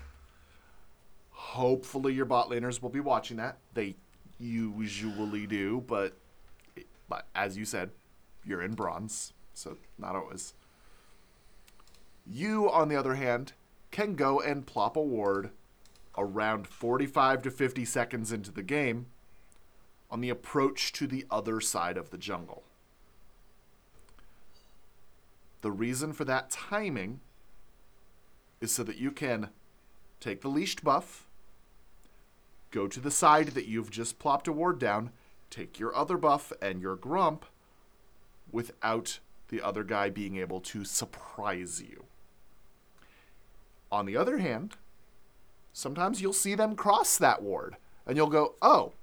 Hopefully, 1.32 2.14
your 2.14 2.26
bot 2.26 2.50
laners 2.50 2.82
will 2.82 2.90
be 2.90 3.00
watching 3.00 3.38
that. 3.38 3.58
They 3.74 3.96
usually 4.40 5.48
do, 5.48 5.84
but, 5.88 6.14
but 7.10 7.28
as 7.34 7.58
you 7.58 7.66
said, 7.66 7.92
you're 8.46 8.62
in 8.62 8.74
bronze, 8.74 9.34
so 9.54 9.78
not 9.98 10.16
always. 10.16 10.54
You, 12.26 12.70
on 12.72 12.90
the 12.90 12.96
other 12.96 13.16
hand, 13.16 13.54
can 13.92 14.16
go 14.16 14.40
and 14.40 14.66
plop 14.66 14.96
a 14.96 15.02
ward 15.02 15.52
around 16.18 16.68
45 16.68 17.44
to 17.44 17.52
50 17.52 17.86
seconds 17.86 18.32
into 18.32 18.52
the 18.52 18.64
game 18.64 19.08
on 20.10 20.22
the 20.22 20.30
approach 20.30 20.92
to 20.94 21.08
the 21.08 21.26
other 21.30 21.62
side 21.62 21.98
of 21.98 22.10
the 22.10 22.18
jungle. 22.18 22.64
The 25.62 25.72
reason 25.72 26.12
for 26.12 26.26
that 26.26 26.50
timing 26.50 27.22
is 28.60 28.72
so 28.72 28.84
that 28.84 28.98
you 28.98 29.12
can 29.12 29.50
take 30.20 30.42
the 30.42 30.50
leashed 30.50 30.84
buff, 30.84 31.28
go 32.72 32.88
to 32.88 33.00
the 33.00 33.12
side 33.12 33.50
that 33.50 33.68
you've 33.68 33.92
just 33.92 34.20
plopped 34.20 34.48
a 34.48 34.52
ward 34.52 34.80
down, 34.80 35.12
take 35.50 35.80
your 35.80 35.96
other 35.96 36.18
buff 36.18 36.52
and 36.62 36.82
your 36.82 36.96
grump 36.96 37.46
without 38.52 39.20
the 39.50 39.62
other 39.62 39.84
guy 39.84 40.10
being 40.10 40.38
able 40.38 40.60
to 40.62 40.84
surprise 40.84 41.82
you. 41.82 42.06
On 43.92 44.06
the 44.06 44.16
other 44.18 44.38
hand, 44.38 44.76
sometimes 45.74 46.22
you'll 46.22 46.34
see 46.34 46.56
them 46.56 46.76
cross 46.76 47.18
that 47.18 47.42
ward 47.42 47.76
and 48.06 48.16
you'll 48.18 48.28
go, 48.28 48.56
oh, 48.62 48.94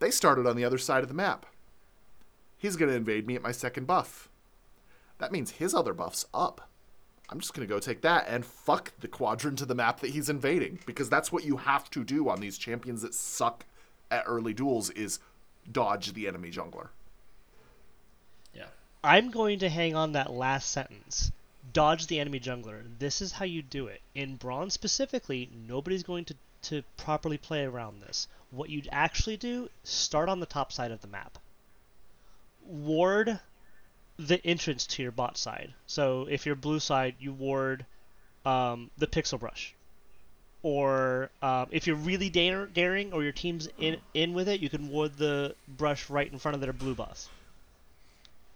they 0.00 0.10
started 0.10 0.46
on 0.46 0.56
the 0.56 0.64
other 0.64 0.78
side 0.78 1.02
of 1.02 1.08
the 1.08 1.14
map. 1.14 1.46
He's 2.56 2.76
going 2.76 2.90
to 2.90 2.96
invade 2.96 3.26
me 3.26 3.36
at 3.36 3.42
my 3.42 3.52
second 3.52 3.86
buff. 3.86 4.28
That 5.18 5.32
means 5.32 5.52
his 5.52 5.74
other 5.74 5.94
buff's 5.94 6.26
up. 6.34 6.68
I'm 7.30 7.40
just 7.40 7.52
going 7.52 7.66
to 7.66 7.72
go 7.72 7.78
take 7.78 8.00
that 8.02 8.26
and 8.28 8.44
fuck 8.44 8.92
the 9.00 9.08
quadrant 9.08 9.60
of 9.60 9.68
the 9.68 9.74
map 9.74 10.00
that 10.00 10.10
he's 10.10 10.30
invading 10.30 10.78
because 10.86 11.10
that's 11.10 11.30
what 11.30 11.44
you 11.44 11.58
have 11.58 11.90
to 11.90 12.02
do 12.02 12.28
on 12.28 12.40
these 12.40 12.56
champions 12.56 13.02
that 13.02 13.14
suck 13.14 13.66
at 14.10 14.24
early 14.26 14.54
duels 14.54 14.90
is 14.90 15.18
dodge 15.70 16.14
the 16.14 16.26
enemy 16.26 16.50
jungler. 16.50 16.88
yeah. 18.54 18.66
I'm 19.04 19.30
going 19.30 19.58
to 19.58 19.68
hang 19.68 19.94
on 19.94 20.12
that 20.12 20.32
last 20.32 20.70
sentence. 20.70 21.30
Dodge 21.72 22.06
the 22.06 22.20
enemy 22.20 22.40
jungler. 22.40 22.82
This 22.98 23.20
is 23.20 23.32
how 23.32 23.44
you 23.44 23.62
do 23.62 23.86
it. 23.86 24.00
In 24.14 24.36
bronze 24.36 24.74
specifically, 24.74 25.50
nobody's 25.66 26.02
going 26.02 26.24
to, 26.26 26.36
to 26.62 26.82
properly 26.96 27.38
play 27.38 27.64
around 27.64 28.00
this. 28.00 28.28
What 28.50 28.70
you'd 28.70 28.88
actually 28.92 29.36
do, 29.36 29.68
start 29.84 30.28
on 30.28 30.40
the 30.40 30.46
top 30.46 30.72
side 30.72 30.90
of 30.90 31.00
the 31.00 31.08
map. 31.08 31.38
Ward 32.64 33.40
the 34.18 34.44
entrance 34.46 34.86
to 34.86 35.02
your 35.02 35.12
bot 35.12 35.36
side. 35.36 35.74
So 35.86 36.26
if 36.30 36.46
you're 36.46 36.54
blue 36.54 36.80
side, 36.80 37.16
you 37.18 37.32
ward 37.32 37.86
um, 38.44 38.90
the 38.98 39.06
pixel 39.06 39.38
brush. 39.38 39.74
Or 40.62 41.30
um, 41.42 41.68
if 41.70 41.86
you're 41.86 41.96
really 41.96 42.30
daring, 42.30 43.12
or 43.12 43.22
your 43.22 43.32
team's 43.32 43.68
in 43.78 43.98
in 44.12 44.32
with 44.32 44.48
it, 44.48 44.60
you 44.60 44.68
can 44.68 44.88
ward 44.88 45.16
the 45.16 45.54
brush 45.68 46.10
right 46.10 46.30
in 46.30 46.38
front 46.38 46.56
of 46.56 46.60
their 46.60 46.72
blue 46.72 46.94
buff 46.94 47.28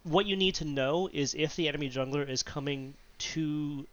what 0.05 0.27
you 0.27 0.37
need 0.37 0.55
to 0.57 0.65
know 0.65 1.09
is 1.13 1.35
if 1.35 1.55
the 1.57 1.69
enemy 1.69 1.89
jungler 1.89 2.29
is 2.29 2.43
coming 2.43 2.95
to 3.23 3.87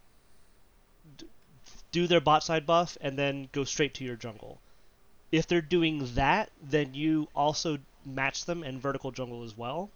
do 1.92 2.06
their 2.06 2.20
bot 2.20 2.42
side 2.42 2.66
buff 2.66 2.96
and 3.00 3.18
then 3.18 3.48
go 3.52 3.64
straight 3.64 3.94
to 3.94 4.04
your 4.04 4.16
jungle. 4.16 4.60
If 5.32 5.46
they're 5.46 5.60
doing 5.60 6.08
that, 6.14 6.50
then 6.62 6.94
you 6.94 7.28
also 7.34 7.78
match 8.04 8.44
them 8.44 8.64
in 8.64 8.80
vertical 8.80 9.10
jungle 9.10 9.44
as 9.44 9.56
well. 9.56 9.90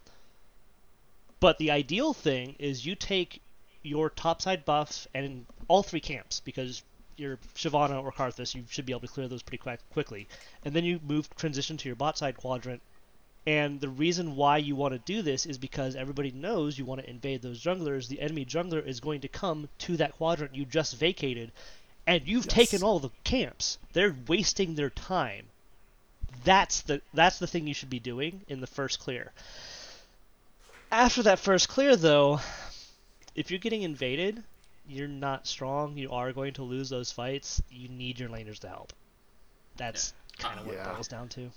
But 1.40 1.58
the 1.58 1.70
ideal 1.70 2.12
thing 2.12 2.56
is 2.58 2.86
you 2.86 2.94
take 2.94 3.40
your 3.82 4.10
topside 4.10 4.64
buffs 4.64 5.06
and 5.14 5.46
all 5.68 5.82
three 5.82 6.00
camps 6.00 6.40
because 6.40 6.82
your 7.16 7.38
Shyvana 7.54 8.02
or 8.02 8.12
Karthus, 8.12 8.54
you 8.54 8.64
should 8.68 8.86
be 8.86 8.92
able 8.92 9.00
to 9.00 9.08
clear 9.08 9.28
those 9.28 9.42
pretty 9.42 9.58
quick, 9.58 9.80
quickly. 9.92 10.26
And 10.64 10.74
then 10.74 10.84
you 10.84 11.00
move 11.06 11.28
transition 11.36 11.76
to 11.78 11.88
your 11.88 11.96
bot 11.96 12.18
side 12.18 12.36
quadrant. 12.36 12.80
And 13.46 13.80
the 13.80 13.88
reason 13.88 14.36
why 14.36 14.58
you 14.58 14.74
want 14.76 14.92
to 14.94 14.98
do 14.98 15.22
this 15.22 15.46
is 15.46 15.58
because 15.58 15.96
everybody 15.96 16.30
knows 16.30 16.78
you 16.78 16.84
want 16.84 17.00
to 17.02 17.10
invade 17.10 17.42
those 17.42 17.62
junglers. 17.62 18.08
The 18.08 18.20
enemy 18.20 18.44
jungler 18.46 18.84
is 18.84 19.00
going 19.00 19.20
to 19.22 19.28
come 19.28 19.68
to 19.80 19.96
that 19.98 20.12
quadrant 20.16 20.54
you 20.54 20.64
just 20.64 20.96
vacated, 20.96 21.52
and 22.06 22.26
you've 22.26 22.46
Yes. 22.46 22.54
taken 22.54 22.82
all 22.82 23.00
the 23.00 23.10
camps. 23.24 23.78
They're 23.92 24.16
wasting 24.26 24.74
their 24.74 24.90
time. 24.90 25.46
That's 26.44 26.82
the 26.82 27.02
that's 27.12 27.38
the 27.38 27.46
thing 27.46 27.66
you 27.66 27.74
should 27.74 27.90
be 27.90 28.00
doing 28.00 28.42
in 28.48 28.60
the 28.60 28.66
first 28.66 28.98
clear. 29.00 29.32
After 30.90 31.22
that 31.24 31.38
first 31.38 31.68
clear, 31.68 31.96
though, 31.96 32.40
if 33.34 33.50
you're 33.50 33.58
getting 33.60 33.82
invaded, 33.82 34.42
you're 34.86 35.08
not 35.08 35.46
strong. 35.46 35.96
You 35.96 36.10
are 36.12 36.32
going 36.32 36.54
to 36.54 36.62
lose 36.62 36.88
those 36.90 37.12
fights. 37.12 37.62
You 37.70 37.88
need 37.88 38.18
your 38.18 38.28
laners 38.28 38.58
to 38.60 38.68
help. 38.68 38.92
That's 39.76 40.14
kind 40.38 40.58
of 40.60 40.66
what 40.66 40.76
Yeah. 40.76 40.90
it 40.90 40.94
boils 40.94 41.08
down 41.08 41.28
to. 41.30 41.52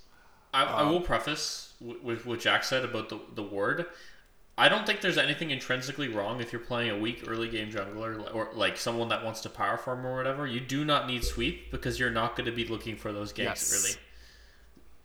I, 0.57 0.63
I 0.63 0.81
um, 0.81 0.89
will 0.89 1.01
preface 1.01 1.73
with, 1.79 2.01
with 2.03 2.25
what 2.25 2.39
Jack 2.39 2.63
said 2.63 2.83
about 2.83 3.09
the, 3.09 3.19
the 3.35 3.43
ward. 3.43 3.85
I 4.57 4.69
don't 4.69 4.87
think 4.87 5.01
there's 5.01 5.19
anything 5.19 5.51
intrinsically 5.51 6.07
wrong 6.07 6.41
if 6.41 6.51
you're 6.51 6.59
playing 6.61 6.89
a 6.89 6.97
weak 6.97 7.25
early 7.27 7.47
game 7.47 7.71
jungler 7.71 8.33
or 8.33 8.49
like 8.55 8.75
someone 8.75 9.09
that 9.09 9.23
wants 9.23 9.41
to 9.41 9.49
power 9.49 9.77
farm 9.77 10.03
or 10.05 10.15
whatever. 10.17 10.47
You 10.47 10.59
do 10.59 10.83
not 10.83 11.05
need 11.05 11.23
sweep 11.23 11.69
because 11.69 11.99
you're 11.99 12.09
not 12.09 12.35
going 12.35 12.47
to 12.47 12.51
be 12.51 12.65
looking 12.65 12.95
for 12.95 13.13
those 13.13 13.31
ganks 13.31 13.43
Yes. 13.43 13.85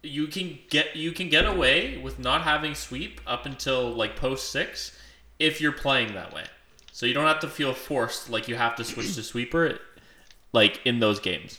early. 0.03 0.11
You 0.11 0.27
can 0.27 0.59
get 0.71 0.97
you 0.97 1.13
can 1.13 1.29
get 1.29 1.47
away 1.47 1.99
with 1.99 2.19
not 2.19 2.43
having 2.43 2.75
sweep 2.75 3.21
up 3.27 3.45
until 3.45 3.91
like 3.91 4.17
post 4.17 4.51
six 4.51 4.99
if 5.39 5.61
you're 5.61 5.71
playing 5.71 6.15
that 6.15 6.33
way. 6.33 6.45
So 6.91 7.07
you 7.07 7.13
don't 7.15 7.27
have 7.27 7.41
to 7.41 7.49
feel 7.49 7.75
forced 7.75 8.31
like 8.31 8.49
you 8.49 8.57
have 8.57 8.75
to 8.77 8.85
switch 8.85 9.15
to 9.17 9.23
sweeper 9.23 9.79
like 10.53 10.81
in 10.87 10.99
those 10.99 11.21
games. 11.21 11.59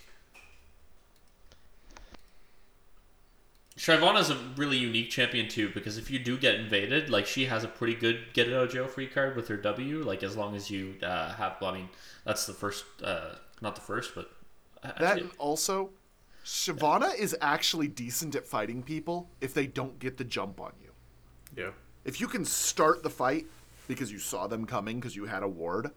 Shyvana's 3.77 4.29
a 4.29 4.35
really 4.55 4.77
unique 4.77 5.09
champion 5.09 5.47
too 5.47 5.69
because 5.73 5.97
if 5.97 6.11
you 6.11 6.19
do 6.19 6.37
get 6.37 6.55
invaded, 6.55 7.09
like 7.09 7.25
she 7.25 7.45
has 7.45 7.63
a 7.63 7.67
pretty 7.67 7.95
good 7.95 8.19
get 8.33 8.47
it 8.47 8.53
out 8.53 8.65
of 8.65 8.71
jail 8.71 8.87
free 8.87 9.07
card 9.07 9.35
with 9.35 9.47
her 9.47 9.57
W. 9.57 10.03
Like 10.03 10.21
as 10.21 10.37
long 10.37 10.55
as 10.55 10.69
you 10.69 10.95
uh, 11.01 11.33
have, 11.33 11.57
well, 11.59 11.71
I 11.71 11.77
mean, 11.77 11.89
that's 12.23 12.45
the 12.45 12.53
first, 12.53 12.85
uh, 13.03 13.35
not 13.61 13.75
the 13.75 13.81
first, 13.81 14.13
but 14.13 14.31
That 14.83 15.01
actually, 15.01 15.21
and 15.21 15.31
also, 15.39 15.89
Shyvana 16.45 17.17
is 17.17 17.35
actually 17.41 17.87
decent 17.87 18.35
at 18.35 18.45
fighting 18.45 18.83
people 18.83 19.29
if 19.41 19.55
they 19.55 19.65
don't 19.65 19.97
get 19.97 20.17
the 20.17 20.23
jump 20.23 20.61
on 20.61 20.73
you. 20.81 20.91
Yeah. 21.57 21.71
If 22.05 22.21
you 22.21 22.27
can 22.27 22.45
start 22.45 23.01
the 23.01 23.09
fight 23.09 23.47
because 23.87 24.11
you 24.11 24.19
saw 24.19 24.45
them 24.45 24.65
coming 24.65 24.99
because 24.99 25.15
you 25.15 25.25
had 25.25 25.41
a 25.41 25.47
ward 25.47 25.89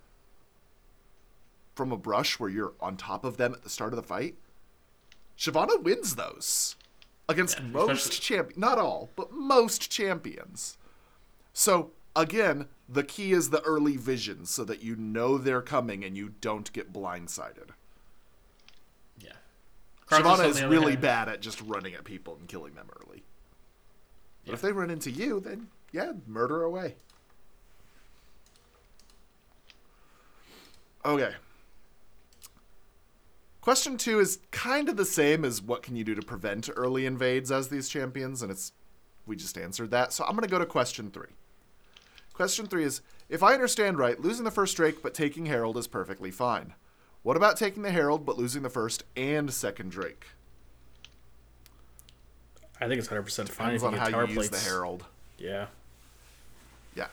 from 1.75 1.93
a 1.93 1.97
brush 1.99 2.41
where 2.41 2.49
you're 2.49 2.73
on 2.81 2.97
top 2.97 3.23
of 3.23 3.37
them 3.37 3.53
at 3.53 3.63
the 3.63 3.69
start 3.69 3.93
of 3.93 3.97
the 3.99 4.03
fight, 4.03 4.37
Shyvana 5.37 5.83
wins 5.83 6.15
those 6.17 6.77
against 7.29 7.59
Yeah, 7.59 7.67
most 7.67 8.21
champions. 8.23 8.59
Not 8.59 8.79
all, 8.79 9.11
but 9.17 9.33
most 9.33 9.91
champions. 9.91 10.79
So 11.53 11.91
again, 12.15 12.69
the 12.89 13.03
key 13.03 13.33
is 13.33 13.51
the 13.51 13.63
early 13.63 13.97
vision 13.97 14.47
so 14.47 14.65
that 14.65 14.83
you 14.83 14.95
know 14.97 15.39
they're 15.39 15.63
coming 15.63 16.05
and 16.05 16.17
you 16.17 16.35
don't 16.41 16.73
get 16.73 16.93
blindsided. 16.93 17.71
yeah. 19.19 19.33
Shyvana 20.09 20.47
is 20.49 20.63
really 20.63 20.93
hand- 20.93 21.03
bad 21.03 21.29
at 21.29 21.41
just 21.41 21.61
running 21.63 21.95
at 21.95 22.05
people 22.05 22.37
and 22.39 22.47
killing 22.49 22.75
them 22.75 22.89
early. 23.01 23.25
But 24.45 24.55
if 24.55 24.61
they 24.63 24.71
run 24.71 24.91
into 24.91 25.11
you, 25.11 25.41
then 25.41 25.69
yeah, 25.91 26.13
murder 26.29 26.63
away. 26.63 26.95
Okay. 31.05 31.35
Question 33.67 33.99
two 33.99 34.21
is 34.21 34.39
kind 34.53 34.89
of 34.89 34.97
the 34.97 35.05
same 35.05 35.45
as 35.45 35.61
what 35.61 35.83
can 35.83 35.97
you 35.97 36.05
do 36.05 36.15
to 36.15 36.23
prevent 36.23 36.71
early 36.77 37.05
invades 37.05 37.51
as 37.51 37.67
these 37.67 37.89
champions, 37.89 38.41
and 38.41 38.49
it's 38.49 38.71
we 39.27 39.35
just 39.35 39.59
answered 39.59 39.91
that. 39.91 40.13
So 40.13 40.23
I'm 40.23 40.37
gonna 40.37 40.47
go 40.47 40.61
to 40.61 40.65
question 40.65 41.11
three. 41.11 41.31
Question 42.33 42.67
three 42.67 42.85
is 42.85 43.03
if 43.29 43.43
I 43.43 43.55
understand 43.55 43.99
right, 43.99 44.21
losing 44.21 44.45
the 44.45 44.53
first 44.53 44.77
Drake 44.77 45.03
but 45.03 45.15
taking 45.15 45.47
Herald 45.47 45.77
is 45.79 45.89
perfectly 45.89 46.31
fine. 46.31 46.75
What 47.25 47.37
about 47.37 47.57
taking 47.57 47.83
the 47.83 47.91
Herald 47.91 48.25
but 48.25 48.39
losing 48.39 48.63
the 48.63 48.71
first 48.71 49.03
and 49.17 49.53
second 49.53 49.91
Drake? 49.91 50.27
I 52.81 52.87
think 52.87 53.01
it's 53.01 53.09
100% 53.09 53.49
fine 53.49 53.75
Depends 53.75 53.75
if 53.75 53.81
you 53.83 53.87
on 53.89 53.95
get 53.95 54.01
how 54.01 54.09
tower 54.11 54.29
you 54.29 54.35
use 54.35 54.49
the 54.49 54.61
Herald. 54.61 55.07
Yeah. 55.39 55.67
Yeah. 56.95 57.09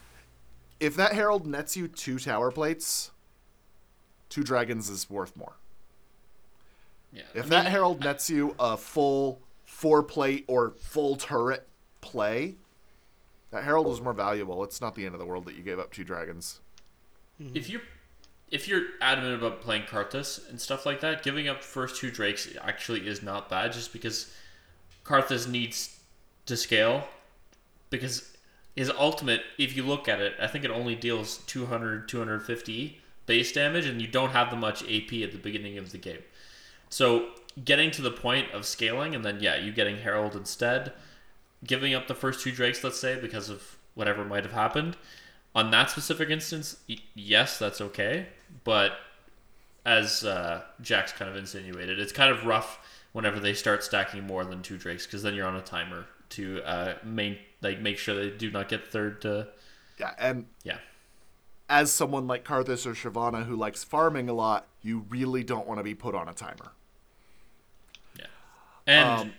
If 0.79 0.95
that 0.97 1.13
Herald 1.13 1.47
nets 1.47 1.75
you 1.75 1.87
two 1.87 2.19
tower 2.19 2.51
plates, 2.51 3.09
two 4.29 4.43
dragons 4.43 4.87
is 4.87 5.09
worth 5.09 5.35
more. 5.35 5.55
Yeah. 7.13 7.23
If 7.33 7.45
I 7.45 7.49
that 7.49 7.65
Herald 7.67 7.99
nets 8.01 8.29
you 8.29 8.55
a 8.59 8.75
full 8.77 9.41
four 9.65 10.03
plate 10.03 10.45
or 10.47 10.73
full 10.79 11.15
turret 11.15 11.67
play, 12.01 12.55
that 13.51 13.63
Herald 13.63 13.87
is 13.87 14.01
more 14.01 14.13
valuable. 14.13 14.63
It's 14.63 14.81
not 14.81 14.95
the 14.95 15.05
end 15.05 15.13
of 15.13 15.19
the 15.19 15.25
world 15.25 15.45
that 15.45 15.55
you 15.55 15.63
gave 15.63 15.79
up 15.79 15.91
two 15.91 16.03
dragons. 16.03 16.59
Mm-hmm. 17.41 17.57
if 17.57 17.69
you 17.69 17.81
if 18.51 18.67
you're 18.67 18.83
adamant 19.01 19.33
about 19.33 19.61
playing 19.61 19.83
Karthus 19.83 20.47
and 20.47 20.61
stuff 20.61 20.85
like 20.85 21.01
that, 21.01 21.23
giving 21.23 21.47
up 21.47 21.61
the 21.61 21.67
first 21.67 21.95
two 21.95 22.11
Drakes 22.11 22.47
actually 22.61 23.07
is 23.07 23.23
not 23.23 23.49
bad 23.49 23.73
just 23.73 23.91
because 23.91 24.31
Karthus 25.03 25.47
needs 25.47 25.99
to 26.45 26.55
scale 26.55 27.07
because 27.89 28.37
his 28.75 28.91
ultimate, 28.91 29.41
if 29.57 29.75
you 29.75 29.81
look 29.83 30.07
at 30.07 30.19
it, 30.21 30.33
I 30.39 30.45
think 30.45 30.65
it 30.65 30.69
only 30.69 30.93
deals 30.93 31.37
200, 31.47 32.07
250 32.07 33.01
base 33.25 33.51
damage 33.51 33.87
and 33.87 33.99
you 33.99 34.07
don't 34.07 34.31
have 34.31 34.51
the 34.51 34.55
much 34.55 34.83
AP 34.83 35.13
at 35.23 35.31
the 35.31 35.39
beginning 35.41 35.79
of 35.79 35.91
the 35.91 35.97
game. 35.97 36.21
So 36.93 37.29
getting 37.65 37.89
to 37.89 38.03
the 38.03 38.11
point 38.11 38.51
of 38.51 38.67
scaling 38.67 39.15
and 39.15 39.25
then, 39.25 39.39
yeah, 39.41 39.55
you 39.55 39.71
getting 39.71 39.97
Herald 39.97 40.35
instead, 40.35 40.93
giving 41.63 41.95
up 41.95 42.05
the 42.05 42.13
first 42.13 42.41
two 42.41 42.51
Drakes, 42.51 42.83
let's 42.83 42.99
say, 42.99 43.19
because 43.19 43.49
of 43.49 43.79
whatever 43.95 44.23
might 44.23 44.43
have 44.43 44.53
happened, 44.53 44.95
on 45.55 45.71
that 45.71 45.89
specific 45.89 46.29
instance, 46.29 46.77
yes, 47.15 47.57
that's 47.57 47.81
okay. 47.81 48.27
But 48.63 48.91
as 49.83 50.23
uh, 50.23 50.61
Jack's 50.81 51.11
kind 51.11 51.31
of 51.31 51.35
insinuated, 51.35 51.99
it's 51.99 52.13
kind 52.13 52.31
of 52.31 52.45
rough 52.45 52.77
whenever 53.11 53.39
they 53.39 53.55
start 53.55 53.83
stacking 53.83 54.27
more 54.27 54.45
than 54.45 54.61
two 54.61 54.77
drakes 54.77 55.07
because 55.07 55.23
then 55.23 55.33
you're 55.33 55.47
on 55.47 55.55
a 55.55 55.61
timer 55.61 56.05
to 56.29 56.61
uh, 56.61 56.93
main 57.03 57.39
like 57.61 57.79
make 57.79 57.97
sure 57.97 58.13
they 58.13 58.29
do 58.29 58.51
not 58.51 58.69
get 58.69 58.87
third 58.87 59.19
to 59.23 59.47
Yeah, 59.97 60.11
and 60.19 60.45
yeah 60.63 60.77
as 61.69 61.91
someone 61.91 62.27
like 62.27 62.43
Karthus 62.43 62.85
or 62.85 62.93
Shyvana 62.93 63.45
who 63.45 63.55
likes 63.55 63.83
farming 63.83 64.29
a 64.29 64.33
lot, 64.33 64.67
you 64.81 65.05
really 65.09 65.43
don't 65.43 65.67
want 65.67 65.79
to 65.79 65.83
be 65.83 65.95
put 65.95 66.13
on 66.13 66.27
a 66.27 66.33
timer. 66.33 66.73
Yeah 68.87 69.19
and 69.19 69.21
Um, 69.21 69.33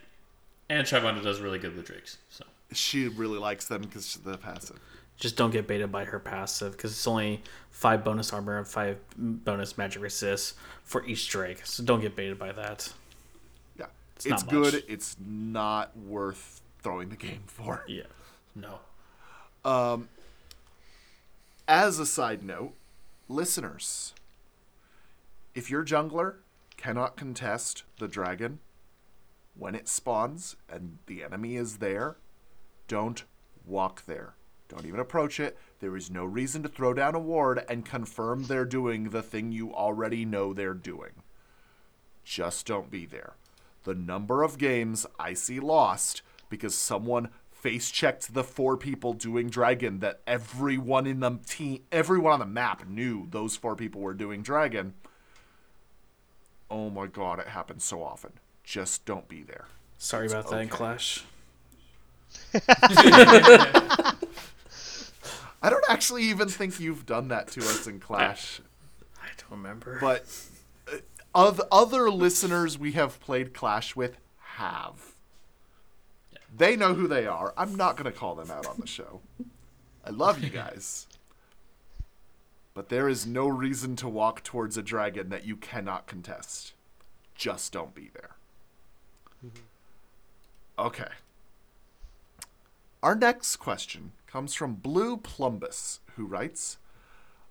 and 0.69 0.87
Shyvana 0.87 1.23
does 1.23 1.41
really 1.41 1.59
good 1.59 1.77
with 1.77 1.87
drakes 1.87 2.19
so 2.31 2.45
She 2.73 3.09
really 3.09 3.39
likes 3.39 3.67
them 3.67 3.83
because 3.83 4.17
of 4.17 4.25
the 4.25 4.39
passive. 4.39 4.79
Just 5.17 5.37
don't 5.37 5.51
get 5.53 5.69
baited 5.69 5.93
by 5.93 6.05
her 6.05 6.19
passive 6.19 6.73
because 6.73 6.91
it's 6.91 7.07
only 7.07 7.43
five 7.71 8.03
bonus 8.05 8.33
armor 8.33 8.59
and 8.59 8.67
five 8.67 8.99
bonus 9.17 9.79
magic 9.79 10.03
resist 10.03 10.55
for 10.83 11.07
each 11.07 11.29
Drake. 11.29 11.65
So 11.65 11.85
don't 11.85 12.01
get 12.01 12.17
baited 12.17 12.37
by 12.39 12.51
that. 12.53 12.93
Yeah, 13.79 13.87
It's 14.17 14.27
it's, 14.27 14.43
not 14.43 14.51
good. 14.51 14.75
much. 14.75 14.83
It's 14.89 15.17
not 15.25 15.97
worth 15.97 16.63
throwing 16.83 17.11
the 17.11 17.17
game 17.17 17.43
for. 17.47 17.85
Yeah. 17.87 18.03
no 18.57 18.81
Um, 19.65 20.09
As 21.69 21.99
a 22.01 22.07
side 22.07 22.43
note, 22.43 22.73
listeners, 23.29 24.15
if 25.55 25.71
your 25.71 25.85
jungler 25.85 26.37
cannot 26.77 27.17
contest 27.17 27.85
the 27.99 28.09
dragon 28.09 28.59
when 29.57 29.75
it 29.75 29.89
spawns 29.89 30.57
and 30.69 30.99
the 31.07 31.23
enemy 31.23 31.57
is 31.57 31.79
there, 31.79 32.17
don't 32.89 33.25
walk 33.65 34.05
there. 34.07 34.35
Don't 34.69 34.87
even 34.87 35.01
approach 35.01 35.39
it. 35.39 35.59
There 35.81 35.97
is 35.97 36.11
no 36.11 36.25
reason 36.25 36.63
to 36.63 36.69
throw 36.69 36.95
down 36.95 37.15
a 37.15 37.19
ward 37.19 37.65
and 37.69 37.85
confirm 37.85 38.45
they're 38.45 38.65
doing 38.65 39.11
the 39.11 39.23
thing 39.23 39.53
you 39.53 39.73
already 39.75 40.25
know 40.25 40.53
they're 40.53 40.75
doing. 40.75 41.23
Just 42.25 42.67
don't 42.67 42.91
be 42.91 43.07
there. 43.07 43.35
The 43.85 43.95
number 43.95 44.43
of 44.43 44.59
games 44.59 45.07
I 45.19 45.35
see 45.35 45.61
lost 45.61 46.23
because 46.49 46.75
someone 46.75 47.29
face 47.51 47.91
checked 47.91 48.35
the 48.35 48.45
four 48.45 48.77
people 48.77 49.13
doing 49.13 49.49
dragon 49.49 50.01
that 50.01 50.21
everyone 50.27 51.07
in 51.07 51.21
the 51.21 51.39
team 51.47 51.83
everyone 51.91 52.33
on 52.33 52.39
the 52.39 52.47
map 52.47 52.87
knew 52.87 53.27
those 53.31 53.57
four 53.57 53.77
people 53.77 54.01
were 54.01 54.15
doing 54.15 54.43
dragon. 54.43 54.95
Oh 56.71 56.91
my 56.91 57.07
god, 57.07 57.39
it 57.39 57.49
happens 57.49 57.85
so 57.85 58.03
often. 58.03 58.33
Just 58.65 59.05
don't 59.05 59.29
be 59.29 59.43
there. 59.43 59.67
Sorry 59.99 60.27
about 60.27 60.51
that 60.51 60.61
in. 60.61 60.69
Clash. 60.69 61.25
I 65.63 65.71
don't 65.71 65.85
actually 65.89 66.25
even 66.25 66.49
think 66.49 66.79
you've 66.81 67.07
done 67.07 67.29
that 67.29 67.49
to 67.49 67.61
us 67.61 67.87
in 67.87 68.01
Clash. 68.01 68.61
I 69.23 69.29
don't 69.39 69.59
remember. 69.59 69.99
but 70.01 70.25
uh, 70.93 70.97
of 71.35 71.61
other 71.73 72.11
listeners 72.11 72.79
we 72.79 72.93
have 72.93 73.21
played 73.21 73.55
Clash 73.55 73.97
with 73.97 74.19
have. 74.57 75.15
They 76.55 76.77
know 76.77 76.95
who 76.95 77.09
they 77.09 77.27
are. 77.27 77.53
I'm 77.57 77.75
not 77.75 77.97
going 77.97 78.11
to 78.13 78.17
call 78.17 78.35
them 78.35 78.51
out 78.51 78.67
on 78.67 78.77
the 78.79 78.87
show. 78.87 79.21
I 80.05 80.11
love 80.11 80.43
you 80.43 80.51
guys. 80.51 81.07
But 82.75 82.89
there 82.89 83.09
is 83.09 83.27
no 83.27 83.49
reason 83.49 83.97
to 83.97 84.09
walk 84.09 84.43
towards 84.43 84.77
a 84.77 84.83
dragon 84.83 85.31
that 85.31 85.47
you 85.47 85.57
cannot 85.57 86.07
contest. 86.07 86.75
Just 87.35 87.73
don't 87.73 87.95
be 87.95 88.11
there. 88.13 88.34
Mm-hmm. 89.45 90.87
Okay. 90.87 91.09
Our 93.03 93.15
next 93.15 93.57
question 93.57 94.13
comes 94.27 94.55
from 94.55 94.75
Blue 94.75 95.17
Plumbus, 95.17 95.99
who 96.17 96.25
writes 96.25 96.79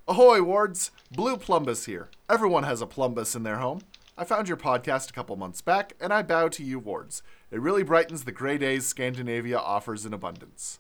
Ahoy, 0.08 0.42
Wards! 0.42 0.92
Blue 1.12 1.38
Plumbus 1.38 1.86
here. 1.86 2.10
Everyone 2.30 2.64
has 2.64 2.82
a 2.82 2.88
Plumbus 2.88 3.36
in 3.36 3.44
their 3.44 3.58
home. 3.58 3.82
I 4.18 4.26
found 4.26 4.48
your 4.48 4.58
podcast 4.58 5.10
a 5.10 5.14
couple 5.14 5.36
months 5.36 5.62
back, 5.62 5.94
and 6.00 6.12
I 6.14 6.22
bow 6.24 6.48
to 6.50 6.64
you, 6.64 6.80
Wards. 6.80 7.24
It 7.52 7.62
really 7.62 7.84
brightens 7.84 8.24
the 8.24 8.32
gray 8.32 8.58
days 8.58 8.86
Scandinavia 8.86 9.58
offers 9.58 10.06
in 10.06 10.14
abundance. 10.14 10.80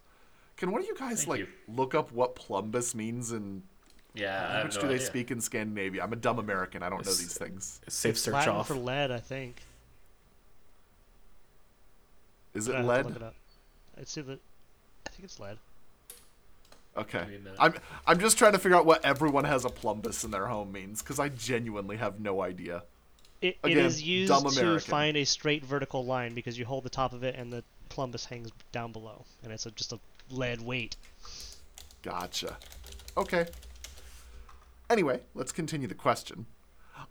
Can 0.58 0.72
one 0.72 0.82
of 0.82 0.88
you 0.88 0.96
guys, 0.96 1.20
Thank 1.20 1.28
like, 1.30 1.40
you. 1.40 1.48
look 1.68 1.96
up 1.96 2.12
what 2.12 2.36
Plumbus 2.36 2.94
means 2.94 3.32
and 3.32 3.64
Yeah, 4.14 4.36
I 4.36 4.42
have 4.42 4.54
language 4.54 4.76
no 4.76 4.82
do 4.82 4.88
they 4.88 5.00
speak 5.00 5.32
in 5.32 5.42
Scandinavia? 5.42 6.04
I'm 6.04 6.14
a 6.14 6.18
dumb 6.18 6.38
American. 6.40 6.84
I 6.84 6.90
don't 6.90 7.04
know 7.06 7.12
these 7.12 7.38
things. 7.38 7.80
Safe 7.88 8.18
search 8.18 8.34
Latin 8.34 8.54
off. 8.56 8.68
for 8.68 8.76
lead, 8.76 9.10
I 9.12 9.20
think. 9.20 9.62
Is 12.54 12.68
it 12.68 12.76
I 12.76 12.78
have 12.78 12.86
to 12.86 12.92
lead? 12.92 13.06
Look 13.06 13.16
it 13.16 13.24
up. 13.24 13.36
It's 13.98 14.18
either. 14.18 14.38
I 15.06 15.10
think 15.10 15.24
it's 15.24 15.40
lead. 15.40 15.58
Okay. 16.96 17.20
Give 17.20 17.30
me 17.30 17.36
a 17.36 17.40
minute. 17.40 17.58
I'm 17.60 17.74
I'm 18.06 18.20
just 18.20 18.38
trying 18.38 18.54
to 18.54 18.60
figure 18.60 18.78
out 18.78 18.86
what 18.86 19.04
everyone 19.04 19.46
has 19.46 19.66
a 19.66 19.70
plumbus 19.70 20.24
in 20.24 20.32
their 20.32 20.48
home 20.48 20.72
means 20.72 21.02
because 21.02 21.20
I 21.20 21.30
genuinely 21.30 21.98
have 21.98 22.20
no 22.20 22.42
idea. 22.42 22.84
It, 23.42 23.58
Again, 23.64 23.78
it 23.78 23.86
is 23.86 24.02
used 24.02 24.30
dumb 24.32 24.44
to 24.44 24.60
American. 24.60 24.90
find 24.90 25.18
a 25.18 25.26
straight 25.26 25.66
vertical 25.66 26.06
line 26.06 26.34
because 26.34 26.58
you 26.58 26.66
hold 26.66 26.86
the 26.86 26.90
top 26.90 27.12
of 27.12 27.24
it 27.24 27.36
and 27.36 27.52
the 27.52 27.64
plumbus 27.90 28.26
hangs 28.26 28.50
down 28.72 28.92
below, 28.92 29.26
and 29.44 29.52
it's 29.52 29.66
a, 29.66 29.72
just 29.72 29.92
a 29.92 30.00
lead 30.30 30.62
weight. 30.62 30.96
Gotcha. 32.04 32.58
Okay. 33.18 33.48
Anyway, 34.90 35.22
let's 35.34 35.52
continue 35.52 35.88
the 35.88 35.94
question. 35.96 36.46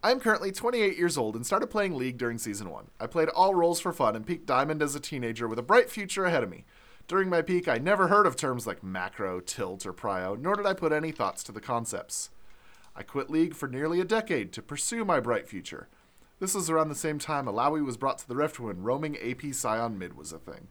I 0.05 0.11
am 0.11 0.19
currently 0.19 0.51
28 0.51 0.99
years 0.99 1.17
old 1.17 1.37
and 1.37 1.47
started 1.47 1.69
playing 1.69 1.95
League 1.95 2.19
during 2.19 2.37
Season 2.37 2.69
1. 2.71 2.91
I 2.99 3.07
played 3.07 3.29
all 3.29 3.55
roles 3.55 3.79
for 3.79 3.93
fun 3.93 4.17
and 4.17 4.27
peaked 4.27 4.47
Diamond 4.47 4.83
as 4.83 4.97
a 4.97 5.01
teenager 5.01 5.47
with 5.47 5.61
a 5.61 5.63
bright 5.63 5.89
future 5.89 6.25
ahead 6.25 6.43
of 6.43 6.51
me. 6.51 6.65
During 7.07 7.29
my 7.29 7.41
peak, 7.41 7.69
I 7.69 7.79
never 7.79 8.09
heard 8.09 8.27
of 8.27 8.35
terms 8.35 8.67
like 8.67 8.83
macro, 8.83 9.39
tilt, 9.39 9.87
or 9.87 9.93
prio, 9.93 10.37
nor 10.37 10.57
did 10.57 10.67
I 10.67 10.75
put 10.75 10.91
any 10.91 11.13
thoughts 11.13 11.45
to 11.45 11.53
the 11.53 11.61
concepts. 11.61 12.31
I 12.97 13.05
quit 13.05 13.31
League 13.31 13.55
for 13.55 13.69
nearly 13.69 14.01
a 14.01 14.05
decade 14.05 14.53
to 14.55 14.63
pursue 14.63 15.05
my 15.05 15.21
bright 15.21 15.49
future. 15.49 15.87
This 16.41 16.55
was 16.55 16.69
around 16.69 16.89
the 16.89 16.97
same 16.97 17.21
time 17.21 17.47
Illaoi 17.47 17.85
was 17.85 17.97
brought 17.97 18.19
to 18.19 18.29
the 18.29 18.35
Rift 18.35 18.59
when 18.59 18.83
roaming 18.83 19.17
AP 19.19 19.55
Sion 19.55 19.99
mid 19.99 20.17
was 20.17 20.33
a 20.33 20.39
thing. 20.39 20.67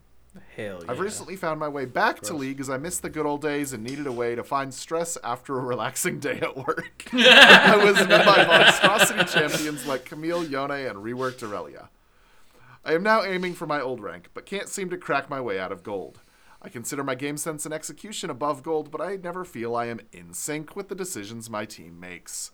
Hell 0.55 0.79
yeah. 0.83 0.91
I've 0.91 0.99
recently 0.99 1.35
found 1.35 1.59
my 1.59 1.67
way 1.67 1.85
back 1.85 2.21
to 2.21 2.33
League 2.33 2.61
as 2.61 2.69
I 2.69 2.77
missed 2.77 3.01
the 3.01 3.09
good 3.09 3.25
old 3.25 3.41
days 3.41 3.73
and 3.73 3.83
needed 3.83 4.07
a 4.07 4.11
way 4.11 4.33
to 4.35 4.43
find 4.43 4.73
stress 4.73 5.17
after 5.23 5.57
a 5.57 5.61
relaxing 5.61 6.19
day 6.19 6.39
at 6.39 6.55
work. 6.55 7.09
I 7.13 7.75
was 7.83 7.95
met 8.07 8.25
by 8.25 8.45
monstrosity 8.45 9.25
champions 9.25 9.85
like 9.85 10.05
Camille, 10.05 10.45
Yone, 10.45 10.71
and 10.71 10.99
reworked 10.99 11.43
Aurelia. 11.43 11.89
I 12.85 12.93
am 12.93 13.03
now 13.03 13.23
aiming 13.23 13.55
for 13.55 13.67
my 13.67 13.81
old 13.81 13.99
rank, 14.01 14.29
but 14.33 14.45
can't 14.45 14.69
seem 14.69 14.89
to 14.89 14.97
crack 14.97 15.29
my 15.29 15.41
way 15.41 15.59
out 15.59 15.71
of 15.71 15.83
gold. 15.83 16.21
I 16.61 16.69
consider 16.69 17.03
my 17.03 17.15
game 17.15 17.37
sense 17.37 17.65
and 17.65 17.73
execution 17.73 18.29
above 18.29 18.63
gold, 18.63 18.89
but 18.89 19.01
I 19.01 19.17
never 19.17 19.43
feel 19.43 19.75
I 19.75 19.87
am 19.87 19.99
in 20.13 20.33
sync 20.33 20.75
with 20.75 20.87
the 20.87 20.95
decisions 20.95 21.49
my 21.49 21.65
team 21.65 21.99
makes. 21.99 22.51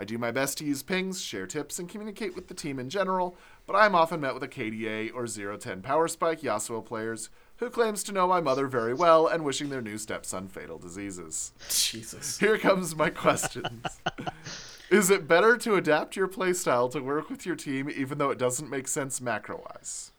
I 0.00 0.04
do 0.04 0.16
my 0.16 0.30
best 0.30 0.56
to 0.56 0.64
use 0.64 0.82
pings, 0.82 1.20
share 1.20 1.46
tips, 1.46 1.78
and 1.78 1.86
communicate 1.86 2.34
with 2.34 2.48
the 2.48 2.54
team 2.54 2.78
in 2.78 2.88
general, 2.88 3.36
but 3.66 3.76
I 3.76 3.84
am 3.84 3.94
often 3.94 4.22
met 4.22 4.32
with 4.32 4.42
a 4.42 4.48
KDA 4.48 5.10
or 5.14 5.26
010 5.26 5.82
Power 5.82 6.08
Spike 6.08 6.40
Yasuo 6.40 6.82
players 6.82 7.28
who 7.56 7.68
claims 7.68 8.02
to 8.04 8.12
know 8.12 8.26
my 8.26 8.40
mother 8.40 8.66
very 8.66 8.94
well 8.94 9.26
and 9.26 9.44
wishing 9.44 9.68
their 9.68 9.82
new 9.82 9.98
stepson 9.98 10.48
fatal 10.48 10.78
diseases. 10.78 11.52
Jesus. 11.68 12.38
Here 12.38 12.56
comes 12.56 12.96
my 12.96 13.10
questions. 13.10 14.00
Is 14.90 15.10
it 15.10 15.28
better 15.28 15.58
to 15.58 15.74
adapt 15.74 16.16
your 16.16 16.28
playstyle 16.28 16.90
to 16.92 17.00
work 17.00 17.28
with 17.28 17.44
your 17.44 17.54
team 17.54 17.90
even 17.94 18.16
though 18.16 18.30
it 18.30 18.38
doesn't 18.38 18.70
make 18.70 18.88
sense 18.88 19.20
macro 19.20 19.62
wise? 19.68 20.12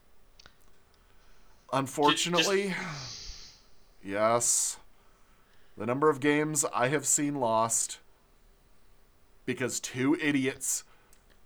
Unfortunately, 1.74 2.76
yes. 4.04 4.78
The 5.76 5.88
number 5.88 6.12
of 6.12 6.20
games 6.20 6.66
I 6.72 6.90
have 6.90 7.08
seen 7.08 7.40
lost 7.40 7.98
because 9.52 9.82
two 9.82 10.16
idiots 10.16 10.86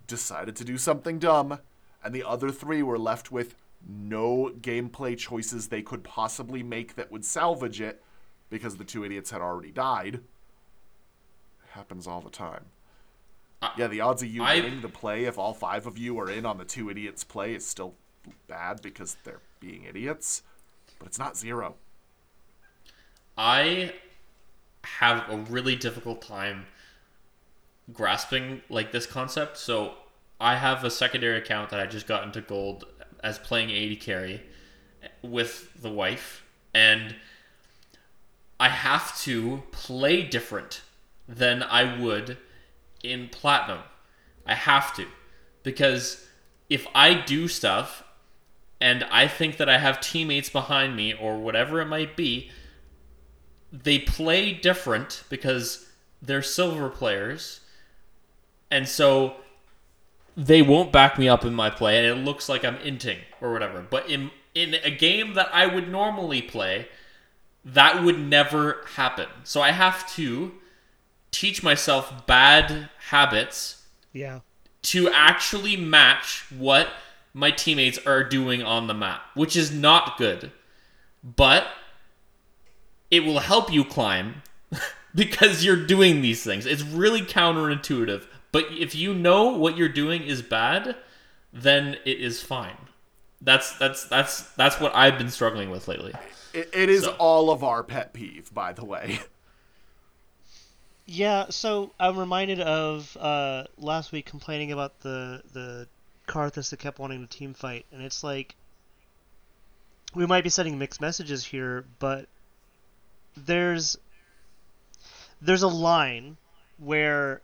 decided 0.06 0.54
to 0.54 0.64
do 0.64 0.78
something 0.78 1.18
dumb 1.18 1.58
and 2.04 2.14
the 2.14 2.22
other 2.22 2.50
three 2.52 2.80
were 2.80 3.00
left 3.00 3.32
with 3.32 3.56
no 3.84 4.52
gameplay 4.60 5.18
choices 5.18 5.66
they 5.66 5.82
could 5.82 6.04
possibly 6.04 6.62
make 6.62 6.94
that 6.94 7.10
would 7.10 7.24
salvage 7.24 7.80
it 7.80 8.00
because 8.48 8.76
the 8.76 8.84
two 8.84 9.04
idiots 9.04 9.32
had 9.32 9.40
already 9.40 9.72
died. 9.72 10.14
It 10.14 11.70
happens 11.72 12.06
all 12.06 12.20
the 12.20 12.30
time. 12.30 12.66
yeah, 13.76 13.88
the 13.88 14.00
odds 14.00 14.22
of 14.22 14.28
you 14.28 14.44
I- 14.44 14.60
winning 14.60 14.82
the 14.82 14.88
play 14.88 15.24
if 15.24 15.36
all 15.36 15.52
five 15.52 15.84
of 15.88 15.98
you 15.98 16.16
are 16.20 16.30
in 16.30 16.46
on 16.46 16.58
the 16.58 16.64
two 16.64 16.88
idiots 16.88 17.24
play 17.24 17.54
is 17.56 17.66
still 17.66 17.96
bad 18.46 18.82
because 18.82 19.16
they're 19.24 19.40
being 19.58 19.82
idiots, 19.82 20.44
but 21.00 21.08
it's 21.08 21.18
not 21.18 21.36
zero. 21.36 21.74
I 23.36 23.94
have 24.84 25.28
a 25.28 25.38
really 25.50 25.74
difficult 25.74 26.22
time 26.22 26.66
grasping 27.92 28.62
like 28.68 28.92
this 28.92 29.06
concept. 29.06 29.56
So 29.58 29.94
I 30.40 30.56
have 30.56 30.84
a 30.84 30.90
secondary 30.90 31.38
account 31.38 31.70
that 31.70 31.80
I 31.80 31.86
just 31.86 32.06
got 32.06 32.24
into 32.24 32.40
gold 32.40 32.84
as 33.22 33.38
playing 33.38 33.70
AD 33.72 34.00
carry 34.00 34.42
with 35.22 35.80
the 35.80 35.90
wife 35.90 36.44
and 36.74 37.16
I 38.58 38.68
have 38.68 39.18
to 39.20 39.62
play 39.70 40.22
different 40.22 40.82
than 41.28 41.62
I 41.62 41.98
would 41.98 42.38
in 43.02 43.28
platinum. 43.28 43.80
I 44.46 44.54
have 44.54 44.94
to 44.96 45.06
because 45.62 46.26
if 46.68 46.86
I 46.94 47.14
do 47.14 47.48
stuff 47.48 48.02
and 48.80 49.04
I 49.04 49.28
think 49.28 49.56
that 49.56 49.68
I 49.68 49.78
have 49.78 50.00
teammates 50.00 50.48
behind 50.48 50.96
me 50.96 51.12
or 51.14 51.38
whatever 51.38 51.80
it 51.80 51.86
might 51.86 52.16
be, 52.16 52.50
they 53.72 53.98
play 53.98 54.52
different 54.52 55.24
because 55.28 55.86
they're 56.22 56.42
silver 56.42 56.88
players. 56.88 57.60
And 58.70 58.88
so 58.88 59.36
they 60.36 60.60
won't 60.62 60.92
back 60.92 61.18
me 61.18 61.28
up 61.28 61.44
in 61.44 61.54
my 61.54 61.70
play 61.70 61.98
and 61.98 62.06
it 62.06 62.22
looks 62.24 62.48
like 62.48 62.64
I'm 62.64 62.76
inting 62.78 63.18
or 63.40 63.52
whatever. 63.52 63.84
But 63.88 64.08
in 64.10 64.30
in 64.54 64.74
a 64.82 64.90
game 64.90 65.34
that 65.34 65.50
I 65.54 65.66
would 65.66 65.90
normally 65.90 66.40
play, 66.40 66.88
that 67.64 68.02
would 68.02 68.18
never 68.18 68.84
happen. 68.94 69.26
So 69.44 69.60
I 69.60 69.70
have 69.72 70.10
to 70.14 70.52
teach 71.30 71.62
myself 71.62 72.26
bad 72.26 72.88
habits 73.10 73.82
Yeah. 74.14 74.40
to 74.82 75.10
actually 75.10 75.76
match 75.76 76.44
what 76.50 76.88
my 77.34 77.50
teammates 77.50 77.98
are 78.06 78.24
doing 78.24 78.62
on 78.62 78.86
the 78.86 78.94
map, 78.94 79.20
which 79.34 79.56
is 79.56 79.70
not 79.70 80.16
good. 80.16 80.52
But 81.22 81.66
it 83.10 83.24
will 83.24 83.40
help 83.40 83.70
you 83.70 83.84
climb 83.84 84.42
because 85.14 85.64
you're 85.64 85.84
doing 85.86 86.22
these 86.22 86.42
things. 86.42 86.64
It's 86.64 86.82
really 86.82 87.20
counterintuitive. 87.20 88.24
But 88.56 88.72
if 88.72 88.94
you 88.94 89.12
know 89.12 89.50
what 89.50 89.76
you're 89.76 89.88
doing 89.90 90.22
is 90.22 90.40
bad, 90.40 90.96
then 91.52 91.98
it 92.06 92.18
is 92.20 92.42
fine. 92.42 92.78
That's 93.42 93.76
that's 93.78 94.04
that's 94.06 94.42
that's 94.54 94.80
what 94.80 94.94
I've 94.94 95.18
been 95.18 95.28
struggling 95.30 95.68
with 95.70 95.88
lately. 95.88 96.14
It, 96.54 96.70
it 96.72 96.88
is 96.88 97.02
So- 97.04 97.16
all 97.18 97.50
of 97.50 97.62
our 97.62 97.82
pet 97.82 98.14
peeve, 98.14 98.52
by 98.54 98.72
the 98.72 98.84
way. 98.84 99.20
Yeah, 101.04 101.46
so 101.50 101.92
I'm 102.00 102.18
reminded 102.18 102.60
of 102.60 103.16
uh, 103.20 103.64
last 103.78 104.10
week 104.10 104.24
complaining 104.26 104.72
about 104.72 105.00
the 105.00 105.42
the 105.52 105.86
Karthus 106.26 106.70
that 106.70 106.78
kept 106.78 106.98
wanting 106.98 107.20
to 107.24 107.38
team 107.38 107.54
fight, 107.54 107.84
and 107.92 108.02
it's 108.02 108.24
like 108.24 108.56
we 110.14 110.24
might 110.26 110.44
be 110.44 110.50
sending 110.50 110.78
mixed 110.78 111.00
messages 111.00 111.44
here, 111.44 111.84
but 111.98 112.26
there's 113.36 113.96
there's 115.42 115.62
a 115.62 115.68
line 115.68 116.38
where 116.78 117.34
th- 117.36 117.42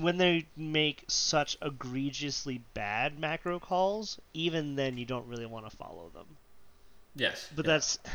when 0.00 0.16
they 0.16 0.46
make 0.56 1.04
such 1.08 1.56
egregiously 1.60 2.62
bad 2.74 3.18
macro 3.18 3.58
calls, 3.58 4.18
even 4.34 4.76
then 4.76 4.96
you 4.98 5.04
don't 5.04 5.26
really 5.26 5.46
want 5.46 5.68
to 5.68 5.76
follow 5.76 6.10
them. 6.14 6.26
Yes. 7.14 7.48
But 7.54 7.66
yeah. 7.66 7.72
that's 7.72 7.98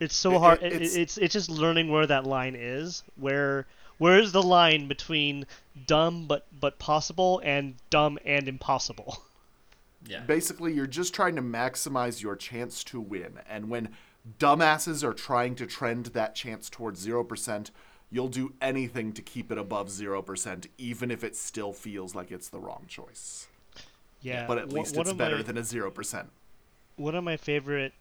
it's 0.00 0.16
so 0.16 0.34
It- 0.34 0.38
hard. 0.38 0.62
it- 0.62 0.72
It, 0.72 0.82
it's- 0.82 0.96
it's 0.96 1.18
it's 1.18 1.32
just 1.34 1.50
learning 1.50 1.90
where 1.90 2.06
that 2.06 2.26
line 2.26 2.56
is. 2.56 3.02
Where 3.16 3.66
where 3.98 4.18
is 4.18 4.32
the 4.32 4.42
line 4.42 4.88
between 4.88 5.46
dumb 5.86 6.26
but 6.26 6.46
but 6.58 6.78
possible 6.78 7.40
and 7.44 7.74
dumb 7.90 8.18
and 8.24 8.48
impossible? 8.48 9.22
yeah. 10.06 10.20
Basically, 10.20 10.72
you're 10.72 10.86
just 10.86 11.14
trying 11.14 11.36
to 11.36 11.42
maximize 11.42 12.22
your 12.22 12.34
chance 12.34 12.82
to 12.84 13.00
win. 13.00 13.40
And 13.48 13.68
when 13.68 13.90
dumbasses 14.38 15.04
are 15.04 15.12
trying 15.14 15.54
to 15.56 15.66
trend 15.66 16.06
that 16.06 16.34
chance 16.34 16.68
towards 16.70 17.06
0%, 17.06 17.70
you'll 18.10 18.28
do 18.28 18.52
anything 18.60 19.12
to 19.12 19.22
keep 19.22 19.52
it 19.52 19.58
above 19.58 19.88
0%, 19.88 20.66
even 20.78 21.10
if 21.10 21.22
it 21.22 21.36
still 21.36 21.72
feels 21.72 22.14
like 22.14 22.30
it's 22.30 22.48
the 22.48 22.58
wrong 22.58 22.84
choice. 22.88 23.46
Yeah, 24.22 24.46
But 24.46 24.58
at 24.58 24.72
least 24.72 24.96
it's 24.96 25.12
better 25.12 25.36
my- 25.36 25.42
than 25.42 25.56
a 25.56 25.62
0%. 25.62 26.28
one 26.96 27.14
of 27.14 27.24
my 27.24 27.36
favorite 27.36 27.92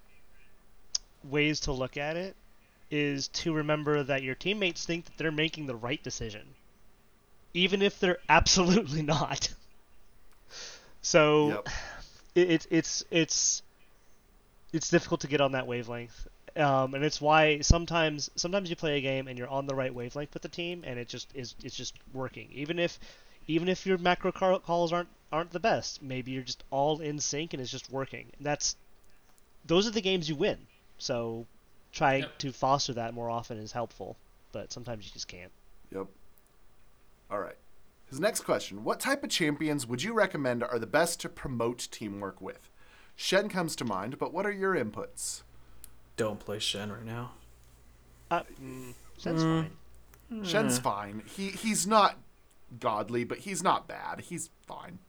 ways 1.23 1.59
to 1.61 1.71
look 1.71 1.95
at 1.97 2.17
it 2.17 2.35
is 2.91 3.27
to 3.29 3.53
remember 3.53 4.03
that 4.03 4.23
your 4.23 4.35
teammates 4.35 4.85
think 4.85 5.05
that 5.05 5.17
they're 5.17 5.31
making 5.31 5.67
the 5.67 5.75
right 5.75 6.01
decision, 6.03 6.41
even 7.53 7.81
if 7.81 7.99
they're 7.99 8.17
absolutely 8.29 9.01
not. 9.03 9.49
So 11.01 11.49
Yep. 11.49 11.67
it, 12.35 12.49
it's 12.51 12.67
it's 12.69 13.05
it's 13.11 13.61
it's 14.73 14.89
difficult 14.89 15.21
to 15.21 15.27
get 15.27 15.39
on 15.41 15.53
that 15.53 15.67
wavelength, 15.67 16.27
um, 16.55 16.93
and 16.93 17.03
it's 17.03 17.21
why 17.21 17.59
sometimes 17.61 18.29
sometimes 18.35 18.69
you 18.69 18.75
play 18.75 18.97
a 18.97 19.01
game 19.01 19.27
and 19.27 19.37
you're 19.37 19.49
on 19.49 19.65
the 19.67 19.75
right 19.75 19.93
wavelength 19.93 20.33
with 20.33 20.43
the 20.43 20.49
team, 20.49 20.83
and 20.85 20.99
it 20.99 21.07
just 21.07 21.29
is 21.35 21.55
it's 21.63 21.75
just 21.75 21.95
working. 22.13 22.49
Even 22.51 22.79
if 22.79 22.99
even 23.47 23.67
if 23.67 23.85
your 23.85 23.97
macro 23.97 24.31
car- 24.31 24.59
calls 24.59 24.93
aren't 24.93 25.09
aren't 25.31 25.51
the 25.51 25.59
best, 25.59 26.01
maybe 26.01 26.31
you're 26.31 26.43
just 26.43 26.63
all 26.71 26.99
in 26.99 27.19
sync 27.19 27.53
and 27.53 27.61
it's 27.61 27.71
just 27.71 27.91
working. 27.91 28.27
And 28.37 28.45
that's 28.45 28.75
those 29.65 29.87
are 29.87 29.91
the 29.91 30.01
games 30.01 30.29
you 30.29 30.35
win. 30.35 30.57
So 30.97 31.45
trying 31.91 32.21
Yep. 32.21 32.37
to 32.39 32.51
foster 32.51 32.93
that 32.93 33.13
more 33.13 33.29
often 33.29 33.57
is 33.57 33.71
helpful, 33.71 34.15
but 34.51 34.71
sometimes 34.71 35.05
you 35.05 35.11
just 35.11 35.27
can't. 35.27 35.51
Yep. 35.91 36.07
All 37.31 37.39
right. 37.39 37.57
His 38.09 38.19
next 38.19 38.41
question 38.41 38.83
What 38.83 38.99
type 38.99 39.23
of 39.23 39.29
champions 39.29 39.85
would 39.85 40.03
you 40.03 40.13
recommend 40.13 40.63
are 40.63 40.79
the 40.79 40.87
best 40.87 41.19
to 41.21 41.29
promote 41.29 41.87
teamwork 41.91 42.41
with? 42.41 42.69
Shen 43.15 43.49
comes 43.49 43.75
to 43.75 43.85
mind, 43.85 44.17
but 44.17 44.33
what 44.33 44.45
are 44.45 44.51
your 44.51 44.75
inputs? 44.75 45.43
Don't 46.19 46.39
play 46.39 46.59
Shen 46.59 46.91
right 46.91 47.05
now. 47.05 47.31
Uh, 48.29 48.41
mm, 48.61 48.93
that's 49.23 49.41
fine. 49.41 49.71
Shen's 50.43 50.77
fine. 50.77 51.23
He 51.25 51.47
he's 51.49 51.87
not 51.87 52.17
godly, 52.79 53.23
but 53.23 53.39
he's 53.39 53.63
not 53.63 53.87
bad. 53.87 54.21
He's 54.21 54.51
fine. 54.67 54.99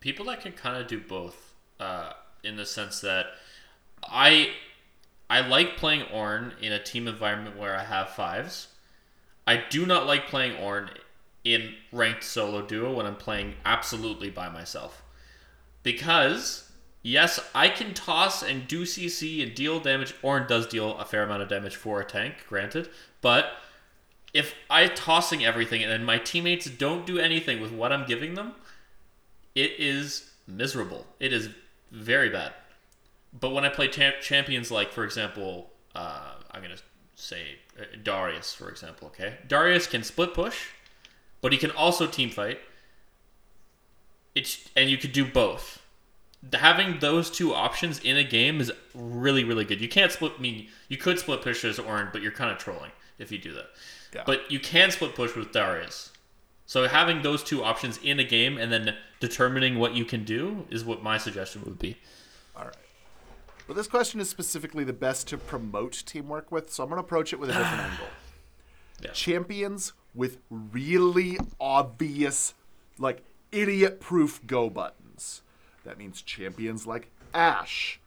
people 0.00 0.26
that 0.26 0.40
can 0.42 0.52
kind 0.52 0.80
of 0.80 0.86
do 0.88 1.00
both 1.00 1.54
uh, 1.80 2.12
in 2.44 2.56
the 2.56 2.66
sense 2.66 3.00
that 3.00 3.26
I 4.04 4.50
I 5.30 5.40
like 5.46 5.76
playing 5.76 6.02
Ornn 6.06 6.52
in 6.60 6.72
a 6.72 6.82
team 6.82 7.08
environment 7.08 7.56
where 7.58 7.76
I 7.76 7.84
have 7.84 8.10
fives. 8.10 8.68
I 9.46 9.62
do 9.70 9.86
not 9.86 10.06
like 10.06 10.28
playing 10.28 10.56
Ornn 10.56 10.90
in 11.44 11.74
ranked 11.92 12.24
solo 12.24 12.62
duo 12.62 12.92
when 12.94 13.06
I'm 13.06 13.16
playing 13.16 13.54
absolutely 13.64 14.30
by 14.30 14.48
myself. 14.48 15.02
Because 15.82 16.71
yes, 17.02 17.40
I 17.54 17.68
can 17.68 17.94
toss 17.94 18.42
and 18.42 18.66
do 18.66 18.82
CC 18.82 19.42
and 19.42 19.54
deal 19.54 19.80
damage. 19.80 20.14
Ornn 20.22 20.48
does 20.48 20.66
deal 20.66 20.96
a 20.98 21.04
fair 21.04 21.22
amount 21.22 21.42
of 21.42 21.48
damage 21.48 21.76
for 21.76 22.00
a 22.00 22.04
tank, 22.04 22.46
granted, 22.48 22.88
but 23.20 23.52
if 24.34 24.54
I'm 24.70 24.90
tossing 24.94 25.44
everything 25.44 25.82
and 25.82 25.92
then 25.92 26.04
my 26.04 26.18
teammates 26.18 26.66
don't 26.66 27.06
do 27.06 27.18
anything 27.18 27.60
with 27.60 27.72
what 27.72 27.92
I'm 27.92 28.06
giving 28.06 28.34
them, 28.34 28.54
it 29.54 29.72
is 29.78 30.30
miserable. 30.46 31.06
It 31.20 31.32
is 31.32 31.50
very 31.90 32.30
bad. 32.30 32.52
But 33.38 33.50
when 33.50 33.64
I 33.64 33.68
play 33.68 33.88
champ- 33.88 34.20
champions 34.20 34.70
like, 34.70 34.90
for 34.90 35.04
example, 35.04 35.70
uh, 35.94 36.34
I'm 36.50 36.62
gonna 36.62 36.76
say 37.14 37.58
uh, 37.78 37.84
Darius, 38.02 38.54
for 38.54 38.68
example. 38.68 39.08
Okay, 39.08 39.34
Darius 39.46 39.86
can 39.86 40.02
split 40.02 40.34
push, 40.34 40.68
but 41.40 41.52
he 41.52 41.58
can 41.58 41.70
also 41.70 42.06
team 42.06 42.30
fight. 42.30 42.60
It's 44.34 44.68
and 44.74 44.88
you 44.90 44.96
could 44.96 45.12
do 45.12 45.24
both. 45.26 45.81
Having 46.52 46.98
those 46.98 47.30
two 47.30 47.54
options 47.54 48.00
in 48.00 48.16
a 48.16 48.24
game 48.24 48.60
is 48.60 48.72
really, 48.94 49.44
really 49.44 49.64
good. 49.64 49.80
You 49.80 49.88
can't 49.88 50.10
split. 50.10 50.32
I 50.38 50.40
mean, 50.40 50.68
you 50.88 50.96
could 50.96 51.18
split 51.18 51.42
push 51.42 51.64
as 51.64 51.78
Ornn, 51.78 52.12
but 52.12 52.20
you're 52.20 52.32
kind 52.32 52.50
of 52.50 52.58
trolling 52.58 52.90
if 53.18 53.30
you 53.30 53.38
do 53.38 53.52
that. 53.52 53.66
Yeah. 54.14 54.22
But 54.26 54.50
you 54.50 54.58
can 54.58 54.90
split 54.90 55.14
push 55.14 55.36
with 55.36 55.52
Darius. 55.52 56.10
So 56.66 56.88
having 56.88 57.22
those 57.22 57.42
two 57.42 57.62
options 57.62 57.98
in 58.02 58.18
a 58.18 58.24
game 58.24 58.58
and 58.58 58.72
then 58.72 58.96
determining 59.20 59.78
what 59.78 59.94
you 59.94 60.04
can 60.04 60.24
do 60.24 60.66
is 60.70 60.84
what 60.84 61.02
my 61.02 61.18
suggestion 61.18 61.62
would 61.64 61.78
be. 61.78 61.96
All 62.56 62.64
right. 62.64 62.74
But 63.66 63.76
this 63.76 63.86
question 63.86 64.20
is 64.20 64.28
specifically 64.28 64.84
the 64.84 64.92
best 64.92 65.28
to 65.28 65.38
promote 65.38 66.02
teamwork 66.06 66.50
with, 66.50 66.72
so 66.72 66.82
I'm 66.82 66.88
going 66.88 67.00
to 67.00 67.04
approach 67.04 67.32
it 67.32 67.38
with 67.38 67.50
a 67.50 67.52
different 67.52 67.80
angle. 67.92 68.06
Yeah. 69.02 69.10
Champions 69.12 69.92
with 70.14 70.38
really 70.50 71.38
obvious, 71.60 72.54
like 72.98 73.22
idiot 73.50 74.00
proof 74.00 74.40
go 74.46 74.70
buttons. 74.70 75.42
That 75.84 75.98
means 75.98 76.22
champions 76.22 76.86
like 76.86 77.10
Ashe. 77.34 78.00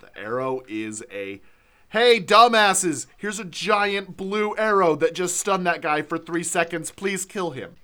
The 0.00 0.16
arrow 0.18 0.62
is 0.68 1.02
a 1.10 1.40
Hey, 1.90 2.20
dumbasses! 2.20 3.04
Here's 3.18 3.38
a 3.38 3.44
giant 3.44 4.16
blue 4.16 4.56
arrow 4.56 4.96
that 4.96 5.14
just 5.14 5.36
stunned 5.36 5.66
that 5.66 5.82
guy 5.82 6.00
for 6.00 6.16
three 6.16 6.42
seconds. 6.42 6.90
Please 6.90 7.26
kill 7.26 7.50
him. 7.50 7.76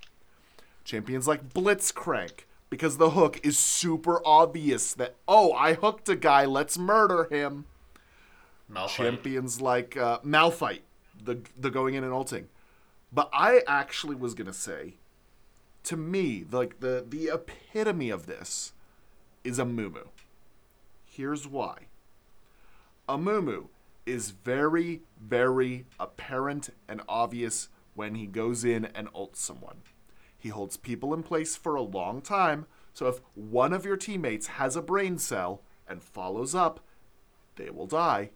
Champions 0.83 1.29
like 1.29 1.53
Blitzcrank, 1.53 2.47
because 2.71 2.97
the 2.97 3.11
hook 3.11 3.39
is 3.45 3.59
super 3.59 4.27
obvious 4.27 4.95
that, 4.95 5.17
oh, 5.29 5.53
I 5.53 5.75
hooked 5.75 6.09
a 6.09 6.17
guy, 6.17 6.47
let's 6.47 6.79
murder 6.79 7.25
him. 7.25 7.67
Malphite. 8.73 8.89
Champions 8.89 9.61
like 9.61 9.99
uh, 9.99 10.21
Malphite, 10.21 10.85
the, 11.23 11.41
the 11.61 11.71
going 11.71 11.93
in 11.93 12.03
and 12.03 12.13
ulting. 12.15 12.49
But 13.13 13.29
I 13.31 13.61
actually 13.67 14.15
was 14.15 14.33
going 14.33 14.47
to 14.47 14.55
say, 14.55 14.95
to 15.85 15.99
me, 15.99 16.47
like 16.51 16.81
the, 16.81 17.05
the 17.07 17.29
epitome 17.29 18.09
of 18.09 18.25
this 18.25 18.73
is 19.45 19.59
Amumu. 19.59 20.09
Here's 21.05 21.47
why. 21.47 21.87
Amumu 23.09 23.69
is 24.07 24.31
very, 24.31 25.03
very 25.21 25.87
apparent 25.99 26.71
and 26.89 27.03
obvious 27.09 27.69
when 27.95 28.15
he 28.15 28.27
goes 28.27 28.65
in 28.65 28.85
and 28.87 29.13
ults 29.13 29.37
someone. 29.37 29.83
He 30.39 30.51
holds 30.51 30.77
people 30.77 31.13
in 31.13 31.23
place 31.23 31.57
for 31.57 31.75
a 31.75 31.83
long 31.83 32.21
time, 32.21 32.67
so 32.95 33.07
if 33.07 33.21
one 33.35 33.73
of 33.73 33.85
your 33.85 33.97
teammates 33.97 34.47
has 34.47 34.77
a 34.77 34.83
brain 34.83 35.19
cell 35.19 35.63
and 35.89 36.03
follows 36.03 36.55
up, 36.55 36.81
they 37.57 37.71
will 37.71 37.87
die. 37.87 38.31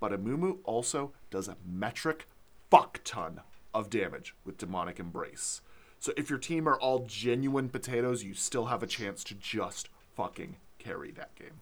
But 0.00 0.12
Amumu 0.12 0.58
also 0.64 1.12
does 1.30 1.48
a 1.48 1.56
metric 1.64 2.26
fuck 2.70 3.00
ton 3.04 3.40
of 3.74 3.90
damage 3.90 4.34
with 4.44 4.58
Demonic 4.58 4.98
Embrace. 4.98 5.60
So 6.00 6.12
if 6.16 6.28
your 6.28 6.38
team 6.38 6.66
are 6.66 6.80
all 6.80 7.06
genuine 7.06 7.68
potatoes, 7.68 8.24
you 8.24 8.34
still 8.34 8.66
have 8.66 8.82
a 8.82 8.88
chance 8.88 9.22
to 9.24 9.34
just 9.34 9.88
fucking 10.14 10.56
carry 10.78 11.10
that 11.12 11.34
game. 11.36 11.60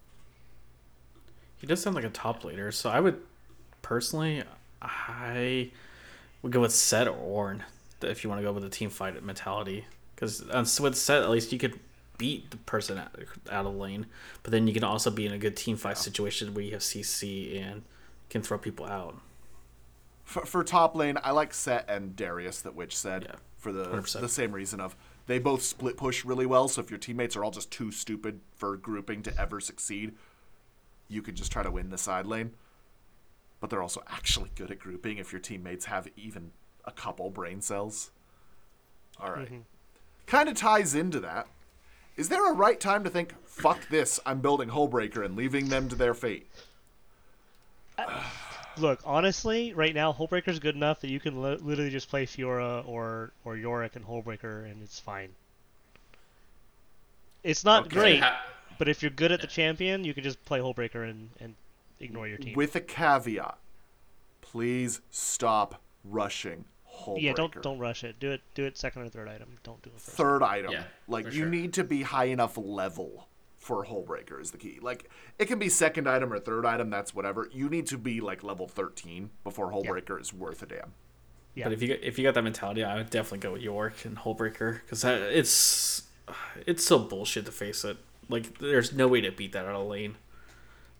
He 1.56 1.66
does 1.66 1.82
sound 1.82 1.94
like 1.96 2.04
a 2.04 2.10
top 2.10 2.44
leader, 2.44 2.72
so 2.72 2.88
I 2.90 3.00
would 3.00 3.20
personally, 3.82 4.42
I 4.80 5.70
would 6.42 6.52
go 6.52 6.60
with 6.60 6.72
Sett 6.72 7.06
or 7.06 7.14
Ornn 7.52 7.62
if 8.02 8.24
you 8.24 8.30
want 8.30 8.40
to 8.40 8.46
go 8.46 8.52
with 8.52 8.62
the 8.62 8.70
team 8.70 8.88
fight 8.88 9.22
mentality. 9.22 9.84
Because 10.14 10.42
uh, 10.48 10.64
with 10.82 10.96
Sett, 10.96 11.22
at 11.22 11.30
least 11.30 11.52
you 11.52 11.58
could 11.58 11.78
beat 12.18 12.50
the 12.50 12.56
person 12.58 12.98
out, 12.98 13.10
out 13.50 13.66
of 13.66 13.74
lane, 13.74 14.06
but 14.42 14.52
then 14.52 14.66
you 14.66 14.74
can 14.74 14.84
also 14.84 15.10
be 15.10 15.26
in 15.26 15.32
a 15.32 15.38
good 15.38 15.56
team 15.56 15.76
fight 15.76 15.98
situation 15.98 16.52
where 16.54 16.64
you 16.64 16.72
have 16.72 16.80
CC 16.80 17.60
and 17.60 17.82
can 18.28 18.42
throw 18.42 18.58
people 18.58 18.86
out. 18.86 19.16
For, 20.24 20.44
for 20.46 20.62
top 20.62 20.94
lane, 20.94 21.18
I 21.22 21.32
like 21.32 21.52
Sett 21.52 21.86
and 21.88 22.14
Darius 22.14 22.60
that 22.62 22.74
Witch 22.74 22.96
said 22.96 23.24
Yeah, 23.28 23.36
for 23.58 23.72
the 23.72 23.84
100%. 23.86 24.20
the 24.20 24.28
same 24.28 24.52
reason 24.52 24.80
of 24.80 24.94
they 25.30 25.38
both 25.38 25.62
split 25.62 25.96
push 25.96 26.24
really 26.24 26.46
well. 26.46 26.68
So 26.68 26.80
if 26.80 26.90
your 26.90 26.98
teammates 26.98 27.36
are 27.36 27.44
all 27.44 27.50
just 27.50 27.70
too 27.70 27.92
stupid 27.92 28.40
for 28.56 28.76
grouping 28.76 29.22
to 29.22 29.40
ever 29.40 29.60
succeed, 29.60 30.14
you 31.08 31.22
could 31.22 31.36
just 31.36 31.52
try 31.52 31.62
to 31.62 31.70
win 31.70 31.90
the 31.90 31.98
side 31.98 32.26
lane. 32.26 32.52
But 33.60 33.70
they're 33.70 33.82
also 33.82 34.02
actually 34.08 34.50
good 34.56 34.70
at 34.70 34.78
grouping 34.78 35.18
if 35.18 35.32
your 35.32 35.40
teammates 35.40 35.84
have 35.84 36.08
even 36.16 36.52
a 36.84 36.90
couple 36.90 37.30
brain 37.30 37.60
cells. 37.60 38.10
All 39.20 39.30
right. 39.30 39.46
Mm-hmm. 39.46 39.60
Kind 40.26 40.48
of 40.48 40.56
ties 40.56 40.94
into 40.94 41.20
that. 41.20 41.46
Is 42.16 42.28
there 42.28 42.50
a 42.50 42.54
right 42.54 42.80
time 42.80 43.04
to 43.04 43.10
think, 43.10 43.34
fuck 43.44 43.88
this, 43.88 44.18
I'm 44.26 44.40
building 44.40 44.70
Hullbreaker 44.70 45.24
and 45.24 45.36
leaving 45.36 45.68
them 45.68 45.88
to 45.88 45.96
their 45.96 46.14
fate? 46.14 46.48
Uh, 47.96 48.22
Look, 48.78 49.00
honestly, 49.04 49.74
right 49.74 49.94
now, 49.94 50.12
Hullbreaker's 50.12 50.58
good 50.58 50.74
enough 50.76 51.00
that 51.00 51.10
you 51.10 51.20
can 51.20 51.42
li- 51.42 51.56
literally 51.60 51.90
just 51.90 52.08
play 52.08 52.24
Fiora 52.26 52.86
or 52.86 53.32
or 53.44 53.56
Yorick 53.56 53.96
and 53.96 54.06
Hullbreaker, 54.06 54.64
and 54.70 54.82
it's 54.82 54.98
fine. 55.00 55.30
It's 57.42 57.64
not 57.64 57.86
Okay. 57.86 57.94
great, 57.94 58.24
but 58.78 58.88
if 58.88 59.02
you're 59.02 59.10
good 59.10 59.32
at 59.32 59.40
the 59.40 59.46
champion, 59.46 60.04
you 60.04 60.14
can 60.14 60.22
just 60.22 60.44
play 60.44 60.60
Hullbreaker 60.60 61.08
and, 61.08 61.30
and 61.40 61.54
ignore 62.00 62.28
your 62.28 62.38
team. 62.38 62.54
With 62.54 62.76
a 62.76 62.80
caveat, 62.80 63.56
please 64.42 65.00
stop 65.10 65.80
rushing 66.04 66.64
Hullbreaker. 66.92 67.22
yeah, 67.22 67.32
don't 67.32 67.62
don't 67.62 67.78
rush 67.78 68.04
it. 68.04 68.20
Do 68.20 68.30
it 68.32 68.42
do 68.54 68.64
it 68.64 68.76
second 68.76 69.02
or 69.02 69.08
third 69.08 69.28
item. 69.28 69.58
Don't 69.62 69.82
do 69.82 69.90
it 69.90 70.00
first. 70.00 70.16
Third 70.16 70.42
item. 70.42 70.72
Yeah, 70.72 70.84
like 71.08 71.26
you 71.26 71.32
sure. 71.32 71.46
need 71.48 71.72
to 71.74 71.84
be 71.84 72.02
high 72.02 72.26
enough 72.26 72.56
level 72.58 73.26
for 73.60 73.84
Hullbreaker 73.84 74.40
is 74.40 74.50
the 74.50 74.58
key. 74.58 74.78
Like 74.82 75.08
it 75.38 75.46
can 75.46 75.58
be 75.60 75.68
second 75.68 76.08
item 76.08 76.32
or 76.32 76.38
third 76.40 76.66
item, 76.66 76.90
that's 76.90 77.14
whatever. 77.14 77.48
You 77.52 77.68
need 77.68 77.86
to 77.88 77.98
be 77.98 78.20
like 78.20 78.42
level 78.42 78.66
13 78.66 79.30
before 79.44 79.70
Hullbreaker 79.70 80.20
is 80.20 80.32
worth 80.34 80.62
a 80.62 80.66
damn. 80.66 80.92
Yeah. 81.54 81.64
But 81.64 81.74
if 81.74 81.82
you 81.82 81.88
got, 81.88 81.98
if 82.02 82.18
you 82.18 82.24
got 82.24 82.34
that 82.34 82.42
mentality, 82.42 82.82
I 82.82 82.96
would 82.96 83.10
definitely 83.10 83.38
go 83.40 83.52
with 83.52 83.62
Yorick 83.62 84.04
and 84.04 84.16
Hullbreaker 84.16 84.80
because 84.80 85.04
it's 85.04 86.04
it's 86.66 86.84
so 86.84 86.98
bullshit 86.98 87.44
to 87.46 87.52
face 87.52 87.84
it. 87.84 87.96
Like 88.28 88.58
there's 88.58 88.92
no 88.92 89.06
way 89.08 89.20
to 89.20 89.30
beat 89.30 89.52
that 89.52 89.64
out 89.66 89.74
of 89.74 89.86
lane. 89.86 90.16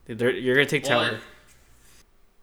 They're, 0.07 0.31
you're 0.31 0.57
gonna 0.57 0.67
take 0.67 0.85
Well, 0.85 1.05
tower. 1.09 1.17
I- 1.17 1.21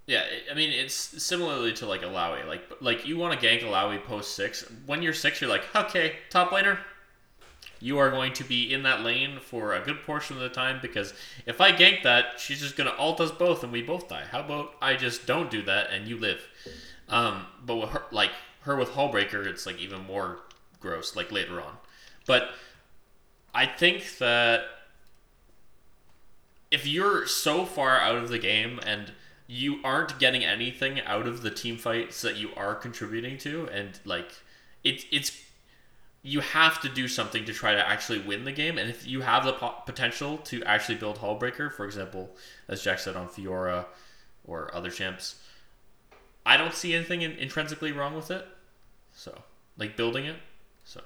Yeah, 0.08 0.24
I- 0.48 0.52
I 0.52 0.56
mean 0.56 0.72
it's 0.72 0.94
similarly 0.96 1.74
to 1.74 1.86
like 1.86 2.02
Illaoi. 2.02 2.48
Like 2.48 2.64
like 2.82 3.06
you 3.06 3.18
want 3.18 3.40
to 3.40 3.46
gank 3.46 3.62
Illaoi 3.62 4.04
post 4.04 4.36
six. 4.36 4.64
When 4.86 5.02
you're 5.02 5.14
six, 5.14 5.42
you're 5.42 5.50
like, 5.50 5.64
okay, 5.76 6.16
top 6.30 6.52
laner, 6.52 6.80
you 7.80 7.98
are 7.98 8.10
going 8.10 8.34
to 8.34 8.44
be 8.44 8.74
in 8.74 8.84
that 8.84 9.02
lane 9.02 9.40
for 9.40 9.74
a 9.74 9.80
good 9.80 10.04
portion 10.04 10.36
of 10.36 10.42
the 10.42 10.50
time 10.50 10.80
because 10.82 11.14
if 11.46 11.62
I 11.62 11.72
gank 11.72 12.04
that, 12.04 12.40
she's 12.40 12.60
just 12.60 12.76
gonna 12.76 12.94
alt 12.98 13.22
us 13.22 13.32
both 13.32 13.64
and 13.64 13.72
we 13.72 13.82
both 13.82 14.08
die. 14.08 14.24
How 14.32 14.42
about 14.42 14.74
I 14.82 14.96
just 14.96 15.26
don't 15.26 15.52
do 15.52 15.62
that 15.64 15.92
and 15.92 16.08
you 16.08 16.18
live? 16.18 16.48
Um, 17.10 17.46
but 17.66 17.76
with 17.76 17.90
her, 17.90 18.04
like 18.12 18.32
her 18.62 18.76
with 18.76 18.90
Hullbreaker, 18.90 19.46
it's 19.46 19.66
like 19.66 19.80
even 19.80 20.06
more 20.06 20.40
gross. 20.80 21.16
Like 21.16 21.32
later 21.32 21.62
on, 21.62 21.78
but 22.26 22.50
I 23.54 23.66
think 23.66 24.18
that 24.18 24.64
if 26.70 26.86
you're 26.86 27.26
so 27.26 27.66
far 27.66 28.00
out 28.00 28.16
of 28.16 28.30
the 28.30 28.40
game 28.40 28.80
and 28.86 29.14
you 29.48 29.80
aren't 29.84 30.20
getting 30.20 30.44
anything 30.44 31.00
out 31.02 31.26
of 31.26 31.42
the 31.42 31.50
team 31.50 31.78
fights 31.78 32.22
that 32.22 32.36
you 32.36 32.50
are 32.58 32.76
contributing 32.76 33.38
to 33.38 33.68
and 33.72 34.00
like 34.04 34.32
it's 34.84 35.06
it's 35.12 35.30
you 36.28 36.42
have 36.42 36.82
to 36.82 36.90
do 36.90 37.08
something 37.08 37.46
to 37.46 37.54
try 37.54 37.74
to 37.74 37.90
actually 37.90 38.20
win 38.20 38.44
the 38.44 38.52
game 38.52 38.78
and 38.78 38.90
if 38.90 39.08
you 39.08 39.22
have 39.22 39.46
the 39.46 39.54
po- 39.54 39.76
potential 39.86 40.38
to 40.40 40.64
actually 40.64 40.96
build 40.96 41.18
Hullbreaker, 41.18 41.72
for 41.72 41.86
example 41.86 42.36
as 42.68 42.82
Jack 42.84 43.00
said 43.00 43.16
on 43.16 43.28
Fiora 43.28 43.86
or 44.46 44.74
other 44.76 44.90
champs 44.90 45.36
I 46.48 46.56
don't 46.56 46.74
see 46.74 46.94
anything 46.96 47.24
in- 47.24 47.34
intrinsically 47.34 47.92
wrong 47.92 48.16
with 48.16 48.32
it. 48.32 48.48
So 49.14 49.38
like 49.78 49.98
building 49.98 50.26
it 50.26 50.38
so. 50.86 51.02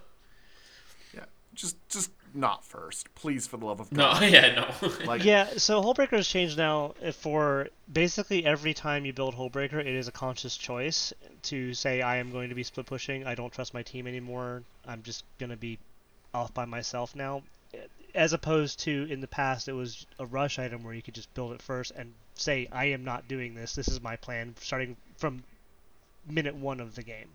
Yeah, 1.16 1.26
just 1.56 1.76
just 1.90 2.12
not 2.34 2.64
first, 2.64 3.14
please, 3.16 3.48
for 3.48 3.58
the 3.58 3.66
love 3.66 3.80
of 3.80 3.90
God. 3.94 4.22
no 4.22 4.28
yeah 4.28 4.56
no 4.82 4.90
Like, 5.06 5.24
Yeah, 5.24 5.50
so 5.58 5.82
Hullbreaker 5.82 6.12
has 6.12 6.28
changed 6.28 6.58
now 6.58 6.94
for 7.14 7.70
basically 7.92 8.46
every 8.46 8.74
time 8.74 9.06
you 9.06 9.14
build 9.14 9.36
Hullbreaker, 9.36 9.80
it 9.80 9.88
is 9.88 10.08
a 10.08 10.12
conscious 10.12 10.58
choice 10.58 11.14
to 11.44 11.74
say, 11.74 12.02
I 12.02 12.18
am 12.18 12.32
going 12.32 12.50
to 12.50 12.56
be 12.56 12.64
split 12.64 12.86
pushing, 12.86 13.26
I 13.26 13.36
don't 13.36 13.52
trust 13.52 13.74
my 13.74 13.84
team 13.84 14.08
anymore, 14.08 14.64
I'm 14.88 15.04
just 15.04 15.24
going 15.40 15.50
to 15.50 15.58
be 15.58 15.80
off 16.34 16.54
by 16.54 16.66
myself 16.66 17.16
now. 17.16 17.44
As 18.14 18.34
opposed 18.34 18.80
to 18.82 19.08
in 19.10 19.22
the 19.22 19.28
past, 19.28 19.68
it 19.68 19.74
was 19.74 20.06
a 20.20 20.26
rush 20.26 20.60
item 20.60 20.84
where 20.84 20.94
you 20.94 21.02
could 21.02 21.14
just 21.14 21.34
build 21.34 21.54
it 21.54 21.62
first 21.62 21.92
and 21.96 22.14
say, 22.36 22.68
I 22.72 22.86
am 22.86 23.04
not 23.04 23.28
doing 23.28 23.56
this, 23.56 23.74
this 23.74 23.88
is 23.88 24.02
my 24.02 24.16
plan, 24.16 24.56
starting 24.60 24.98
from 25.18 25.44
minute 26.28 26.56
one 26.56 26.80
of 26.80 26.96
the 26.96 27.04
game. 27.04 27.30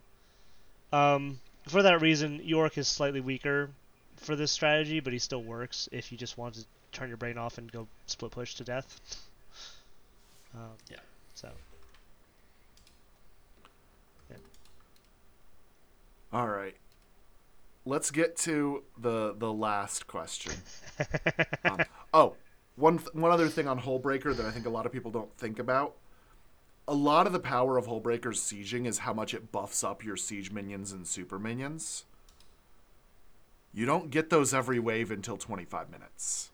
Um, 0.92 1.40
for 1.66 1.82
that 1.82 2.00
reason, 2.00 2.40
Yorick 2.44 2.78
is 2.78 2.88
slightly 2.88 3.20
weaker 3.20 3.70
for 4.16 4.36
this 4.36 4.50
strategy, 4.52 5.00
but 5.00 5.12
he 5.12 5.18
still 5.18 5.42
works 5.42 5.88
if 5.92 6.10
you 6.10 6.18
just 6.18 6.38
want 6.38 6.54
to 6.54 6.64
turn 6.92 7.08
your 7.08 7.16
brain 7.16 7.38
off 7.38 7.58
and 7.58 7.70
go 7.70 7.86
split 8.06 8.30
push 8.32 8.54
to 8.54 8.64
death. 8.64 9.00
Um, 10.54 10.70
Yeah. 10.90 10.98
So 11.34 11.50
Yeah. 14.30 14.36
all 16.32 16.48
right. 16.48 16.76
Let's 17.84 18.10
get 18.10 18.36
to 18.38 18.82
the 18.98 19.34
the 19.36 19.52
last 19.52 20.06
question. 20.06 20.52
Um, 21.64 21.80
oh, 22.14 22.34
one 22.76 22.98
th- 22.98 23.12
one 23.12 23.30
other 23.30 23.48
thing 23.48 23.68
on 23.68 23.80
Hullbreaker 23.80 24.34
that 24.36 24.46
I 24.46 24.50
think 24.50 24.64
a 24.66 24.70
lot 24.70 24.86
of 24.86 24.92
people 24.92 25.10
don't 25.10 25.36
think 25.36 25.58
about. 25.58 25.94
A 26.88 26.94
lot 26.94 27.26
of 27.26 27.32
the 27.34 27.38
power 27.40 27.76
of 27.76 27.86
Hullbreaker's 27.86 28.40
sieging 28.40 28.86
is 28.86 28.98
how 28.98 29.12
much 29.12 29.34
it 29.34 29.50
buffs 29.52 29.82
up 29.84 30.02
your 30.04 30.16
siege 30.16 30.50
minions 30.52 30.92
and 30.92 31.06
super 31.06 31.38
minions. 31.38 32.04
You 33.76 33.84
don't 33.84 34.10
get 34.10 34.30
those 34.30 34.54
every 34.54 34.78
wave 34.78 35.10
until 35.10 35.36
25 35.36 35.90
minutes. 35.90 36.50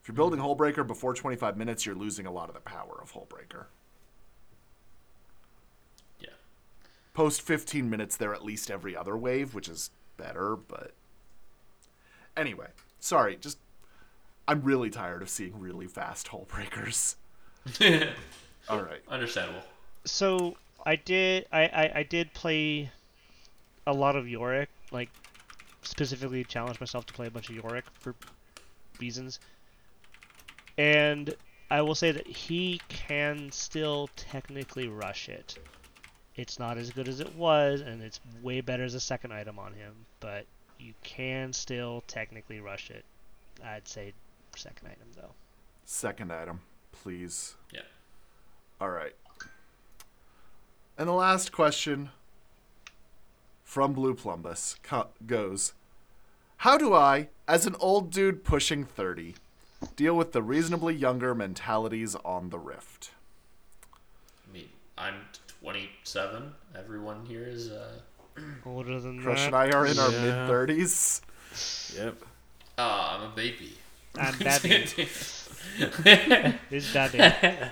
If 0.00 0.06
you're 0.06 0.14
building 0.14 0.38
Hullbreaker 0.38 0.86
before 0.86 1.12
25 1.12 1.56
minutes, 1.56 1.84
you're 1.84 1.96
losing 1.96 2.24
a 2.24 2.30
lot 2.30 2.48
of 2.48 2.54
the 2.54 2.60
power 2.60 3.00
of 3.02 3.12
Hullbreaker. 3.12 3.64
yeah 6.20 6.28
Post 7.14 7.42
15 7.42 7.90
minutes, 7.90 8.16
they're 8.16 8.32
at 8.32 8.44
least 8.44 8.70
every 8.70 8.96
other 8.96 9.16
wave, 9.16 9.54
which 9.54 9.68
is 9.68 9.90
better, 10.16 10.54
but. 10.54 10.92
Anyway, 12.36 12.68
sorry, 13.00 13.36
just. 13.36 13.58
I'm 14.46 14.62
really 14.62 14.90
tired 14.90 15.20
of 15.20 15.28
seeing 15.28 15.58
really 15.58 15.88
fast 15.88 16.28
Hullbreakers. 16.28 17.16
All 18.68 18.82
right. 18.82 19.00
understandable 19.08 19.62
so 20.04 20.56
I 20.84 20.96
did 20.96 21.46
I, 21.52 21.62
I, 21.62 21.92
I 21.96 22.02
did 22.02 22.32
play 22.34 22.90
a 23.86 23.92
lot 23.92 24.16
of 24.16 24.28
Yorick, 24.28 24.68
like 24.92 25.10
specifically 25.86 26.44
challenged 26.44 26.80
myself 26.80 27.06
to 27.06 27.12
play 27.12 27.26
a 27.26 27.30
bunch 27.30 27.48
of 27.48 27.56
Yorick 27.56 27.84
for 27.94 28.14
reasons. 29.00 29.40
And 30.76 31.34
I 31.70 31.82
will 31.82 31.94
say 31.94 32.10
that 32.10 32.26
he 32.26 32.80
can 32.88 33.50
still 33.52 34.08
technically 34.16 34.88
rush 34.88 35.28
it. 35.28 35.58
It's 36.36 36.58
not 36.58 36.78
as 36.78 36.90
good 36.90 37.08
as 37.08 37.20
it 37.20 37.34
was, 37.36 37.80
and 37.80 38.02
it's 38.02 38.20
way 38.42 38.60
better 38.60 38.84
as 38.84 38.94
a 38.94 39.00
second 39.00 39.32
item 39.32 39.58
on 39.58 39.72
him, 39.72 39.94
but 40.20 40.46
you 40.78 40.92
can 41.02 41.52
still 41.52 42.02
technically 42.08 42.60
rush 42.60 42.90
it. 42.90 43.04
I'd 43.64 43.86
say 43.86 44.12
second 44.56 44.88
item 44.88 45.08
though. 45.16 45.30
Second 45.84 46.32
item, 46.32 46.60
please. 46.92 47.54
yeah 47.72 47.82
All 48.80 48.90
right. 48.90 49.14
And 50.98 51.08
the 51.08 51.12
last 51.12 51.52
question 51.52 52.10
from 53.64 53.92
Blue 53.92 54.14
Plumbus 54.14 54.76
co- 54.82 55.08
goes 55.26 55.72
How 56.58 56.78
do 56.78 56.94
I, 56.94 57.28
as 57.48 57.66
an 57.66 57.74
old 57.80 58.10
dude 58.12 58.44
pushing 58.44 58.84
30, 58.84 59.34
deal 59.96 60.14
with 60.16 60.32
the 60.32 60.42
reasonably 60.42 60.94
younger 60.94 61.34
mentalities 61.34 62.14
on 62.24 62.50
the 62.50 62.58
Rift? 62.58 63.10
I 63.92 64.52
mean, 64.52 64.68
I'm 64.96 65.14
27. 65.62 66.52
Everyone 66.76 67.24
here 67.26 67.44
is. 67.46 67.70
Uh, 67.70 67.98
Older 68.66 69.00
than 69.00 69.20
Crush 69.22 69.46
and 69.46 69.54
I 69.54 69.70
are 69.70 69.86
in 69.86 69.98
our 69.98 70.10
Yeah. 70.12 70.22
mid 70.22 70.34
30s. 70.50 71.20
Yep. 71.96 72.16
ah, 72.78 73.16
I'm 73.18 73.30
a 73.32 73.34
baby. 73.34 73.74
I'm 74.18 74.36
daddy. 74.38 74.86
Is 76.70 76.92
daddy. 76.92 77.18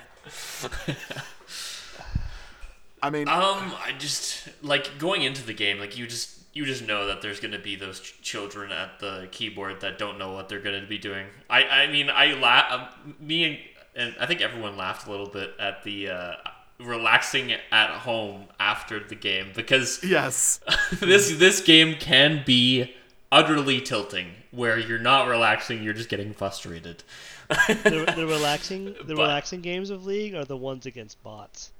I 3.03 3.09
mean, 3.09 3.27
um, 3.27 3.73
I 3.85 3.93
just 3.99 4.47
like 4.63 4.97
going 4.97 5.21
into 5.23 5.45
the 5.45 5.53
game. 5.53 5.77
Like 5.77 5.97
you 5.97 6.07
just 6.07 6.39
you 6.53 6.65
just 6.65 6.87
know 6.87 7.05
that 7.07 7.21
there's 7.21 7.39
gonna 7.39 7.59
be 7.59 7.75
those 7.75 7.99
ch- 7.99 8.19
children 8.21 8.71
at 8.71 8.99
the 8.99 9.27
keyboard 9.31 9.81
that 9.81 9.97
don't 9.99 10.17
know 10.17 10.31
what 10.31 10.47
they're 10.49 10.61
gonna 10.61 10.87
be 10.87 10.97
doing. 10.97 11.27
I 11.49 11.63
I 11.65 11.87
mean 11.91 12.09
I 12.09 12.33
laugh. 12.33 12.71
Um, 12.71 13.15
me 13.19 13.43
and 13.43 13.57
and 13.95 14.15
I 14.19 14.25
think 14.25 14.41
everyone 14.41 14.77
laughed 14.77 15.05
a 15.07 15.11
little 15.11 15.27
bit 15.29 15.51
at 15.59 15.83
the. 15.83 16.09
Uh, 16.09 16.33
relaxing 16.79 17.53
at 17.71 17.89
home 17.91 18.45
after 18.59 18.99
the 18.99 19.15
game 19.15 19.51
because 19.55 20.03
yes. 20.03 20.59
this 20.99 21.37
this 21.37 21.61
game 21.61 21.95
can 21.97 22.43
be 22.45 22.91
utterly 23.31 23.79
tilting 23.79 24.27
where 24.51 24.77
you're 24.77 24.99
not 24.99 25.27
relaxing 25.27 25.83
you're 25.83 25.93
just 25.93 26.09
getting 26.09 26.33
frustrated 26.33 27.03
the, 27.49 28.11
the 28.15 28.25
relaxing 28.27 28.85
the 28.85 29.15
But- 29.15 29.23
relaxing 29.23 29.61
games 29.61 29.91
of 29.91 30.05
League 30.05 30.33
are 30.33 30.45
the 30.45 30.57
ones 30.57 30.85
against 30.85 31.21
bots. 31.23 31.71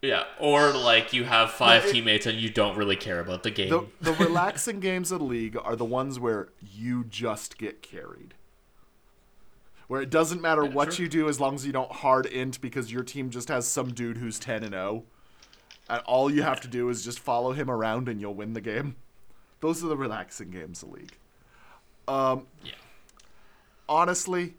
Yeah, 0.00 0.24
or 0.38 0.72
like 0.72 1.12
you 1.12 1.24
have 1.24 1.50
five 1.50 1.84
it- 1.86 1.92
teammates 1.92 2.26
and 2.26 2.38
you 2.38 2.50
don't 2.50 2.76
really 2.76 2.94
care 2.96 3.18
about 3.20 3.42
the 3.42 3.50
game. 3.50 3.68
The, 3.70 3.86
the 4.00 4.12
relaxing 4.24 4.78
games 4.80 5.10
of 5.10 5.20
League 5.20 5.56
are 5.62 5.74
the 5.74 5.84
ones 5.84 6.20
where 6.20 6.48
you 6.60 7.04
just 7.04 7.58
get 7.58 7.82
carried. 7.82 8.34
Where 9.88 10.00
it 10.02 10.10
doesn't 10.10 10.40
matter 10.42 10.64
Yeah, 10.64 10.70
what 10.70 10.92
true. 10.92 11.04
you 11.04 11.08
do 11.08 11.28
as 11.28 11.40
long 11.40 11.54
as 11.54 11.66
you 11.66 11.72
don't 11.72 11.90
hard 11.90 12.26
int 12.26 12.60
because 12.60 12.92
your 12.92 13.02
team 13.02 13.30
just 13.30 13.48
has 13.48 13.66
some 13.66 13.92
dude 13.92 14.18
who's 14.18 14.38
10 14.38 14.62
and 14.62 14.72
0. 14.72 15.04
And 15.90 16.02
all 16.04 16.30
you 16.30 16.42
have 16.42 16.60
to 16.60 16.68
do 16.68 16.88
is 16.90 17.02
just 17.02 17.18
follow 17.18 17.52
him 17.52 17.70
around 17.70 18.08
and 18.08 18.20
you'll 18.20 18.34
win 18.34 18.52
the 18.52 18.60
game. 18.60 18.96
Those 19.60 19.82
are 19.82 19.88
the 19.88 19.96
relaxing 19.96 20.50
games 20.50 20.82
of 20.82 20.90
League. 20.90 21.16
Um, 22.06 22.46
yeah. 22.62 22.72
honestly, 23.88 24.54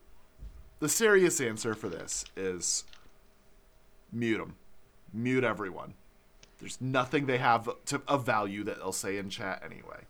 the 0.79 0.89
serious 0.89 1.39
answer 1.39 1.73
for 1.75 1.87
this 1.89 2.25
is 2.35 2.83
mute 4.11 4.39
them. 4.39 4.55
Mute 5.13 5.43
everyone. 5.43 5.93
There's 6.59 6.79
nothing 6.81 7.25
they 7.25 7.37
have 7.37 7.69
to, 7.85 8.01
of 8.07 8.25
value 8.25 8.63
that 8.65 8.77
they'll 8.77 8.91
say 8.91 9.17
in 9.17 9.29
chat 9.29 9.63
anyway. 9.63 10.05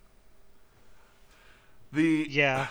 The 1.91 2.28
Yeah, 2.30 2.68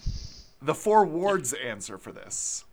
the 0.62 0.74
four 0.74 1.04
wards 1.04 1.52
answer 1.52 1.98
for 1.98 2.12
this 2.12 2.64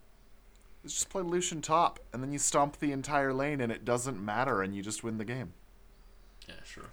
is 0.83 0.93
just 0.93 1.09
play 1.09 1.21
Lucian 1.21 1.61
top, 1.61 1.99
and 2.13 2.23
then 2.23 2.31
you 2.31 2.39
stomp 2.39 2.79
the 2.79 2.91
entire 2.91 3.33
lane, 3.33 3.61
and 3.61 3.71
it 3.71 3.85
doesn't 3.85 4.23
matter, 4.23 4.61
and 4.61 4.75
you 4.75 4.81
just 4.81 5.03
win 5.03 5.17
the 5.17 5.25
game. 5.25 5.53
Yeah, 6.47 6.55
sure. 6.63 6.85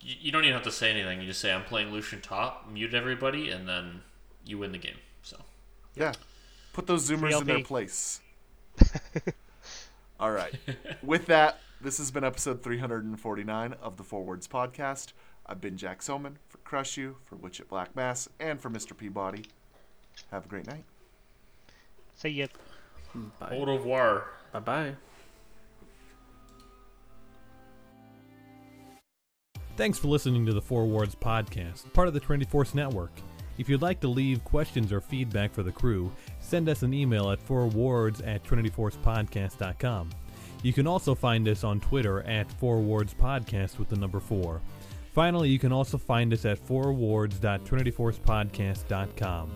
You, 0.00 0.16
you 0.20 0.32
don't 0.32 0.42
even 0.44 0.54
have 0.54 0.64
to 0.64 0.72
say 0.72 0.90
anything. 0.90 1.20
You 1.20 1.28
just 1.28 1.40
say, 1.40 1.52
I'm 1.52 1.64
playing 1.64 1.92
Lucian 1.92 2.20
top, 2.20 2.68
mute 2.70 2.94
everybody, 2.94 3.50
and 3.50 3.68
then 3.68 4.02
you 4.44 4.58
win 4.58 4.72
the 4.72 4.78
game. 4.78 4.96
So, 5.22 5.36
Yeah. 5.94 6.12
Put 6.72 6.86
those 6.86 7.08
zoomers 7.08 7.40
in 7.40 7.46
their 7.46 7.64
place. 7.64 8.20
All 10.20 10.30
right. 10.32 10.54
With 11.02 11.26
that, 11.26 11.60
this 11.80 11.96
has 11.96 12.10
been 12.10 12.24
episode 12.24 12.62
349 12.62 13.74
of 13.82 13.96
the 13.96 14.04
Four 14.04 14.20
Forwards 14.20 14.46
Podcast. 14.46 15.14
I've 15.46 15.62
been 15.62 15.78
Jack 15.78 16.00
Soman 16.00 16.34
for 16.46 16.58
Crush 16.58 16.98
You, 16.98 17.16
for 17.24 17.36
Witch 17.36 17.58
at 17.58 17.68
Black 17.68 17.96
Mass, 17.96 18.28
and 18.38 18.60
for 18.60 18.68
Mr. 18.68 18.94
Peabody. 18.94 19.46
Have 20.30 20.44
a 20.44 20.48
great 20.48 20.66
night. 20.66 20.84
See 22.14 22.28
ya. 22.28 22.48
Bye. 23.40 23.56
Au 23.56 23.64
revoir. 23.64 24.26
Bye 24.52 24.60
bye. 24.60 24.94
Thanks 29.76 29.98
for 29.98 30.08
listening 30.08 30.44
to 30.44 30.52
the 30.52 30.60
Four 30.60 30.84
Wards 30.84 31.14
podcast, 31.14 31.90
part 31.94 32.08
of 32.08 32.12
the 32.12 32.20
Trinity 32.20 32.48
Force 32.50 32.74
Network. 32.74 33.12
If 33.56 33.70
you'd 33.70 33.80
like 33.80 34.00
to 34.00 34.08
leave 34.08 34.44
questions 34.44 34.92
or 34.92 35.00
feedback 35.00 35.54
for 35.54 35.62
the 35.62 35.72
crew, 35.72 36.12
send 36.50 36.68
us 36.68 36.82
an 36.82 36.92
email 36.92 37.30
at 37.30 37.38
fourwards 37.38 38.20
at 38.26 38.42
trinityforcepodcast.com. 38.44 40.10
You 40.62 40.72
can 40.72 40.86
also 40.86 41.14
find 41.14 41.46
us 41.48 41.64
on 41.64 41.80
Twitter 41.80 42.22
at 42.22 42.48
fourwardspodcast 42.60 43.78
with 43.78 43.88
the 43.88 43.96
number 43.96 44.20
four. 44.20 44.60
Finally, 45.14 45.48
you 45.48 45.58
can 45.58 45.72
also 45.72 45.96
find 45.96 46.30
us 46.32 46.44
at 46.44 46.58
fourwards.trinityforcepodcast.com. 46.58 49.50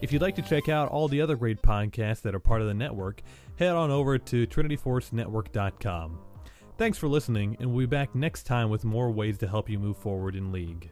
If 0.00 0.12
you'd 0.12 0.22
like 0.22 0.36
to 0.36 0.42
check 0.42 0.68
out 0.68 0.90
all 0.90 1.08
the 1.08 1.20
other 1.20 1.36
great 1.36 1.62
podcasts 1.62 2.22
that 2.22 2.34
are 2.34 2.40
part 2.40 2.60
of 2.60 2.66
the 2.66 2.74
network, 2.74 3.22
head 3.56 3.72
on 3.72 3.90
over 3.90 4.18
to 4.18 4.46
trinityforcenetwork.com. 4.46 6.18
Thanks 6.76 6.98
for 6.98 7.06
listening, 7.06 7.56
and 7.60 7.70
we'll 7.70 7.86
be 7.86 7.90
back 7.90 8.14
next 8.14 8.42
time 8.42 8.68
with 8.68 8.84
more 8.84 9.10
ways 9.10 9.38
to 9.38 9.46
help 9.46 9.70
you 9.70 9.78
move 9.78 9.96
forward 9.96 10.34
in 10.34 10.50
League. 10.50 10.90